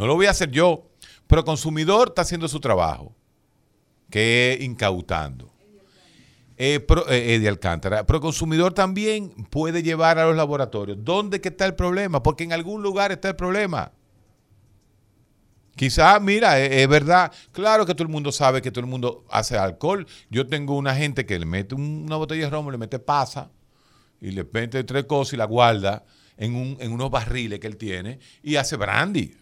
No 0.00 0.06
lo 0.06 0.14
voy 0.14 0.24
a 0.24 0.30
hacer 0.30 0.50
yo, 0.50 0.88
pero 1.26 1.44
consumidor 1.44 2.08
está 2.08 2.22
haciendo 2.22 2.48
su 2.48 2.58
trabajo, 2.58 3.14
que 4.08 4.54
es 4.54 4.62
incautando. 4.62 5.52
Eh, 6.56 6.80
pro- 6.80 7.06
eh, 7.10 7.34
Eddie 7.34 7.50
Alcántara, 7.50 8.06
pero 8.06 8.18
consumidor 8.18 8.72
también 8.72 9.28
puede 9.50 9.82
llevar 9.82 10.18
a 10.18 10.24
los 10.24 10.34
laboratorios. 10.34 10.96
¿Dónde 11.04 11.42
que 11.42 11.50
está 11.50 11.66
el 11.66 11.74
problema? 11.74 12.22
Porque 12.22 12.44
en 12.44 12.54
algún 12.54 12.82
lugar 12.82 13.12
está 13.12 13.28
el 13.28 13.36
problema. 13.36 13.92
Quizás, 15.76 16.18
mira, 16.22 16.58
es, 16.58 16.72
es 16.80 16.88
verdad, 16.88 17.30
claro 17.52 17.84
que 17.84 17.92
todo 17.92 18.04
el 18.04 18.08
mundo 18.08 18.32
sabe 18.32 18.62
que 18.62 18.70
todo 18.70 18.80
el 18.80 18.90
mundo 18.90 19.26
hace 19.30 19.58
alcohol. 19.58 20.06
Yo 20.30 20.46
tengo 20.46 20.78
una 20.78 20.94
gente 20.96 21.26
que 21.26 21.38
le 21.38 21.44
mete 21.44 21.74
un- 21.74 22.04
una 22.06 22.16
botella 22.16 22.44
de 22.44 22.50
romo, 22.50 22.70
le 22.70 22.78
mete 22.78 22.98
pasa 22.98 23.50
y 24.18 24.30
le 24.30 24.46
mete 24.50 24.82
tres 24.84 25.04
cosas 25.04 25.34
y 25.34 25.36
la 25.36 25.44
guarda 25.44 26.04
en, 26.38 26.54
un, 26.54 26.78
en 26.80 26.90
unos 26.90 27.10
barriles 27.10 27.60
que 27.60 27.66
él 27.66 27.76
tiene 27.76 28.18
y 28.42 28.56
hace 28.56 28.76
brandy. 28.76 29.36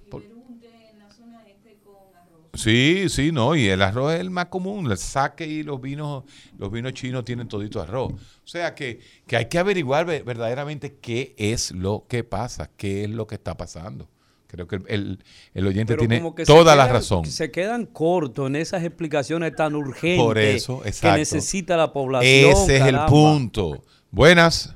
Sí, 2.59 3.09
sí, 3.09 3.31
no, 3.31 3.55
y 3.55 3.69
el 3.69 3.81
arroz 3.83 4.15
es 4.15 4.21
el 4.21 4.31
más 4.31 4.47
común, 4.47 4.91
el 4.91 4.99
saque 4.99 5.47
y 5.47 5.63
los 5.63 5.81
vinos, 5.81 6.25
los 6.59 6.71
vinos 6.73 6.93
chinos 6.93 7.25
tienen 7.25 7.47
todito 7.47 7.81
arroz. 7.81 8.13
O 8.13 8.47
sea 8.49 8.75
que, 8.75 8.99
que 9.27 9.37
hay 9.37 9.47
que 9.47 9.59
averiguar 9.59 10.07
ve- 10.07 10.23
verdaderamente 10.23 10.97
qué 11.01 11.35
es 11.39 11.71
lo 11.71 12.05
que 12.09 12.25
pasa, 12.25 12.69
qué 12.77 13.05
es 13.05 13.11
lo 13.11 13.27
que 13.29 13.37
está 13.37 13.57
pasando. 13.57 14.09
Creo 14.49 14.67
que 14.67 14.77
el, 14.89 15.19
el- 15.55 15.67
oyente 15.67 15.93
Pero 15.93 16.01
tiene 16.01 16.19
como 16.19 16.35
que 16.35 16.47
se 16.47 16.53
toda 16.53 16.75
la 16.75 16.89
razón. 16.89 17.25
Se 17.27 17.51
quedan 17.51 17.87
cortos 17.87 18.49
en 18.49 18.57
esas 18.57 18.83
explicaciones 18.83 19.55
tan 19.55 19.77
urgentes 19.77 20.25
Por 20.25 20.39
eso, 20.39 20.81
que 20.83 21.13
necesita 21.13 21.77
la 21.77 21.93
población. 21.93 22.51
Ese 22.51 22.79
es 22.79 22.87
el 22.87 22.99
punto. 23.07 23.83
Buenas. 24.11 24.75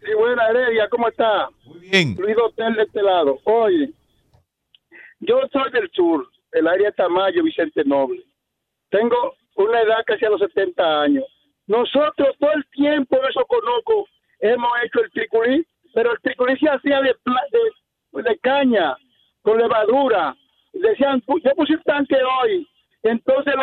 Sí, 0.00 0.10
buena 0.16 0.46
Heredia, 0.50 0.86
¿cómo 0.90 1.08
está? 1.08 1.48
Muy 1.64 1.78
bien. 1.80 2.14
Luis 2.18 2.36
Hotel 2.46 2.74
de 2.76 2.82
este 2.82 3.02
lado. 3.02 3.38
Oye, 3.44 3.90
yo 5.20 5.36
soy 5.50 5.72
del 5.72 5.90
sur, 5.94 6.28
el 6.54 6.68
área 6.68 6.92
Tamayo, 6.92 7.42
Vicente 7.42 7.84
Noble. 7.84 8.22
Tengo 8.90 9.34
una 9.56 9.80
edad 9.82 10.04
casi 10.06 10.24
a 10.24 10.30
los 10.30 10.40
70 10.40 11.02
años. 11.02 11.24
Nosotros 11.66 12.36
todo 12.38 12.52
el 12.52 12.64
tiempo, 12.70 13.18
eso 13.28 13.44
conozco, 13.46 14.06
hemos 14.40 14.70
hecho 14.84 15.00
el 15.02 15.10
triculí, 15.10 15.66
pero 15.92 16.12
el 16.12 16.20
triculí 16.20 16.56
se 16.58 16.68
hacía 16.68 17.00
de, 17.00 17.14
de, 18.12 18.22
de 18.22 18.38
caña. 18.38 18.96
con 19.42 19.58
levadura. 19.58 20.34
Decían, 20.72 21.22
yo 21.26 21.54
puse 21.54 21.74
un 21.74 21.82
tanque 21.82 22.16
hoy. 22.42 22.66
Entonces, 23.02 23.54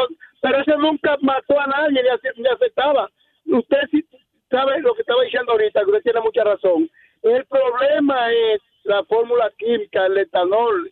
pero 0.42 0.60
ese 0.60 0.78
nunca 0.78 1.18
mató 1.22 1.60
a 1.60 1.68
nadie 1.68 2.02
ni, 2.04 2.48
aceptaba. 2.48 3.10
Usted 3.46 3.78
sí 3.90 4.06
sabe 4.50 4.80
lo 4.82 4.94
que 4.94 5.02
estaba 5.02 5.24
diciendo 5.24 5.54
ahorita, 5.54 5.82
usted 5.86 6.04
tiene 6.04 6.22
mucha 6.22 6.44
razón. 6.44 6.90
El 7.24 7.46
problema 7.46 8.32
es 8.32 8.62
la 8.84 9.04
fórmula 9.06 9.52
química, 9.58 10.08
el 10.08 10.18
etanol, 10.18 10.91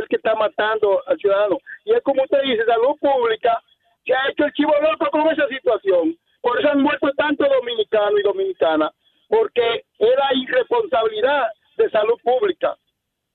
es 0.00 0.04
el 0.04 0.08
que 0.08 0.16
está 0.16 0.34
matando 0.34 1.02
al 1.06 1.18
ciudadano. 1.18 1.58
Y 1.84 1.92
es 1.92 2.02
como 2.02 2.22
usted 2.22 2.42
dice, 2.42 2.64
salud 2.64 2.96
pública 3.00 3.62
se 4.04 4.14
ha 4.14 4.28
hecho 4.30 4.44
el 4.44 4.52
chivo 4.52 4.72
loco 4.80 5.06
con 5.10 5.28
esa 5.28 5.46
situación. 5.48 6.16
Por 6.40 6.58
eso 6.58 6.70
han 6.70 6.80
muerto 6.80 7.10
tantos 7.16 7.46
dominicanos 7.48 8.18
y 8.18 8.22
dominicanas, 8.22 8.92
porque 9.28 9.84
era 9.98 10.34
irresponsabilidad 10.34 11.48
de 11.76 11.90
salud 11.90 12.18
pública. 12.22 12.76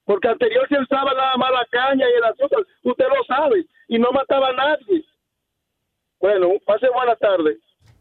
Porque 0.06 0.28
anterior 0.28 0.68
se 0.68 0.80
usaba 0.80 1.14
nada 1.14 1.38
más 1.38 1.52
la 1.52 1.66
caña 1.72 2.06
y 2.10 2.14
el 2.14 2.24
azúcar, 2.24 2.66
usted 2.84 3.06
lo 3.08 3.24
sabe, 3.26 3.66
y 3.88 4.00
no 4.00 4.12
mataba 4.12 4.50
a 4.50 4.54
nadie. 4.54 5.06
Bueno, 6.20 6.50
pase 6.66 6.88
buena 6.90 7.16
tarde. 7.16 7.58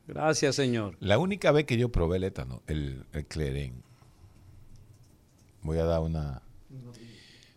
Gracias, 0.07 0.57
señor. 0.57 0.97
La 1.01 1.19
única 1.19 1.51
vez 1.53 1.65
que 1.65 1.79
yo 1.79 1.91
probé 1.91 2.19
el 2.19 2.25
étano, 2.25 2.63
el, 2.67 3.05
el 3.13 3.27
cleren, 3.27 3.83
voy 5.63 5.79
a 5.79 5.85
dar 5.85 6.01
una... 6.01 6.43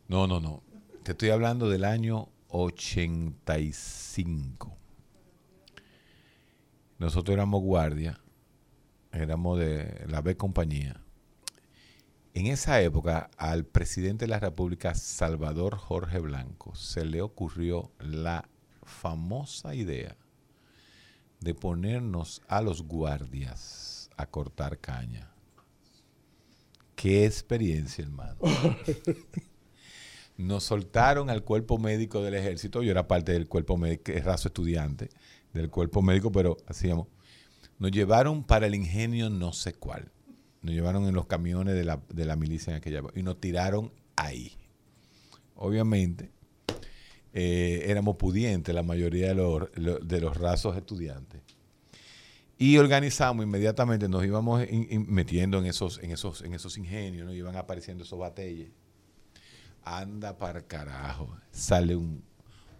No, 0.08 0.28
no, 0.28 0.40
no. 0.40 0.62
Te 1.08 1.14
estoy 1.14 1.30
hablando 1.30 1.70
del 1.70 1.86
año 1.86 2.28
85. 2.50 4.78
Nosotros 7.00 7.34
éramos 7.34 7.64
guardia, 7.64 8.20
éramos 9.14 9.58
de 9.58 10.04
la 10.10 10.20
B 10.20 10.36
compañía. 10.36 11.02
En 12.34 12.48
esa 12.48 12.82
época, 12.82 13.30
al 13.38 13.64
presidente 13.64 14.26
de 14.26 14.32
la 14.32 14.42
República, 14.42 14.96
Salvador 14.96 15.78
Jorge 15.78 16.20
Blanco, 16.20 16.76
se 16.76 17.06
le 17.06 17.22
ocurrió 17.22 17.90
la 18.00 18.50
famosa 18.84 19.76
idea 19.76 20.18
de 21.40 21.56
ponernos 21.56 22.42
a 22.50 22.62
los 22.62 22.82
guardias 22.82 24.10
a 24.18 24.26
cortar 24.26 24.80
caña. 24.80 25.32
Qué 26.98 27.26
experiencia, 27.26 28.04
hermano. 28.04 28.40
Nos 30.38 30.64
soltaron 30.64 31.30
al 31.30 31.44
cuerpo 31.44 31.78
médico 31.78 32.22
del 32.22 32.36
ejército. 32.36 32.84
Yo 32.84 32.92
era 32.92 33.08
parte 33.08 33.32
del 33.32 33.48
cuerpo 33.48 33.78
médico, 33.78 34.12
raso 34.24 34.50
estudiante 34.50 35.10
del 35.54 35.70
cuerpo 35.70 36.02
médico, 36.02 36.32
pero 36.32 36.58
hacíamos. 36.68 37.08
Nos 37.80 37.92
llevaron 37.92 38.44
para 38.44 38.68
el 38.68 38.76
ingenio 38.76 39.30
no 39.30 39.54
sé 39.54 39.74
cuál. 39.74 40.12
Nos 40.62 40.74
llevaron 40.74 41.06
en 41.08 41.16
los 41.16 41.28
camiones 41.28 41.76
de 41.76 41.84
la, 41.84 42.02
de 42.10 42.26
la 42.26 42.36
milicia 42.36 42.72
en 42.72 42.78
aquella 42.78 43.02
y 43.16 43.24
nos 43.24 43.40
tiraron 43.40 43.92
ahí. 44.16 44.58
Obviamente, 45.56 46.32
eh, 47.34 47.84
éramos 47.88 48.16
pudientes 48.16 48.74
la 48.74 48.84
mayoría 48.84 49.28
de 49.30 49.36
los, 49.36 49.70
de 50.08 50.22
los 50.22 50.38
rasos 50.38 50.76
estudiantes. 50.76 51.42
Y 52.58 52.78
organizamos 52.78 53.46
inmediatamente, 53.46 54.10
nos 54.10 54.26
íbamos 54.26 54.66
metiendo 55.08 55.60
en 55.60 55.68
esos, 55.68 56.00
en, 56.02 56.12
esos, 56.12 56.42
en 56.42 56.56
esos 56.56 56.78
ingenios, 56.78 57.28
nos 57.28 57.36
iban 57.36 57.56
apareciendo 57.56 58.04
esos 58.04 58.18
batalles. 58.18 58.70
Anda 59.88 60.38
para 60.38 60.66
carajo. 60.66 61.38
Sale 61.52 61.96
un, 61.96 62.24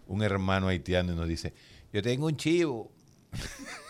un 0.06 0.22
hermano 0.22 0.68
haitiano 0.68 1.12
y 1.12 1.16
nos 1.16 1.28
dice, 1.28 1.54
yo 1.92 2.02
tengo 2.02 2.26
un 2.26 2.36
chivo. 2.36 2.92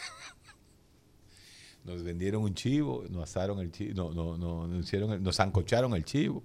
nos 1.85 2.03
vendieron 2.03 2.43
un 2.43 2.55
chivo, 2.55 3.05
nos 3.09 3.25
asaron 3.25 3.61
el 3.61 3.73
chivo, 3.73 4.13
no, 4.13 4.37
no, 4.37 4.67
nos, 4.67 4.85
hicieron, 4.85 5.23
nos 5.23 5.37
zancocharon 5.37 5.95
el 5.95 6.05
chivo. 6.05 6.43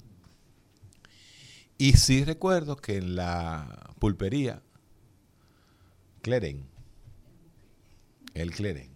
Y 1.78 1.94
sí 1.94 2.24
recuerdo 2.24 2.78
que 2.78 2.98
en 2.98 3.16
la 3.16 3.94
pulpería, 4.00 4.62
Cleren, 6.22 6.66
el 8.34 8.52
Cleren, 8.52 8.92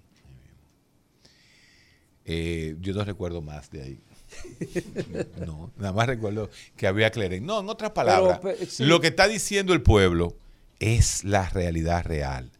eh, 2.23 2.77
yo 2.79 2.93
no 2.93 3.03
recuerdo 3.03 3.41
más 3.41 3.69
de 3.71 3.81
ahí. 3.81 4.06
no, 5.45 5.71
nada 5.77 5.93
más 5.93 6.07
recuerdo 6.07 6.49
que 6.75 6.87
había 6.87 7.11
Cleren. 7.11 7.45
No, 7.45 7.59
en 7.59 7.69
otras 7.69 7.91
palabras, 7.91 8.39
lo 8.79 8.99
que 8.99 9.07
está 9.07 9.27
diciendo 9.27 9.73
el 9.73 9.81
pueblo 9.81 10.35
es 10.79 11.23
la 11.23 11.49
realidad 11.49 12.05
real. 12.05 12.51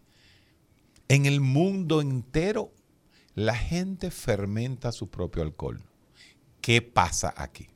En 1.08 1.26
el 1.26 1.40
mundo 1.42 2.02
entero, 2.02 2.72
la 3.36 3.56
gente 3.56 4.12
fermenta 4.12 4.92
su 4.92 5.10
propio 5.10 5.44
alcohol. 5.44 5.82
¿Qué 6.62 6.82
pasa 6.82 7.34
aquí? 7.38 7.68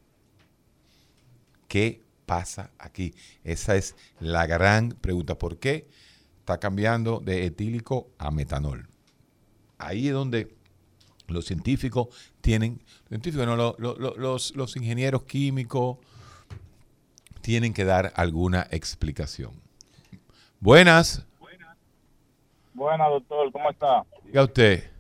¿Qué 1.68 2.02
pasa 2.26 2.72
aquí? 2.78 3.14
Esa 3.44 3.76
es 3.76 3.96
la 4.20 4.46
gran 4.48 4.90
pregunta. 4.90 5.38
¿Por 5.38 5.60
qué 5.60 5.88
está 6.40 6.60
cambiando 6.60 7.20
de 7.20 7.46
etílico 7.46 8.10
a 8.18 8.32
metanol? 8.32 8.90
Ahí 9.78 10.08
es 10.08 10.14
donde 10.14 10.54
los 11.28 11.46
científicos 11.46 12.08
tienen, 12.42 12.82
científicos, 13.08 13.48
los, 13.78 14.56
los 14.56 14.76
ingenieros 14.76 15.24
químicos 15.24 15.98
tienen 17.42 17.74
que 17.74 17.86
dar 17.86 18.12
alguna 18.16 18.68
explicación. 18.72 19.52
Buenas. 20.60 21.28
Buenas, 22.74 23.10
doctor, 23.10 23.52
¿cómo 23.52 23.70
está? 23.70 24.06
Diga 24.24 24.44
usted. 24.44 24.92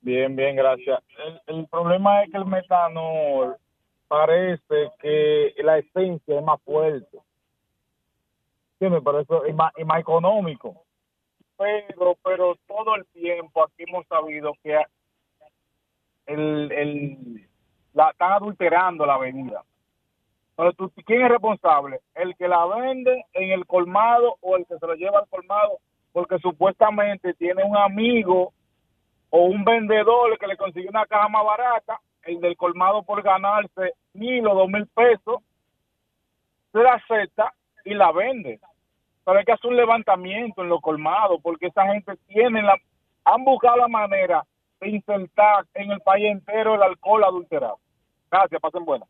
Bien, 0.00 0.36
bien, 0.36 0.56
gracias. 0.56 1.00
El, 1.46 1.66
problema 1.66 2.22
es 2.22 2.30
que 2.30 2.36
el 2.36 2.44
metanol 2.44 3.56
parece 4.06 4.90
que 5.00 5.54
la 5.58 5.78
esencia 5.78 6.38
es 6.38 6.44
más 6.44 6.60
fuerte. 6.62 7.18
Sí, 8.78 8.88
me 8.88 9.02
parece 9.02 9.34
es 9.46 9.54
más, 9.54 9.72
es 9.76 9.84
más 9.84 10.00
económico. 10.00 10.82
Pero, 11.56 12.16
pero 12.22 12.56
todo 12.68 12.94
el 12.94 13.04
tiempo 13.06 13.64
aquí 13.64 13.84
hemos 13.88 14.06
sabido 14.06 14.52
que 14.62 14.78
el, 16.28 16.70
el, 16.72 17.48
la 17.94 18.10
están 18.10 18.32
adulterando 18.32 19.04
la 19.04 19.18
bebida. 19.18 19.64
¿quién 21.06 21.22
es 21.22 21.28
responsable? 21.28 22.00
¿El 22.14 22.36
que 22.36 22.48
la 22.48 22.66
vende 22.66 23.24
en 23.32 23.52
el 23.52 23.64
colmado 23.66 24.36
o 24.40 24.56
el 24.56 24.66
que 24.66 24.76
se 24.78 24.86
lo 24.86 24.94
lleva 24.94 25.20
al 25.20 25.28
colmado? 25.28 25.78
Porque 26.12 26.38
supuestamente 26.38 27.34
tiene 27.34 27.62
un 27.62 27.76
amigo 27.76 28.52
o 29.30 29.44
un 29.44 29.64
vendedor 29.64 30.36
que 30.38 30.46
le 30.46 30.56
consigue 30.56 30.88
una 30.88 31.06
caja 31.06 31.28
más 31.28 31.44
barata, 31.44 32.00
el 32.24 32.40
del 32.40 32.56
colmado 32.56 33.02
por 33.04 33.22
ganarse 33.22 33.92
mil 34.14 34.46
o 34.48 34.54
dos 34.54 34.68
mil 34.68 34.86
pesos, 34.88 35.40
se 36.72 36.78
la 36.78 36.94
acepta 36.94 37.52
y 37.84 37.94
la 37.94 38.10
vende. 38.10 38.58
Pero 39.24 39.38
hay 39.38 39.44
que 39.44 39.52
hacer 39.52 39.70
un 39.70 39.76
levantamiento 39.76 40.62
en 40.62 40.68
los 40.68 40.80
colmados 40.80 41.40
porque 41.42 41.66
esa 41.66 41.86
gente 41.86 42.16
tiene 42.26 42.62
la, 42.62 42.76
han 43.24 43.44
buscado 43.44 43.76
la 43.76 43.88
manera 43.88 44.44
de 44.80 44.88
insertar 44.90 45.66
en 45.74 45.90
el 45.90 46.00
país 46.00 46.26
entero 46.26 46.74
el 46.74 46.82
alcohol 46.82 47.24
adulterado. 47.24 47.78
Gracias, 48.30 48.60
pasen 48.60 48.84
buenas 48.84 49.08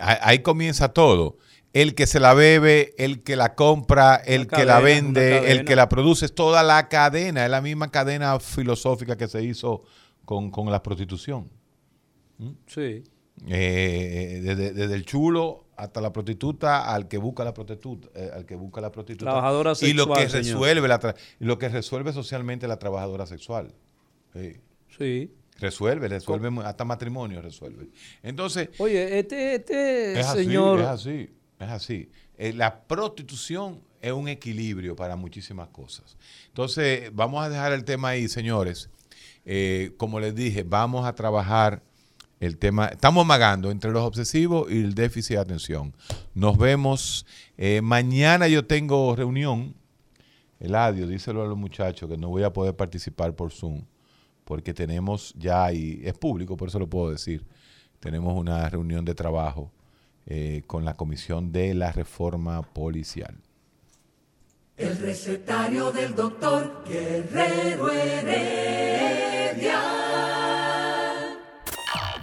ahí 0.00 0.40
comienza 0.40 0.92
todo. 0.92 1.36
El 1.72 1.94
que 1.94 2.06
se 2.06 2.20
la 2.20 2.34
bebe, 2.34 2.94
el 2.98 3.22
que 3.22 3.34
la 3.34 3.54
compra, 3.54 4.16
el 4.16 4.46
que 4.46 4.66
la 4.66 4.80
vende, 4.80 5.52
el 5.52 5.64
que 5.64 5.74
la 5.74 5.88
produce, 5.88 6.26
es 6.26 6.34
toda 6.34 6.62
la 6.62 6.88
cadena, 6.88 7.44
es 7.44 7.50
la 7.50 7.62
misma 7.62 7.90
cadena 7.90 8.38
filosófica 8.40 9.16
que 9.16 9.26
se 9.26 9.42
hizo 9.42 9.82
con, 10.26 10.50
la 10.70 10.82
prostitución. 10.82 11.50
¿Mm? 12.36 12.50
Sí. 12.66 13.04
Eh, 13.48 14.40
desde, 14.42 14.94
el 14.94 15.06
chulo 15.06 15.64
hasta 15.76 16.02
la 16.02 16.12
prostituta 16.12 16.92
al 16.92 17.08
que 17.08 17.16
busca 17.16 17.42
la 17.42 17.54
prostituta, 17.54 18.08
eh, 18.14 18.30
al 18.34 18.44
que 18.44 18.54
busca 18.54 18.82
la 18.82 18.92
prostituta. 18.92 19.30
Trabajadora 19.30 19.74
sexual. 19.74 19.90
Y 19.90 19.94
lo 19.94 20.14
que 20.14 20.28
resuelve 20.28 20.88
la 20.88 21.14
lo 21.38 21.58
que 21.58 21.68
resuelve 21.70 22.12
socialmente 22.12 22.68
la 22.68 22.78
trabajadora 22.78 23.24
sexual. 23.24 23.72
sí. 24.34 24.60
Resuelve, 25.62 26.08
resuelve, 26.08 26.50
hasta 26.64 26.84
matrimonio 26.84 27.40
resuelve. 27.40 27.88
Entonces. 28.22 28.70
Oye, 28.78 29.20
este, 29.20 29.54
este 29.54 30.18
es 30.18 30.26
señor. 30.26 30.80
es 30.80 30.86
así, 30.86 31.30
es 31.60 31.68
así. 31.68 32.10
Eh, 32.36 32.52
la 32.52 32.82
prostitución 32.82 33.80
es 34.00 34.12
un 34.12 34.26
equilibrio 34.26 34.96
para 34.96 35.14
muchísimas 35.14 35.68
cosas. 35.68 36.16
Entonces, 36.48 37.14
vamos 37.14 37.44
a 37.44 37.48
dejar 37.48 37.72
el 37.72 37.84
tema 37.84 38.08
ahí, 38.08 38.28
señores. 38.28 38.90
Eh, 39.44 39.92
como 39.96 40.18
les 40.18 40.34
dije, 40.34 40.64
vamos 40.64 41.06
a 41.06 41.14
trabajar 41.14 41.82
el 42.40 42.58
tema. 42.58 42.86
Estamos 42.86 43.24
magando 43.24 43.70
entre 43.70 43.92
los 43.92 44.02
obsesivos 44.02 44.68
y 44.68 44.80
el 44.80 44.94
déficit 44.94 45.36
de 45.36 45.42
atención. 45.42 45.94
Nos 46.34 46.58
vemos. 46.58 47.24
Eh, 47.56 47.82
mañana 47.82 48.48
yo 48.48 48.66
tengo 48.66 49.14
reunión. 49.14 49.76
El 50.58 50.74
adiós, 50.74 51.08
díselo 51.08 51.42
a 51.42 51.46
los 51.46 51.56
muchachos 51.56 52.08
que 52.08 52.16
no 52.16 52.28
voy 52.28 52.42
a 52.42 52.52
poder 52.52 52.74
participar 52.74 53.34
por 53.34 53.52
Zoom 53.52 53.84
porque 54.52 54.74
tenemos 54.74 55.32
ya, 55.38 55.72
y 55.72 56.02
es 56.04 56.12
público, 56.12 56.58
por 56.58 56.68
eso 56.68 56.78
lo 56.78 56.86
puedo 56.86 57.10
decir, 57.10 57.42
tenemos 58.00 58.38
una 58.38 58.68
reunión 58.68 59.02
de 59.02 59.14
trabajo 59.14 59.72
eh, 60.26 60.62
con 60.66 60.84
la 60.84 60.94
Comisión 60.94 61.52
de 61.52 61.72
la 61.72 61.90
Reforma 61.90 62.60
Policial. 62.60 63.34
El 64.76 64.98
recetario 64.98 65.90
del 65.90 66.14
doctor 66.14 66.84
Guerrero 66.86 67.90
Heredia. 67.90 69.80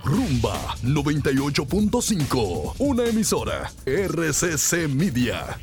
Rumba 0.03 0.75
98.5, 0.83 2.75
una 2.77 3.07
emisora 3.07 3.71
RCC 3.87 4.87
Media. 4.87 5.57